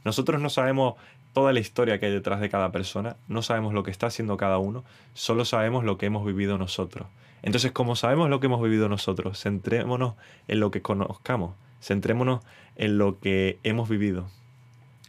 Nosotros 0.04 0.40
no 0.40 0.50
sabemos 0.50 0.94
toda 1.32 1.52
la 1.52 1.60
historia 1.60 1.98
que 1.98 2.06
hay 2.06 2.12
detrás 2.12 2.40
de 2.40 2.48
cada 2.48 2.72
persona, 2.72 3.16
no 3.28 3.42
sabemos 3.42 3.74
lo 3.74 3.82
que 3.82 3.90
está 3.90 4.06
haciendo 4.06 4.36
cada 4.36 4.58
uno, 4.58 4.84
solo 5.14 5.44
sabemos 5.44 5.84
lo 5.84 5.98
que 5.98 6.06
hemos 6.06 6.24
vivido 6.24 6.56
nosotros. 6.56 7.08
Entonces, 7.42 7.72
como 7.72 7.94
sabemos 7.94 8.30
lo 8.30 8.40
que 8.40 8.46
hemos 8.46 8.62
vivido 8.62 8.88
nosotros, 8.88 9.42
centrémonos 9.42 10.14
en 10.48 10.60
lo 10.60 10.70
que 10.70 10.80
conozcamos 10.80 11.54
Centrémonos 11.80 12.44
en 12.76 12.98
lo 12.98 13.18
que 13.20 13.58
hemos 13.62 13.88
vivido 13.88 14.28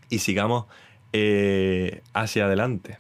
y 0.10 0.20
sigamos 0.20 0.66
eh, 1.14 2.02
hacia 2.14 2.46
adelante. 2.46 3.00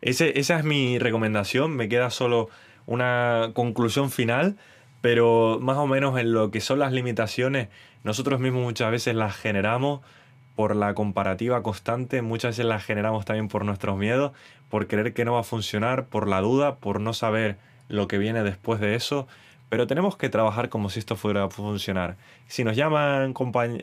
esa 0.00 0.58
es 0.58 0.64
mi 0.64 0.98
recomendación. 0.98 1.76
Me 1.76 1.88
queda 1.88 2.10
solo 2.10 2.48
una 2.86 3.50
conclusión 3.54 4.10
final, 4.10 4.56
pero 5.00 5.58
más 5.60 5.76
o 5.76 5.86
menos 5.86 6.18
en 6.18 6.32
lo 6.32 6.50
que 6.50 6.60
son 6.60 6.78
las 6.78 6.92
limitaciones, 6.92 7.68
nosotros 8.04 8.40
mismos 8.40 8.62
muchas 8.62 8.90
veces 8.90 9.14
las 9.14 9.36
generamos 9.36 10.00
por 10.54 10.74
la 10.74 10.94
comparativa 10.94 11.62
constante, 11.62 12.22
muchas 12.22 12.52
veces 12.52 12.64
las 12.64 12.84
generamos 12.84 13.24
también 13.24 13.48
por 13.48 13.64
nuestros 13.64 13.98
miedos, 13.98 14.32
por 14.70 14.86
creer 14.86 15.12
que 15.12 15.24
no 15.24 15.34
va 15.34 15.40
a 15.40 15.44
funcionar, 15.44 16.06
por 16.06 16.26
la 16.26 16.40
duda, 16.40 16.76
por 16.76 17.00
no 17.00 17.12
saber 17.12 17.58
lo 17.88 18.08
que 18.08 18.18
viene 18.18 18.42
después 18.42 18.80
de 18.80 18.94
eso, 18.94 19.28
pero 19.68 19.86
tenemos 19.86 20.16
que 20.16 20.28
trabajar 20.28 20.68
como 20.68 20.90
si 20.90 21.00
esto 21.00 21.16
fuera 21.16 21.44
a 21.44 21.50
funcionar. 21.50 22.16
Si 22.46 22.64
nos 22.64 22.76
llaman 22.76 23.34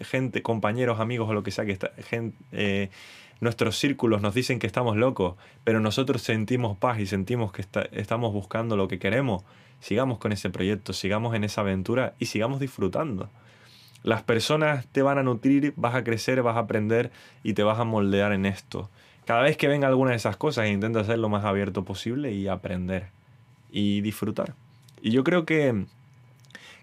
gente, 0.02 0.42
compañeros, 0.42 1.00
amigos 1.00 1.30
o 1.30 1.34
lo 1.34 1.44
que 1.44 1.52
sea, 1.52 1.66
que 1.66 1.74
está, 1.74 1.92
gente, 2.10 2.38
eh, 2.52 2.90
nuestros 3.42 3.78
círculos 3.78 4.22
nos 4.22 4.34
dicen 4.34 4.60
que 4.60 4.68
estamos 4.68 4.96
locos, 4.96 5.36
pero 5.64 5.80
nosotros 5.82 6.22
sentimos 6.22 6.78
paz 6.78 7.00
y 7.00 7.06
sentimos 7.06 7.52
que 7.52 7.66
estamos 7.92 8.32
buscando 8.32 8.78
lo 8.78 8.88
que 8.88 9.00
queremos, 9.00 9.44
sigamos 9.82 10.18
con 10.18 10.32
ese 10.32 10.50
proyecto, 10.50 10.94
sigamos 10.94 11.36
en 11.36 11.44
esa 11.44 11.62
aventura 11.62 12.14
y 12.20 12.28
sigamos 12.28 12.62
disfrutando. 12.62 13.30
Las 14.02 14.22
personas 14.22 14.88
te 14.88 15.02
van 15.02 15.18
a 15.18 15.24
nutrir, 15.24 15.74
vas 15.76 15.96
a 15.96 16.04
crecer, 16.04 16.42
vas 16.42 16.56
a 16.56 16.60
aprender 16.60 17.12
y 17.44 17.54
te 17.54 17.64
vas 17.64 17.80
a 17.80 17.84
moldear 17.84 18.32
en 18.34 18.46
esto. 18.46 18.90
Cada 19.26 19.42
vez 19.42 19.56
que 19.56 19.68
venga 19.68 19.88
alguna 19.88 20.12
de 20.12 20.18
esas 20.18 20.36
cosas, 20.36 20.70
intenta 20.70 21.04
ser 21.04 21.20
lo 21.20 21.30
más 21.30 21.46
abierto 21.46 21.84
posible 21.84 22.32
y 22.34 22.48
aprender 22.48 23.08
y 23.72 24.02
disfrutar. 24.02 24.56
Y 25.06 25.12
yo 25.12 25.26
creo 25.26 25.45
que, 25.45 25.86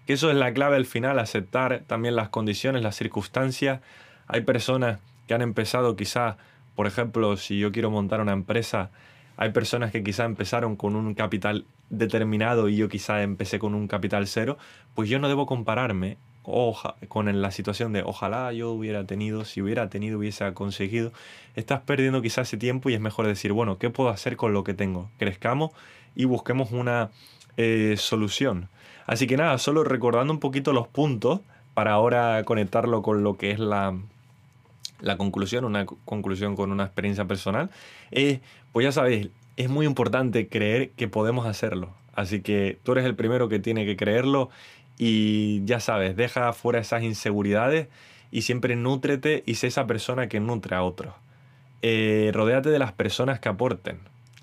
que 0.05 0.13
eso 0.13 0.29
es 0.29 0.37
la 0.37 0.53
clave 0.53 0.75
al 0.75 0.85
final, 0.85 1.17
aceptar 1.17 1.81
también 1.87 2.15
las 2.15 2.29
condiciones, 2.29 2.83
las 2.83 2.95
circunstancias. 2.95 3.81
Hay 4.27 4.41
personas 4.41 4.99
que 5.27 5.33
han 5.33 5.41
empezado 5.41 5.95
quizá, 5.95 6.37
por 6.75 6.85
ejemplo, 6.85 7.35
si 7.35 7.57
yo 7.57 7.71
quiero 7.71 7.89
montar 7.89 8.21
una 8.21 8.33
empresa, 8.33 8.91
hay 9.37 9.49
personas 9.49 9.91
que 9.91 10.03
quizá 10.03 10.25
empezaron 10.25 10.75
con 10.75 10.95
un 10.95 11.15
capital 11.15 11.65
determinado 11.89 12.69
y 12.69 12.75
yo 12.75 12.89
quizá 12.89 13.23
empecé 13.23 13.57
con 13.57 13.73
un 13.73 13.87
capital 13.87 14.27
cero, 14.27 14.59
pues 14.93 15.09
yo 15.09 15.17
no 15.17 15.27
debo 15.27 15.47
compararme 15.47 16.17
con 16.43 17.41
la 17.41 17.49
situación 17.49 17.91
de 17.91 18.03
ojalá 18.03 18.53
yo 18.53 18.71
hubiera 18.71 19.03
tenido, 19.05 19.45
si 19.45 19.63
hubiera 19.63 19.89
tenido, 19.89 20.19
hubiese 20.19 20.53
conseguido. 20.53 21.11
Estás 21.55 21.81
perdiendo 21.81 22.21
quizá 22.21 22.41
ese 22.41 22.57
tiempo 22.57 22.91
y 22.91 22.93
es 22.93 23.01
mejor 23.01 23.25
decir, 23.25 23.51
bueno, 23.51 23.79
¿qué 23.79 23.89
puedo 23.89 24.09
hacer 24.09 24.37
con 24.37 24.53
lo 24.53 24.63
que 24.63 24.75
tengo? 24.75 25.09
Crezcamos 25.17 25.71
y 26.15 26.25
busquemos 26.25 26.71
una 26.71 27.09
eh, 27.57 27.95
solución. 27.97 28.69
Así 29.07 29.27
que 29.27 29.37
nada, 29.37 29.57
solo 29.57 29.83
recordando 29.83 30.31
un 30.31 30.39
poquito 30.39 30.73
los 30.73 30.87
puntos 30.87 31.41
para 31.73 31.91
ahora 31.91 32.43
conectarlo 32.43 33.01
con 33.01 33.23
lo 33.23 33.37
que 33.37 33.51
es 33.51 33.59
la, 33.59 33.97
la 35.01 35.17
conclusión, 35.17 35.65
una 35.65 35.85
conclusión 35.85 36.55
con 36.55 36.71
una 36.71 36.85
experiencia 36.85 37.25
personal. 37.25 37.69
Eh, 38.11 38.39
pues 38.71 38.85
ya 38.85 38.91
sabéis, 38.91 39.29
es 39.57 39.69
muy 39.69 39.85
importante 39.85 40.47
creer 40.47 40.91
que 40.91 41.07
podemos 41.07 41.45
hacerlo. 41.45 41.89
Así 42.13 42.41
que 42.41 42.77
tú 42.83 42.93
eres 42.93 43.05
el 43.05 43.15
primero 43.15 43.49
que 43.49 43.59
tiene 43.59 43.85
que 43.85 43.95
creerlo 43.95 44.49
y 44.97 45.63
ya 45.65 45.79
sabes, 45.79 46.15
deja 46.15 46.53
fuera 46.53 46.79
esas 46.79 47.03
inseguridades 47.03 47.87
y 48.31 48.43
siempre 48.43 48.75
nútrete 48.75 49.43
y 49.45 49.55
sé 49.55 49.67
esa 49.67 49.87
persona 49.87 50.27
que 50.27 50.39
nutre 50.39 50.75
a 50.75 50.83
otros. 50.83 51.13
Eh, 51.81 52.31
rodéate 52.33 52.69
de 52.69 52.79
las 52.79 52.91
personas 52.91 53.39
que 53.39 53.49
aporten 53.49 53.99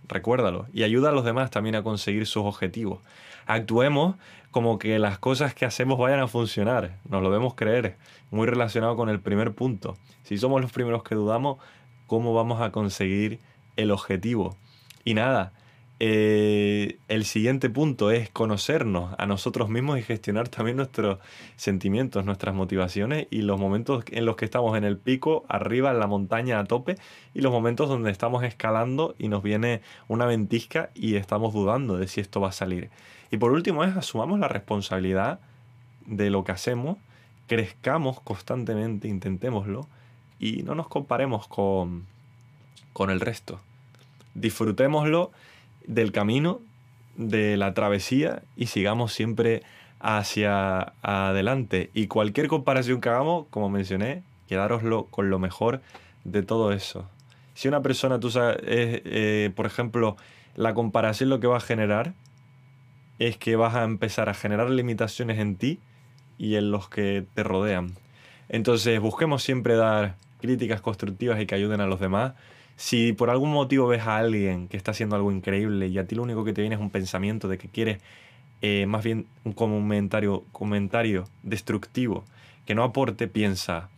recuérdalo, 0.09 0.67
y 0.73 0.83
ayuda 0.83 1.11
a 1.11 1.13
los 1.13 1.25
demás 1.25 1.51
también 1.51 1.77
a 1.77 1.83
conseguir 1.83 2.27
sus 2.27 2.45
objetivos. 2.45 3.01
Actuemos 3.47 4.17
como 4.51 4.79
que 4.79 4.99
las 4.99 5.19
cosas 5.19 5.55
que 5.55 5.65
hacemos 5.65 5.99
vayan 5.99 6.21
a 6.21 6.29
funcionar, 6.29 6.99
nos 7.09 7.23
lo 7.23 7.31
debemos 7.31 7.55
creer, 7.55 7.97
muy 8.31 8.47
relacionado 8.47 8.97
con 8.97 9.09
el 9.09 9.21
primer 9.21 9.55
punto. 9.55 9.97
Si 10.23 10.39
somos 10.39 10.61
los 10.61 10.73
primeros 10.73 11.03
que 11.03 11.15
dudamos, 11.15 11.59
¿cómo 12.07 12.35
vamos 12.35 12.61
a 12.61 12.73
conseguir 12.73 13.39
el 13.77 13.91
objetivo? 13.91 14.57
Y 15.05 15.15
nada, 15.15 15.53
eh, 16.01 16.99
el 17.09 17.25
siguiente 17.25 17.71
punto 17.71 18.13
es 18.13 18.31
conocernos 18.31 19.17
a 19.19 19.27
nosotros 19.27 19.69
mismos 19.69 19.99
y 19.99 20.03
gestionar 20.03 20.49
también 20.49 20.77
nuestros 20.77 21.19
sentimientos, 21.57 22.25
nuestras 22.25 22.55
motivaciones 22.55 23.27
y 23.31 23.43
los 23.43 23.59
momentos 23.59 24.05
en 24.13 24.25
los 24.25 24.37
que 24.37 24.45
estamos 24.45 24.77
en 24.79 24.85
el 24.85 24.97
pico, 24.97 25.45
arriba 25.49 25.91
en 25.91 25.99
la 25.99 26.07
montaña 26.07 26.61
a 26.61 26.65
tope 26.65 26.97
y 27.35 27.41
los 27.41 27.51
momentos 27.51 27.89
donde 27.89 28.13
estamos 28.13 28.45
escalando 28.45 29.17
y 29.19 29.27
nos 29.27 29.43
viene 29.43 29.81
una 30.07 30.27
ventisca 30.27 30.91
y 30.95 31.17
estamos 31.17 31.53
dudando 31.53 31.99
de 31.99 32.07
si 32.07 32.21
esto 32.21 32.41
va 32.41 32.51
a 32.51 32.53
salir. 32.53 32.91
Y 33.33 33.39
por 33.39 33.51
último 33.51 33.83
es 33.83 33.97
asumamos 33.97 34.39
la 34.39 34.49
responsabilidad 34.49 35.41
de 36.07 36.31
lo 36.31 36.45
que 36.45 36.53
hacemos, 36.53 36.97
crezcamos 37.49 38.21
constantemente, 38.21 39.09
intentémoslo 39.09 39.89
y 40.39 40.63
no 40.63 40.77
nos 40.77 40.87
comparemos 40.87 41.49
con, 41.49 42.07
con 42.93 43.11
el 43.11 43.19
resto. 43.19 43.61
Disfrutémoslo 44.35 45.33
del 45.89 46.13
camino, 46.13 46.61
de 47.17 47.57
la 47.57 47.75
travesía 47.75 48.43
y 48.57 48.67
sigamos 48.67 49.13
siempre 49.13 49.63
hacia 49.99 50.93
adelante. 51.03 51.91
Y 51.95 52.07
cualquier 52.07 52.47
comparación 52.47 53.01
que 53.01 53.09
hagamos, 53.09 53.47
como 53.51 53.69
mencioné, 53.69 54.23
quedároslo 54.47 55.07
con 55.07 55.31
lo 55.31 55.41
mejor 55.41 55.81
de 56.23 56.43
todo 56.45 56.73
eso. 56.73 57.09
Si 57.55 57.67
una 57.67 57.83
persona, 57.83 58.21
tú 58.21 58.31
sabes, 58.31 58.59
eh, 58.63 59.51
por 59.57 59.67
ejemplo, 59.67 60.17
la 60.55 60.75
comparación 60.75 61.29
lo 61.29 61.41
que 61.41 61.49
va 61.49 61.57
a 61.57 61.61
generar 61.61 62.13
es 63.19 63.37
que 63.37 63.57
vas 63.57 63.75
a 63.75 63.83
empezar 63.83 64.29
a 64.29 64.35
generar 64.35 64.71
limitaciones 64.71 65.41
en 65.41 65.57
ti 65.57 65.81
y 66.39 66.55
en 66.55 66.71
los 66.71 66.89
que 66.89 67.27
te 67.35 67.43
rodean. 67.43 67.95
Entonces 68.49 69.01
busquemos 69.01 69.43
siempre 69.43 69.75
dar 69.75 70.15
críticas 70.41 70.81
constructivas 70.81 71.41
y 71.41 71.47
que 71.47 71.57
ayuden 71.57 71.81
a 71.81 71.87
los 71.87 71.99
demás 71.99 72.35
si 72.79 73.13
por 73.13 73.29
algún 73.29 73.51
motivo 73.51 73.89
ves 73.89 74.03
a 74.03 74.19
alguien 74.19 74.69
que 74.69 74.77
está 74.77 74.93
haciendo 74.93 75.17
algo 75.17 75.33
increíble 75.33 75.89
y 75.89 75.99
a 75.99 76.07
ti 76.07 76.15
lo 76.15 76.23
único 76.23 76.45
que 76.45 76.53
te 76.53 76.61
viene 76.61 76.77
es 76.77 76.81
un 76.81 76.91
pensamiento 76.91 77.49
de 77.49 77.59
que 77.59 77.69
quieres 77.69 77.99
eh, 78.63 78.87
más 78.87 79.03
bien 79.03 79.27
un 79.43 79.53
comentario, 79.53 80.45
comentario 80.53 81.25
destructivo 81.43 82.25
que 82.67 82.77
no 82.77 82.85
aporte, 82.85 83.27
piensa, 83.27 83.89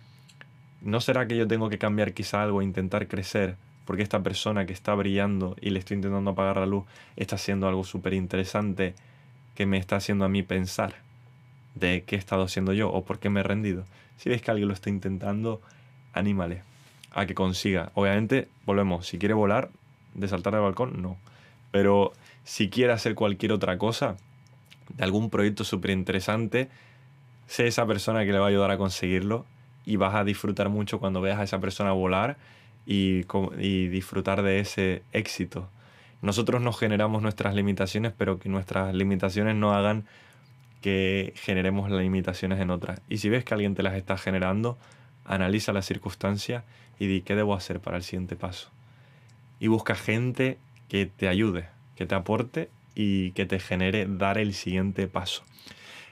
¿no 0.80 1.02
será 1.02 1.28
que 1.28 1.36
yo 1.36 1.46
tengo 1.46 1.68
que 1.68 1.76
cambiar 1.76 2.14
quizá 2.14 2.42
algo 2.42 2.62
e 2.62 2.64
intentar 2.64 3.06
crecer? 3.06 3.56
Porque 3.84 4.02
esta 4.02 4.22
persona 4.22 4.64
que 4.64 4.72
está 4.72 4.94
brillando 4.94 5.56
y 5.60 5.70
le 5.70 5.78
estoy 5.78 5.96
intentando 5.96 6.30
apagar 6.30 6.56
la 6.56 6.64
luz 6.66 6.84
está 7.16 7.36
haciendo 7.36 7.68
algo 7.68 7.84
súper 7.84 8.14
interesante 8.14 8.94
que 9.54 9.66
me 9.66 9.76
está 9.76 9.96
haciendo 9.96 10.24
a 10.24 10.30
mí 10.30 10.42
pensar 10.42 10.94
de 11.74 12.04
qué 12.06 12.16
he 12.16 12.18
estado 12.18 12.44
haciendo 12.44 12.72
yo 12.72 12.90
o 12.90 13.04
por 13.04 13.18
qué 13.18 13.28
me 13.28 13.40
he 13.40 13.42
rendido. 13.42 13.84
Si 14.16 14.30
ves 14.30 14.40
que 14.40 14.50
alguien 14.50 14.68
lo 14.68 14.74
está 14.74 14.88
intentando, 14.88 15.60
anímale 16.14 16.69
a 17.12 17.26
que 17.26 17.34
consiga. 17.34 17.90
Obviamente, 17.94 18.48
volvemos, 18.66 19.06
si 19.06 19.18
quiere 19.18 19.34
volar, 19.34 19.70
de 20.14 20.28
saltar 20.28 20.54
del 20.54 20.62
balcón, 20.62 21.02
no. 21.02 21.16
Pero 21.70 22.12
si 22.44 22.68
quiere 22.68 22.92
hacer 22.92 23.14
cualquier 23.14 23.52
otra 23.52 23.78
cosa, 23.78 24.16
de 24.96 25.04
algún 25.04 25.30
proyecto 25.30 25.64
súper 25.64 25.90
interesante, 25.90 26.68
sé 27.46 27.66
esa 27.66 27.86
persona 27.86 28.24
que 28.24 28.32
le 28.32 28.38
va 28.38 28.46
a 28.46 28.48
ayudar 28.48 28.70
a 28.70 28.78
conseguirlo 28.78 29.44
y 29.84 29.96
vas 29.96 30.14
a 30.14 30.24
disfrutar 30.24 30.68
mucho 30.68 30.98
cuando 30.98 31.20
veas 31.20 31.38
a 31.38 31.44
esa 31.44 31.60
persona 31.60 31.92
volar 31.92 32.36
y, 32.86 33.24
y 33.58 33.88
disfrutar 33.88 34.42
de 34.42 34.60
ese 34.60 35.02
éxito. 35.12 35.68
Nosotros 36.22 36.60
nos 36.60 36.78
generamos 36.78 37.22
nuestras 37.22 37.54
limitaciones, 37.54 38.12
pero 38.16 38.38
que 38.38 38.48
nuestras 38.48 38.94
limitaciones 38.94 39.56
no 39.56 39.72
hagan 39.72 40.04
que 40.82 41.32
generemos 41.36 41.90
las 41.90 42.00
limitaciones 42.00 42.60
en 42.60 42.70
otras. 42.70 43.00
Y 43.08 43.18
si 43.18 43.28
ves 43.28 43.44
que 43.44 43.54
alguien 43.54 43.74
te 43.74 43.82
las 43.82 43.94
está 43.94 44.18
generando, 44.18 44.78
analiza 45.24 45.72
las 45.72 45.86
circunstancias 45.86 46.64
y 47.00 47.06
di 47.08 47.22
qué 47.22 47.34
debo 47.34 47.54
hacer 47.54 47.80
para 47.80 47.96
el 47.96 48.04
siguiente 48.04 48.36
paso. 48.36 48.70
Y 49.58 49.66
busca 49.66 49.96
gente 49.96 50.58
que 50.88 51.06
te 51.06 51.26
ayude, 51.26 51.68
que 51.96 52.06
te 52.06 52.14
aporte 52.14 52.70
y 52.94 53.32
que 53.32 53.46
te 53.46 53.58
genere 53.58 54.06
dar 54.06 54.38
el 54.38 54.54
siguiente 54.54 55.08
paso. 55.08 55.42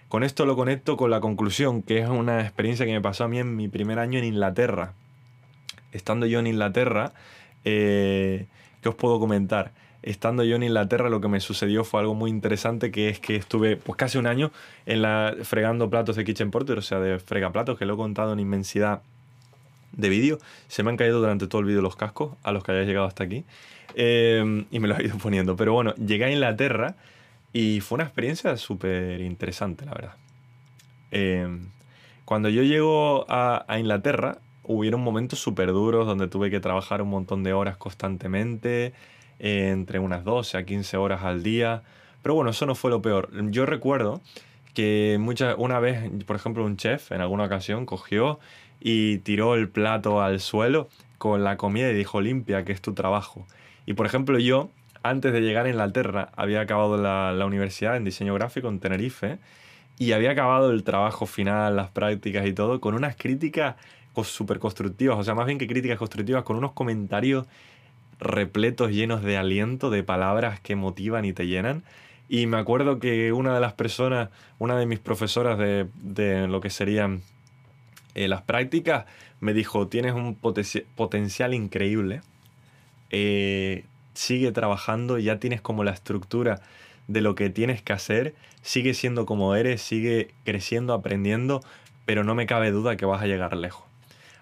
Con 0.09 0.25
esto 0.25 0.47
lo 0.47 0.57
conecto 0.57 0.97
con 0.97 1.11
la 1.11 1.21
conclusión, 1.21 1.83
que 1.83 1.99
es 1.99 2.09
una 2.09 2.41
experiencia 2.41 2.87
que 2.87 2.93
me 2.93 3.03
pasó 3.03 3.25
a 3.25 3.29
mí 3.29 3.39
en 3.39 3.55
mi 3.55 3.69
primer 3.69 3.99
año 3.99 4.19
en 4.19 4.25
Inglaterra. 4.25 4.95
Estando 5.93 6.25
yo 6.25 6.39
en 6.39 6.47
Inglaterra, 6.47 7.13
eh, 7.65 8.47
¿qué 8.81 8.89
os 8.89 8.95
puedo 8.95 9.21
comentar? 9.21 9.73
Estando 10.03 10.43
yo 10.43 10.57
en 10.57 10.63
Inglaterra 10.63 11.11
lo 11.11 11.21
que 11.21 11.29
me 11.29 11.41
sucedió 11.41 11.85
fue 11.85 12.01
algo 12.01 12.15
muy 12.15 12.31
interesante, 12.31 12.91
que 12.91 13.11
es 13.11 13.21
que 13.21 13.37
estuve 13.37 13.77
pues 13.77 13.99
casi 13.99 14.17
un 14.17 14.27
año 14.27 14.53
en 14.87 15.03
la, 15.03 15.35
fregando 15.43 15.91
platos 15.91 16.17
de 16.17 16.25
Kitchen 16.25 16.51
Porter, 16.51 16.79
o 16.79 16.83
sea, 16.83 16.99
de 17.01 17.19
fregaplatos, 17.19 17.79
que 17.79 17.85
lo 17.85 17.95
he 17.95 17.97
contado 17.99 18.33
en 18.33 18.41
inmensidad 18.41 19.03
de 19.93 20.09
vídeo. 20.09 20.39
Se 20.69 20.83
me 20.83 20.91
han 20.91 20.97
caído 20.97 21.21
durante 21.21 21.47
todo 21.47 21.61
el 21.61 21.67
vídeo 21.67 21.83
los 21.83 21.97
cascos, 21.97 22.37
a 22.43 22.53
los 22.53 22.65
que 22.65 22.73
hayáis 22.73 22.89
llegado 22.89 23.07
hasta 23.07 23.25
aquí. 23.25 23.45
Em, 23.95 24.67
y 24.71 24.81
me 24.81 24.89
los 24.89 24.99
he 24.99 25.05
ido 25.05 25.19
poniendo. 25.19 25.57
Pero 25.57 25.73
bueno, 25.73 25.95
llegué 25.95 26.27
a 26.27 26.31
Inglaterra 26.31 26.97
y 27.53 27.81
fue 27.81 27.97
una 27.97 28.05
experiencia 28.05 28.57
súper 28.57 29.21
interesante, 29.21 29.85
la 29.85 29.93
verdad. 29.93 30.17
Em, 31.11 31.71
cuando 32.25 32.49
yo 32.49 32.63
llego 32.63 33.25
a, 33.29 33.65
Inglaterra, 33.79 34.39
hubieron 34.63 35.01
momentos 35.01 35.39
súper 35.39 35.73
duros 35.73 36.07
donde 36.07 36.29
tuve 36.29 36.51
que 36.51 36.61
trabajar 36.61 37.01
un 37.01 37.09
montón 37.09 37.43
de 37.43 37.53
horas 37.55 37.77
constantemente, 37.77 38.93
entre 39.39 39.99
unas 39.99 40.25
12 40.25 40.59
a 40.59 40.65
15 40.65 40.97
horas 40.97 41.23
al 41.25 41.43
día. 41.43 41.83
Pero 42.23 42.35
bueno, 42.35 42.51
eso 42.51 42.67
no 42.67 42.75
fue 42.75 42.91
lo 42.91 43.01
peor. 43.01 43.31
Yo 43.51 43.65
recuerdo 43.65 44.21
que 44.75 45.17
muchas, 45.19 45.55
una 45.59 45.81
vez, 45.81 46.11
por 46.27 46.37
ejemplo, 46.37 46.65
un 46.65 46.77
chef 46.77 47.13
en 47.13 47.21
alguna 47.21 47.45
ocasión 47.45 47.87
cogió 47.87 48.39
y 48.81 49.19
tiró 49.19 49.55
el 49.55 49.69
plato 49.69 50.23
al 50.23 50.41
suelo 50.41 50.89
con 51.19 51.45
la 51.45 51.57
comida 51.57 51.91
y 51.91 51.95
dijo 51.95 52.21
limpia, 52.21 52.65
que 52.65 52.73
es 52.73 52.81
tu 52.81 52.95
trabajo. 52.95 53.47
Y 53.87 53.95
por 53.95 54.07
ejemplo 54.07 54.39
yo, 54.39 54.71
antes 55.03 55.33
de 55.33 55.41
llegar 55.41 55.67
a 55.67 55.71
Inglaterra, 55.71 56.31
había 56.37 56.61
acabado 56.61 56.97
la, 56.97 57.33
la 57.33 57.47
universidad 57.47 57.97
en 57.97 58.05
diseño 58.05 58.35
gráfico 58.35 58.69
en 58.69 58.81
Tenerife 58.81 59.39
y 59.99 60.13
había 60.13 60.31
acabado 60.31 60.71
el 60.71 60.85
trabajo 60.85 61.27
final, 61.27 61.77
las 61.77 61.91
prácticas 61.91 62.47
y 62.47 62.53
todo, 62.53 62.81
con 62.81 62.95
unas 62.95 63.17
críticas 63.17 63.77
súper 64.25 64.59
constructivas, 64.59 65.19
o 65.19 65.25
sea, 65.25 65.35
más 65.35 65.47
bien 65.47 65.59
que 65.59 65.67
críticas 65.67 65.99
constructivas, 65.99 66.45
con 66.45 66.57
unos 66.57 66.73
comentarios 66.73 67.47
repletos, 68.19 68.91
llenos 68.91 69.23
de 69.23 69.37
aliento, 69.37 69.91
de 69.91 70.03
palabras 70.03 70.61
que 70.61 70.77
motivan 70.77 71.25
y 71.25 71.33
te 71.33 71.47
llenan, 71.47 71.85
Y 72.29 72.47
me 72.47 72.59
acuerdo 72.59 72.99
que 72.99 73.33
una 73.33 73.55
de 73.55 73.61
las 73.61 73.73
personas, 73.73 74.29
una 74.59 74.77
de 74.77 74.87
mis 74.87 74.99
profesoras 74.99 75.59
de, 75.59 75.87
de 76.03 76.47
lo 76.47 76.61
que 76.61 76.69
serían 76.69 77.23
eh, 78.19 78.27
las 78.27 78.43
prácticas, 78.43 79.07
me 79.39 79.55
dijo, 79.55 79.87
tienes 79.87 80.13
un 80.13 80.35
potencial 80.35 81.55
increíble, 81.55 82.21
eh, 83.11 83.85
sigue 84.13 84.51
trabajando, 84.51 85.19
ya 85.19 85.39
tienes 85.39 85.61
como 85.61 85.85
la 85.85 85.93
estructura 85.93 86.61
de 87.07 87.21
lo 87.21 87.37
que 87.37 87.49
tienes 87.49 87.81
que 87.81 87.93
hacer, 87.93 88.35
sigue 88.61 88.95
siendo 88.95 89.25
como 89.25 89.55
eres, 89.55 89.83
sigue 89.83 90.35
creciendo, 90.45 90.95
aprendiendo, 90.95 91.61
pero 92.07 92.25
no 92.25 92.35
me 92.35 92.47
cabe 92.47 92.73
duda 92.73 92.97
que 92.97 93.07
vas 93.07 93.23
a 93.23 93.27
llegar 93.27 93.57
lejos. 93.57 93.85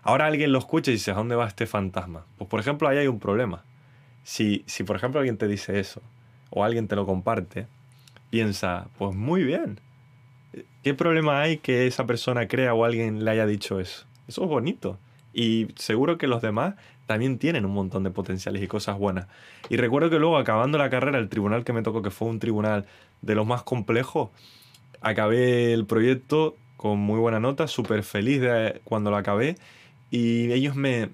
Ahora 0.03 0.25
alguien 0.25 0.53
lo 0.53 0.59
escucha 0.59 0.91
y 0.91 0.95
dice, 0.95 1.11
¿a 1.11 1.15
dónde 1.15 1.37
va 1.37 1.47
este 1.47 1.67
fantasma? 1.67 2.25
Pues 2.39 2.49
por 2.49 2.61
ejemplo, 2.61 2.89
ahí 2.89 2.97
hay 2.97 3.09
un 3.09 3.21
problema. 3.21 3.63
Si, 4.23 4.65
si 4.67 4.85
por 4.85 4.97
ejemplo 4.97 5.21
alguien 5.21 5.37
te 5.37 5.49
dice 5.49 5.79
eso, 5.79 6.01
o 6.49 6.65
alguien 6.65 6.89
te 6.89 6.97
lo 6.97 7.05
comparte, 7.05 7.67
piensa, 8.31 8.89
pues 8.97 9.15
muy 9.15 9.45
bien. 9.45 9.81
¿Qué 10.83 10.95
problema 10.95 11.41
hay 11.41 11.59
que 11.59 11.87
esa 11.87 12.07
persona 12.07 12.49
crea 12.49 12.75
o 12.75 12.85
alguien 12.85 13.25
le 13.25 13.31
haya 13.31 13.47
dicho 13.47 13.81
eso? 13.81 14.07
Eso 14.29 14.45
es 14.45 14.49
bonito. 14.49 14.99
Y 15.33 15.69
seguro 15.77 16.17
que 16.17 16.27
los 16.27 16.43
demás 16.43 16.75
también 17.07 17.39
tienen 17.39 17.65
un 17.65 17.73
montón 17.73 18.03
de 18.05 18.11
potenciales 18.11 18.63
y 18.63 18.67
cosas 18.67 18.99
buenas. 18.99 19.27
Y 19.69 19.77
recuerdo 19.77 20.11
que 20.11 20.19
luego, 20.19 20.39
acabando 20.39 20.79
la 20.79 20.91
carrera, 20.91 21.19
el 21.19 21.29
tribunal 21.29 21.65
que 21.65 21.73
me 21.73 21.83
tocó, 21.83 22.03
que 22.03 22.11
fue 22.11 22.29
un 22.29 22.39
tribunal 22.39 22.87
de 23.23 23.35
los 23.35 23.47
más 23.47 23.63
complejos, 23.63 24.31
acabé 25.01 25.73
el 25.73 25.87
proyecto 25.87 26.57
con 26.77 26.99
muy 26.99 27.19
buena 27.19 27.41
nota, 27.41 27.69
súper 27.69 28.03
feliz 28.03 28.41
de 28.41 28.81
cuando 28.85 29.11
lo 29.11 29.17
acabé. 29.17 29.57
Y 30.11 30.53
ellos 30.53 30.75
me, 30.75 31.11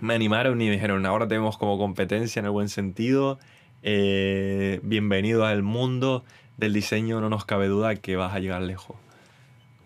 me 0.00 0.14
animaron 0.14 0.60
y 0.60 0.68
dijeron, 0.68 1.04
ahora 1.06 1.28
tenemos 1.28 1.58
como 1.58 1.78
competencia 1.78 2.40
en 2.40 2.46
el 2.46 2.52
buen 2.52 2.68
sentido, 2.68 3.38
eh, 3.82 4.80
bienvenido 4.82 5.44
al 5.44 5.62
mundo 5.62 6.24
del 6.60 6.74
diseño, 6.74 7.20
no 7.20 7.28
nos 7.28 7.44
cabe 7.44 7.66
duda 7.66 7.96
que 7.96 8.16
vas 8.16 8.34
a 8.34 8.38
llegar 8.38 8.62
lejos. 8.62 8.96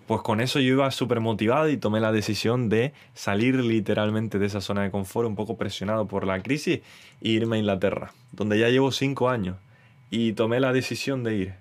Pues 0.06 0.20
con 0.20 0.42
eso 0.42 0.60
yo 0.60 0.74
iba 0.74 0.90
súper 0.90 1.20
motivado 1.20 1.70
y 1.70 1.78
tomé 1.78 1.98
la 2.00 2.12
decisión 2.12 2.68
de 2.68 2.92
salir 3.14 3.54
literalmente 3.54 4.38
de 4.38 4.46
esa 4.46 4.60
zona 4.60 4.82
de 4.82 4.90
confort, 4.90 5.26
un 5.26 5.36
poco 5.36 5.56
presionado 5.56 6.06
por 6.06 6.26
la 6.26 6.42
crisis, 6.42 6.80
e 7.22 7.28
irme 7.28 7.56
a 7.56 7.60
Inglaterra, 7.60 8.12
donde 8.32 8.58
ya 8.58 8.68
llevo 8.68 8.92
cinco 8.92 9.30
años. 9.30 9.56
Y 10.10 10.34
tomé 10.34 10.60
la 10.60 10.74
decisión 10.74 11.24
de 11.24 11.36
ir. 11.36 11.54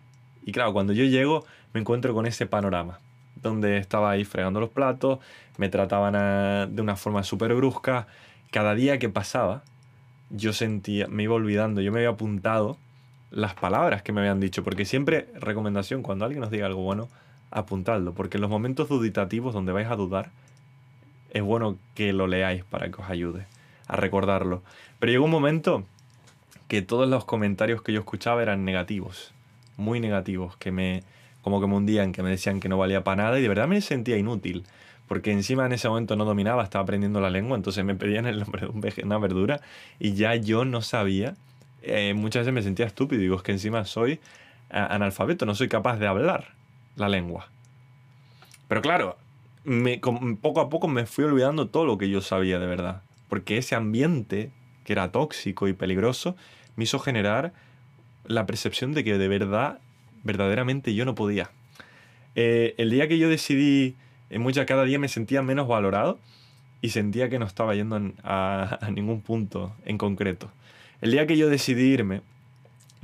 Y 0.46 0.52
claro, 0.52 0.74
cuando 0.74 0.92
yo 0.92 1.06
llego 1.06 1.46
me 1.74 1.80
encuentro 1.80 2.14
con 2.14 2.26
ese 2.26 2.46
panorama, 2.46 3.00
donde 3.36 3.78
estaba 3.78 4.12
ahí 4.12 4.26
fregando 4.26 4.60
los 4.60 4.70
platos, 4.70 5.20
me 5.58 5.70
trataban 5.70 6.76
de 6.76 6.82
una 6.82 6.96
forma 6.96 7.24
súper 7.24 7.54
brusca. 7.56 8.08
Cada 8.52 8.76
día 8.76 9.00
que 9.00 9.10
pasaba, 9.10 9.64
yo 10.30 10.52
sentía, 10.52 11.08
me 11.08 11.24
iba 11.24 11.34
olvidando, 11.34 11.82
yo 11.82 11.92
me 11.92 12.00
había 12.00 12.10
apuntado 12.10 12.78
las 13.34 13.56
palabras 13.56 14.04
que 14.04 14.12
me 14.12 14.22
habían 14.22 14.40
dicho, 14.40 14.64
porque 14.64 14.86
siempre 14.86 15.28
recomendación, 15.34 16.04
cuando 16.04 16.26
alguien 16.26 16.42
nos 16.42 16.52
diga 16.52 16.68
algo 16.68 16.84
bueno, 16.84 17.10
apuntadlo, 17.50 18.14
porque 18.14 18.38
en 18.38 18.42
los 18.42 18.50
momentos 18.50 18.90
duditativos 18.90 19.54
donde 19.54 19.72
vais 19.72 19.90
a 19.90 19.96
dudar, 19.96 20.30
es 21.32 21.42
bueno 21.42 21.78
que 21.96 22.14
lo 22.14 22.28
leáis 22.28 22.64
para 22.64 22.90
que 22.92 23.02
os 23.02 23.10
ayude 23.10 23.48
a 23.88 23.96
recordarlo. 23.96 24.62
Pero 25.00 25.12
llegó 25.12 25.26
un 25.26 25.32
momento 25.32 25.84
que 26.68 26.84
todos 26.84 27.10
los 27.10 27.26
comentarios 27.26 27.82
que 27.82 27.92
yo 27.92 28.00
escuchaba 28.00 28.44
eran 28.44 28.66
negativos, 28.66 29.34
muy 29.78 30.00
negativos, 30.00 30.56
que 30.58 30.72
me 30.72 31.04
como 31.42 31.60
que 31.60 31.68
me 31.68 31.76
hundían, 31.76 32.14
que 32.14 32.24
me 32.24 32.30
decían 32.30 32.60
que 32.62 32.70
no 32.70 32.78
valía 32.78 33.04
para 33.04 33.24
nada 33.24 33.40
y 33.40 33.42
de 33.42 33.50
verdad 33.50 33.68
me 33.68 33.82
sentía 33.82 34.18
inútil, 34.18 34.64
porque 35.08 35.32
encima 35.32 35.66
en 35.66 35.74
ese 35.74 35.90
momento 35.90 36.16
no 36.16 36.24
dominaba, 36.24 36.64
estaba 36.64 36.84
aprendiendo 36.84 37.20
la 37.20 37.30
lengua, 37.30 37.58
entonces 37.58 37.84
me 37.84 37.96
pedían 37.96 38.26
el 38.28 38.40
nombre 38.40 38.68
de 38.68 39.04
una 39.04 39.18
verdura 39.18 39.60
y 40.00 40.14
ya 40.14 40.36
yo 40.36 40.64
no 40.64 40.82
sabía, 40.82 41.36
eh, 41.84 42.14
muchas 42.16 42.42
veces 42.42 42.54
me 42.54 42.64
sentía 42.64 42.86
estúpido, 42.86 43.22
digo, 43.22 43.36
es 43.36 43.44
que 43.44 43.52
encima 43.52 43.86
soy 43.86 44.20
analfabeto, 44.70 45.46
no 45.46 45.54
soy 45.54 45.70
capaz 45.70 45.98
de 45.98 46.08
hablar 46.08 46.48
la 46.96 47.08
lengua. 47.08 47.48
Pero 48.68 48.82
claro, 48.82 49.18
poco 50.42 50.62
a 50.62 50.70
poco 50.70 50.88
me 50.88 51.06
fui 51.06 51.26
olvidando 51.26 51.68
todo 51.68 51.86
lo 51.86 51.98
que 51.98 52.10
yo 52.10 52.22
sabía 52.22 52.58
de 52.60 52.66
verdad. 52.66 53.04
Porque 53.30 53.58
ese 53.58 53.76
ambiente, 53.76 54.52
que 54.84 54.94
era 54.94 55.12
tóxico 55.12 55.68
y 55.68 55.74
peligroso, 55.74 56.36
me 56.76 56.86
hizo 56.86 57.00
generar 57.00 57.54
la 58.26 58.46
percepción 58.46 58.94
de 58.94 59.04
que 59.04 59.18
de 59.18 59.28
verdad, 59.28 59.80
verdaderamente 60.24 60.94
yo 60.94 61.06
no 61.06 61.16
podía. 61.16 61.52
Eh, 62.36 62.74
el 62.78 62.90
día 62.90 63.08
que 63.08 63.18
yo 63.18 63.30
decidí, 63.30 63.96
en 64.30 64.42
muchas 64.42 64.66
cada 64.66 64.84
día 64.84 65.00
me 65.00 65.08
sentía 65.08 65.42
menos 65.42 65.68
valorado 65.68 66.20
y 66.82 66.90
sentía 66.90 67.30
que 67.30 67.40
no 67.40 67.46
estaba 67.46 67.76
yendo 67.76 67.96
a, 68.24 68.80
ningún 68.92 69.22
punto 69.22 69.76
en 69.86 69.98
concreto. 69.98 70.52
El 71.04 71.12
día 71.12 71.28
que 71.28 71.38
yo 71.38 71.50
decidí 71.50 71.84
irme, 71.84 72.22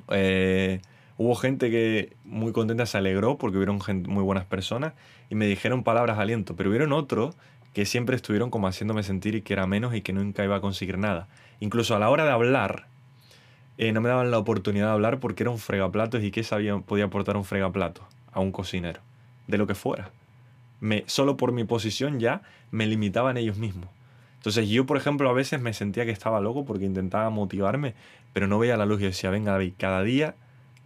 eh, 0.09 0.81
Hubo 1.19 1.35
gente 1.35 1.69
que 1.69 2.13
muy 2.23 2.53
contenta 2.53 2.85
se 2.85 2.97
alegró 2.97 3.37
porque 3.37 3.57
hubieron 3.57 3.81
muy 4.07 4.23
buenas 4.23 4.45
personas 4.45 4.93
y 5.29 5.35
me 5.35 5.47
dijeron 5.47 5.83
palabras 5.83 6.15
de 6.15 6.23
aliento, 6.23 6.55
pero 6.55 6.69
hubieron 6.69 6.93
otros 6.93 7.35
que 7.73 7.85
siempre 7.85 8.15
estuvieron 8.15 8.49
como 8.49 8.69
haciéndome 8.69 9.03
sentir 9.03 9.43
que 9.43 9.51
era 9.51 9.67
menos 9.67 9.93
y 9.93 10.01
que 10.01 10.13
nunca 10.13 10.45
iba 10.45 10.55
a 10.55 10.61
conseguir 10.61 10.97
nada. 10.97 11.27
Incluso 11.59 11.93
a 11.93 11.99
la 11.99 12.09
hora 12.09 12.23
de 12.23 12.31
hablar, 12.31 12.85
eh, 13.77 13.91
no 13.91 13.99
me 13.99 14.07
daban 14.07 14.31
la 14.31 14.37
oportunidad 14.37 14.85
de 14.85 14.91
hablar 14.93 15.19
porque 15.19 15.43
era 15.43 15.49
un 15.49 15.59
fregaplatos 15.59 16.23
y 16.23 16.31
qué 16.31 16.41
sabía, 16.41 16.77
podía 16.77 17.03
aportar 17.03 17.35
un 17.35 17.43
fregaplato 17.43 18.07
a 18.31 18.39
un 18.39 18.53
cocinero, 18.53 19.01
de 19.47 19.57
lo 19.57 19.67
que 19.67 19.75
fuera. 19.75 20.11
Me, 20.79 21.03
solo 21.07 21.35
por 21.35 21.51
mi 21.51 21.65
posición 21.65 22.21
ya 22.21 22.43
me 22.71 22.87
limitaban 22.87 23.35
ellos 23.35 23.57
mismos. 23.57 23.89
Entonces 24.39 24.67
yo, 24.69 24.85
por 24.85 24.97
ejemplo, 24.97 25.29
a 25.29 25.33
veces 25.33 25.61
me 25.61 25.73
sentía 25.73 26.05
que 26.05 26.11
estaba 26.11 26.39
loco 26.41 26.65
porque 26.65 26.85
intentaba 26.85 27.29
motivarme, 27.29 27.93
pero 28.33 28.47
no 28.47 28.57
veía 28.57 28.77
la 28.77 28.85
luz 28.85 29.01
y 29.01 29.05
decía, 29.05 29.29
venga 29.29 29.51
David, 29.51 29.73
cada 29.77 30.01
día 30.01 30.35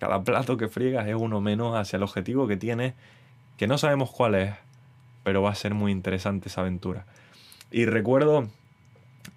cada 0.04 0.22
plato 0.22 0.58
que 0.58 0.68
friegas 0.68 1.08
es 1.08 1.16
uno 1.16 1.40
menos 1.40 1.78
hacia 1.78 1.96
el 1.96 2.04
objetivo 2.04 2.46
que 2.46 2.58
tienes, 2.58 2.94
que 3.56 3.68
no 3.68 3.78
sabemos 3.78 4.12
cuál 4.12 4.36
es, 4.36 4.54
pero 5.24 5.42
va 5.42 5.52
a 5.52 5.56
ser 5.56 5.74
muy 5.74 5.94
interesante 5.94 6.50
esa 6.50 6.60
aventura. 6.60 7.06
Y 7.72 7.86
recuerdo 7.86 8.50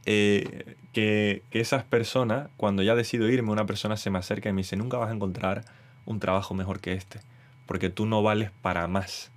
eh, 0.06 0.76
que, 0.92 1.44
esas 1.52 1.84
personas, 1.84 2.48
cuando 2.56 2.82
ya 2.82 2.96
decido 2.96 3.28
irme, 3.28 3.52
una 3.52 3.64
persona 3.64 3.96
se 3.96 4.10
me 4.10 4.18
acerca 4.18 4.48
y 4.48 4.52
me 4.52 4.62
dice, 4.62 4.74
nunca 4.74 4.96
vas 4.98 5.10
a 5.10 5.14
encontrar 5.14 5.64
un 6.04 6.18
trabajo 6.18 6.52
mejor 6.52 6.80
que 6.80 6.94
este, 6.94 7.20
porque 7.66 7.88
tú 7.88 8.04
no 8.04 8.24
vales 8.24 8.50
para 8.60 8.88
más. 8.88 9.30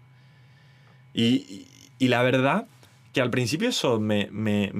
Y, 1.14 1.68
y 2.00 2.08
la 2.08 2.24
verdad 2.24 2.66
que 3.20 3.24
al 3.24 3.32
principio 3.32 3.68
eso 3.68 4.00
me, 4.00 4.30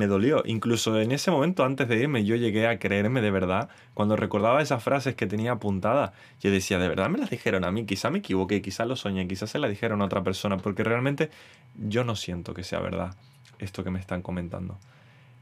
dolió. 0.08 0.44
Incluso 0.46 0.98
en 0.98 1.12
ese 1.12 1.30
momento, 1.30 1.66
antes 1.66 1.90
de 1.90 1.98
irme, 1.98 2.24
yo 2.24 2.38
llegué 2.38 2.68
a 2.68 2.80
creerme 2.80 3.20
de 3.20 3.32
verdad. 3.32 3.68
Cuando 3.94 4.16
recordaba 4.16 4.62
esas 4.62 4.82
frases 4.82 5.14
que 5.14 5.28
tenía 5.28 5.52
apuntadas, 5.52 6.14
yo 6.40 6.50
decía, 6.50 6.80
de 6.80 6.88
verdad 6.88 7.10
me 7.10 7.18
las 7.18 7.30
dijeron 7.30 7.66
a 7.66 7.72
mí. 7.72 7.86
Quizá 7.86 8.10
me 8.10 8.20
equivoqué, 8.20 8.62
quizá 8.62 8.86
lo 8.86 8.96
soñé, 8.96 9.28
quizá 9.28 9.46
se 9.46 9.60
las 9.60 9.70
dijeron 9.70 10.02
a 10.02 10.06
otra 10.06 10.24
persona, 10.24 10.56
porque 10.56 10.86
realmente 10.86 11.32
yo 11.76 12.06
no 12.06 12.16
siento 12.16 12.54
que 12.54 12.64
sea 12.64 12.80
verdad 12.80 13.14
esto 13.60 13.84
que 13.84 13.92
me 13.92 14.00
están 14.00 14.22
comentando. 14.22 14.78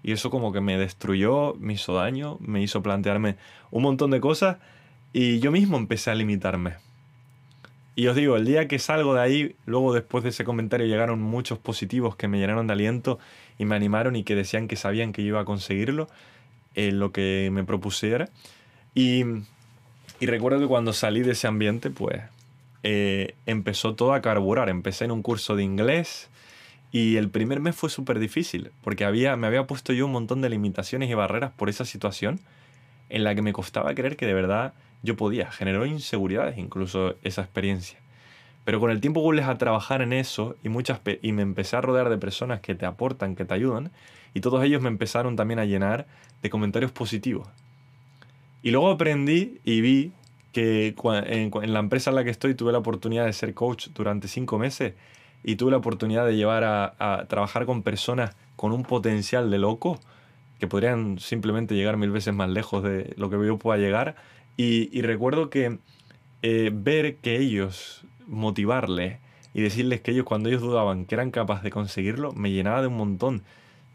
Y 0.01 0.11
eso 0.11 0.31
como 0.31 0.51
que 0.51 0.59
me 0.59 0.79
destruyó, 0.79 1.53
me 1.59 1.73
hizo 1.73 1.93
daño, 1.93 2.39
me 2.39 2.63
hizo 2.63 2.81
plantearme 2.81 3.35
un 3.69 3.83
montón 3.83 4.09
de 4.09 4.19
cosas 4.19 4.57
y 5.13 5.37
yo 5.37 5.51
mismo 5.51 5.77
empecé 5.77 6.09
a 6.09 6.15
limitarme. 6.15 6.77
Y 7.97 8.05
os 8.05 8.15
digo, 8.15 8.35
el 8.35 8.45
día 8.45 8.67
que 8.67 8.77
salgo 8.77 9.15
de 9.15 9.21
ahí, 9.21 9.55
luego 9.65 9.91
después 9.91 10.23
de 10.23 10.29
ese 10.29 10.43
comentario 10.43 10.85
llegaron 10.85 11.19
muchos 11.19 11.57
positivos 11.57 12.15
que 12.15 12.27
me 12.27 12.37
llenaron 12.37 12.67
de 12.67 12.73
aliento 12.73 13.17
y 13.57 13.65
me 13.65 13.75
animaron 13.75 14.15
y 14.15 14.23
que 14.23 14.35
decían 14.35 14.67
que 14.67 14.75
sabían 14.75 15.13
que 15.13 15.23
yo 15.23 15.29
iba 15.29 15.41
a 15.41 15.45
conseguirlo, 15.45 16.07
en 16.75 16.99
lo 16.99 17.11
que 17.11 17.49
me 17.51 17.63
propusiera. 17.63 18.29
Y, 18.93 19.23
y, 20.19 20.27
recuerdo 20.27 20.59
que 20.59 20.67
cuando 20.67 20.93
salí 20.93 21.21
de 21.23 21.31
ese 21.31 21.47
ambiente, 21.47 21.89
pues 21.89 22.21
eh, 22.83 23.33
empezó 23.47 23.95
todo 23.95 24.13
a 24.13 24.21
carburar. 24.21 24.69
Empecé 24.69 25.05
en 25.05 25.11
un 25.11 25.23
curso 25.23 25.55
de 25.55 25.63
inglés 25.63 26.29
y 26.91 27.15
el 27.15 27.31
primer 27.31 27.61
mes 27.61 27.75
fue 27.75 27.89
súper 27.89 28.19
difícil 28.19 28.69
porque 28.83 29.05
había, 29.05 29.35
me 29.37 29.47
había 29.47 29.65
puesto 29.65 29.91
yo 29.91 30.05
un 30.05 30.11
montón 30.11 30.41
de 30.41 30.49
limitaciones 30.49 31.09
y 31.09 31.15
barreras 31.15 31.51
por 31.51 31.67
esa 31.67 31.83
situación 31.83 32.41
en 33.09 33.23
la 33.23 33.33
que 33.33 33.41
me 33.41 33.53
costaba 33.53 33.95
creer 33.95 34.17
que 34.17 34.27
de 34.27 34.35
verdad 34.35 34.75
yo 35.07 35.15
podía. 35.15 35.49
Generó 35.49 35.85
inseguridades 35.85 36.57
incluso 36.57 37.15
esa 37.23 37.41
experiencia. 37.41 37.97
Pero 38.65 38.79
con 38.81 38.91
el 38.91 38.99
tiempo 38.99 39.21
vuelves 39.21 39.47
a 39.47 39.57
trabajar 39.57 40.01
en 40.01 40.11
eso 40.11 40.55
y, 40.61 40.69
muchas 40.69 40.99
y 41.21 41.31
me 41.31 41.41
empecé 41.41 41.77
a 41.77 41.81
rodear 41.81 42.09
de 42.09 42.17
personas 42.17 42.59
que 42.59 42.75
te 42.75 42.85
aportan, 42.85 43.35
que 43.35 43.45
te 43.45 43.53
ayudan, 43.53 43.91
y 44.33 44.41
todos 44.41 44.63
ellos 44.63 44.81
me 44.81 44.89
empezaron 44.89 45.37
también 45.37 45.59
a 45.59 45.65
llenar 45.65 46.05
de 46.41 46.49
comentarios 46.49 46.91
positivos. 46.91 47.47
Y 48.61 48.71
luego 48.71 48.91
aprendí 48.91 49.59
y 49.63 49.79
vi 49.79 50.11
que 50.51 50.93
en, 50.99 51.73
la 51.73 51.79
empresa 51.79 52.09
en 52.09 52.17
la 52.17 52.25
que 52.25 52.29
estoy 52.29 52.55
tuve 52.55 52.73
la 52.73 52.79
oportunidad 52.79 53.25
de 53.25 53.31
ser 53.31 53.53
coach 53.53 53.87
durante 53.95 54.27
cinco 54.27 54.59
meses 54.59 54.95
y 55.43 55.55
tuve 55.55 55.71
la 55.71 55.77
oportunidad 55.77 56.25
de 56.25 56.35
llevar 56.35 56.65
a, 56.65 56.95
a 56.99 57.25
trabajar 57.27 57.65
con 57.65 57.83
personas 57.83 58.35
con 58.57 58.73
un 58.73 58.83
potencial 58.83 59.49
de 59.49 59.59
loco 59.59 59.97
que 60.59 60.67
podrían 60.67 61.19
simplemente 61.19 61.75
llegar 61.75 61.95
mil 61.95 62.11
veces 62.11 62.33
más 62.33 62.49
lejos 62.49 62.83
de 62.83 63.13
lo 63.15 63.29
que 63.29 63.37
yo 63.45 63.57
pueda 63.57 63.77
llegar 63.77 64.15
y, 64.57 65.01
recuerdo 65.03 65.51
que 65.51 65.77
eh, 66.41 66.71
ver 66.73 67.17
que 67.17 67.37
ellos, 67.37 68.03
motivarles 68.25 69.19
y 69.53 69.61
decirles 69.61 70.01
que 70.01 70.11
ellos 70.11 70.25
cuando 70.25 70.49
ellos 70.49 70.61
dudaban 70.61 71.05
que 71.05 71.13
eran 71.13 71.29
capaces 71.29 71.63
de 71.63 71.69
conseguirlo, 71.69 72.31
me 72.33 72.51
llenaba 72.51 72.81
de 72.81 72.87
un 72.87 72.97
montón 72.97 73.43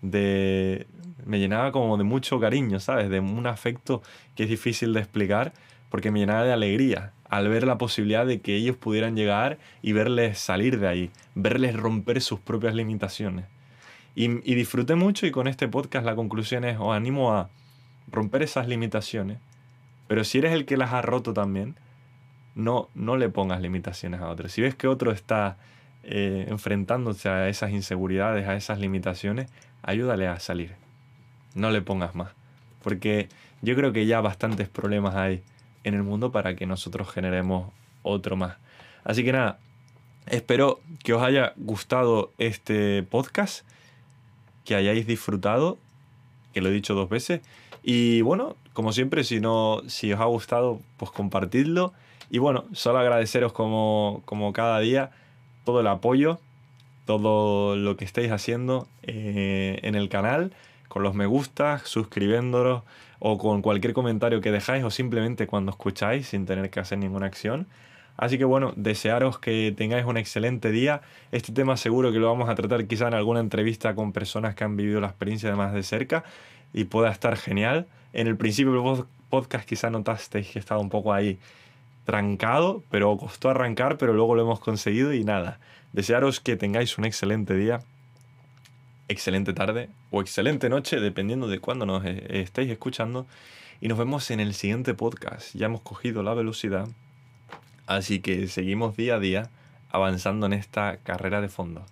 de... 0.02 0.86
me 1.26 1.40
llenaba 1.40 1.72
como 1.72 1.96
de 1.98 2.04
mucho 2.04 2.38
cariño, 2.38 2.78
¿sabes? 2.78 3.10
De 3.10 3.18
un 3.18 3.46
afecto 3.46 4.02
que 4.36 4.44
es 4.44 4.48
difícil 4.48 4.92
de 4.92 5.00
explicar, 5.00 5.52
porque 5.90 6.12
me 6.12 6.20
llenaba 6.20 6.44
de 6.44 6.52
alegría 6.52 7.12
al 7.28 7.48
ver 7.48 7.66
la 7.66 7.78
posibilidad 7.78 8.24
de 8.24 8.40
que 8.40 8.54
ellos 8.54 8.76
pudieran 8.76 9.16
llegar 9.16 9.58
y 9.82 9.92
verles 9.92 10.38
salir 10.38 10.78
de 10.78 10.86
ahí, 10.86 11.10
verles 11.34 11.74
romper 11.74 12.20
sus 12.20 12.38
propias 12.38 12.74
limitaciones. 12.74 13.46
Y, 14.14 14.24
y 14.48 14.54
disfruté 14.54 14.94
mucho 14.94 15.26
y 15.26 15.32
con 15.32 15.48
este 15.48 15.66
podcast 15.66 16.06
la 16.06 16.14
conclusión 16.14 16.64
es, 16.64 16.76
os 16.78 16.94
animo 16.94 17.32
a 17.32 17.48
romper 18.10 18.42
esas 18.42 18.68
limitaciones, 18.68 19.38
pero 20.12 20.24
si 20.24 20.36
eres 20.36 20.52
el 20.52 20.66
que 20.66 20.76
las 20.76 20.92
ha 20.92 21.00
roto 21.00 21.32
también, 21.32 21.74
no, 22.54 22.90
no 22.94 23.16
le 23.16 23.30
pongas 23.30 23.62
limitaciones 23.62 24.20
a 24.20 24.28
otros. 24.28 24.52
Si 24.52 24.60
ves 24.60 24.74
que 24.74 24.86
otro 24.86 25.10
está 25.10 25.56
eh, 26.02 26.44
enfrentándose 26.50 27.30
a 27.30 27.48
esas 27.48 27.70
inseguridades, 27.70 28.46
a 28.46 28.54
esas 28.54 28.78
limitaciones, 28.78 29.48
ayúdale 29.80 30.28
a 30.28 30.38
salir. 30.38 30.74
No 31.54 31.70
le 31.70 31.80
pongas 31.80 32.14
más. 32.14 32.32
Porque 32.82 33.30
yo 33.62 33.74
creo 33.74 33.94
que 33.94 34.04
ya 34.04 34.20
bastantes 34.20 34.68
problemas 34.68 35.14
hay 35.14 35.42
en 35.82 35.94
el 35.94 36.02
mundo 36.02 36.30
para 36.30 36.56
que 36.56 36.66
nosotros 36.66 37.10
generemos 37.10 37.72
otro 38.02 38.36
más. 38.36 38.58
Así 39.04 39.24
que 39.24 39.32
nada, 39.32 39.60
espero 40.26 40.82
que 41.02 41.14
os 41.14 41.22
haya 41.22 41.54
gustado 41.56 42.34
este 42.36 43.02
podcast, 43.02 43.66
que 44.66 44.74
hayáis 44.74 45.06
disfrutado, 45.06 45.78
que 46.52 46.60
lo 46.60 46.68
he 46.68 46.72
dicho 46.72 46.92
dos 46.92 47.08
veces. 47.08 47.40
Y 47.82 48.20
bueno, 48.20 48.56
como 48.72 48.92
siempre, 48.92 49.24
si, 49.24 49.40
no, 49.40 49.82
si 49.86 50.12
os 50.12 50.20
ha 50.20 50.24
gustado, 50.24 50.80
pues 50.96 51.10
compartidlo. 51.10 51.92
Y 52.30 52.38
bueno, 52.38 52.64
solo 52.72 52.98
agradeceros 52.98 53.52
como, 53.52 54.22
como 54.24 54.52
cada 54.52 54.78
día 54.80 55.10
todo 55.64 55.80
el 55.80 55.86
apoyo, 55.86 56.40
todo 57.04 57.76
lo 57.76 57.96
que 57.96 58.04
estáis 58.04 58.30
haciendo 58.30 58.88
eh, 59.02 59.78
en 59.82 59.94
el 59.94 60.08
canal, 60.08 60.52
con 60.88 61.02
los 61.02 61.14
me 61.14 61.26
gusta, 61.26 61.80
suscribiéndolos 61.84 62.82
o 63.18 63.38
con 63.38 63.62
cualquier 63.62 63.92
comentario 63.92 64.40
que 64.40 64.50
dejáis 64.50 64.84
o 64.84 64.90
simplemente 64.90 65.46
cuando 65.46 65.70
escucháis 65.70 66.28
sin 66.28 66.46
tener 66.46 66.70
que 66.70 66.80
hacer 66.80 66.98
ninguna 66.98 67.26
acción. 67.26 67.66
Así 68.16 68.38
que 68.38 68.44
bueno, 68.44 68.72
desearos 68.76 69.38
que 69.38 69.74
tengáis 69.76 70.04
un 70.04 70.16
excelente 70.16 70.70
día. 70.70 71.02
Este 71.30 71.52
tema 71.52 71.76
seguro 71.76 72.12
que 72.12 72.18
lo 72.18 72.28
vamos 72.28 72.48
a 72.48 72.54
tratar 72.54 72.86
quizá 72.86 73.08
en 73.08 73.14
alguna 73.14 73.40
entrevista 73.40 73.94
con 73.94 74.12
personas 74.12 74.54
que 74.54 74.64
han 74.64 74.76
vivido 74.76 75.00
la 75.00 75.08
experiencia 75.08 75.48
de 75.48 75.56
más 75.56 75.72
de 75.72 75.82
cerca 75.82 76.24
y 76.72 76.84
pueda 76.84 77.10
estar 77.10 77.36
genial. 77.36 77.86
En 78.12 78.26
el 78.26 78.36
principio 78.36 78.72
del 78.72 79.04
podcast 79.30 79.66
quizá 79.66 79.90
notasteis 79.90 80.48
que 80.50 80.58
estaba 80.58 80.80
un 80.80 80.90
poco 80.90 81.12
ahí 81.12 81.38
trancado, 82.04 82.82
pero 82.90 83.16
costó 83.16 83.48
arrancar, 83.48 83.96
pero 83.96 84.12
luego 84.12 84.34
lo 84.34 84.42
hemos 84.42 84.60
conseguido 84.60 85.12
y 85.14 85.24
nada. 85.24 85.58
Desearos 85.92 86.40
que 86.40 86.56
tengáis 86.56 86.98
un 86.98 87.04
excelente 87.04 87.54
día, 87.54 87.80
excelente 89.08 89.52
tarde 89.52 89.88
o 90.10 90.20
excelente 90.20 90.68
noche, 90.68 91.00
dependiendo 91.00 91.48
de 91.48 91.58
cuándo 91.58 91.86
nos 91.86 92.04
e-, 92.04 92.40
estéis 92.42 92.70
escuchando. 92.70 93.26
Y 93.80 93.88
nos 93.88 93.98
vemos 93.98 94.30
en 94.30 94.40
el 94.40 94.54
siguiente 94.54 94.94
podcast. 94.94 95.54
Ya 95.54 95.66
hemos 95.66 95.80
cogido 95.80 96.22
la 96.22 96.34
velocidad, 96.34 96.88
así 97.86 98.20
que 98.20 98.46
seguimos 98.48 98.96
día 98.96 99.16
a 99.16 99.18
día 99.18 99.50
avanzando 99.90 100.46
en 100.46 100.52
esta 100.52 100.98
carrera 100.98 101.40
de 101.40 101.48
fondo. 101.48 101.84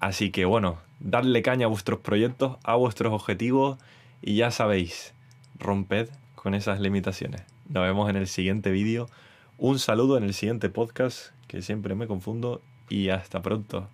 Así 0.00 0.30
que 0.30 0.44
bueno, 0.44 0.78
dadle 1.00 1.42
caña 1.42 1.66
a 1.66 1.68
vuestros 1.68 2.00
proyectos, 2.00 2.56
a 2.62 2.74
vuestros 2.74 3.12
objetivos 3.12 3.78
y 4.22 4.36
ya 4.36 4.50
sabéis, 4.50 5.14
romped 5.58 6.08
con 6.34 6.54
esas 6.54 6.80
limitaciones. 6.80 7.42
Nos 7.68 7.84
vemos 7.84 8.10
en 8.10 8.16
el 8.16 8.26
siguiente 8.26 8.70
vídeo. 8.70 9.08
Un 9.56 9.78
saludo 9.78 10.16
en 10.16 10.24
el 10.24 10.34
siguiente 10.34 10.68
podcast, 10.68 11.32
que 11.48 11.62
siempre 11.62 11.94
me 11.94 12.06
confundo, 12.06 12.60
y 12.88 13.08
hasta 13.08 13.40
pronto. 13.40 13.88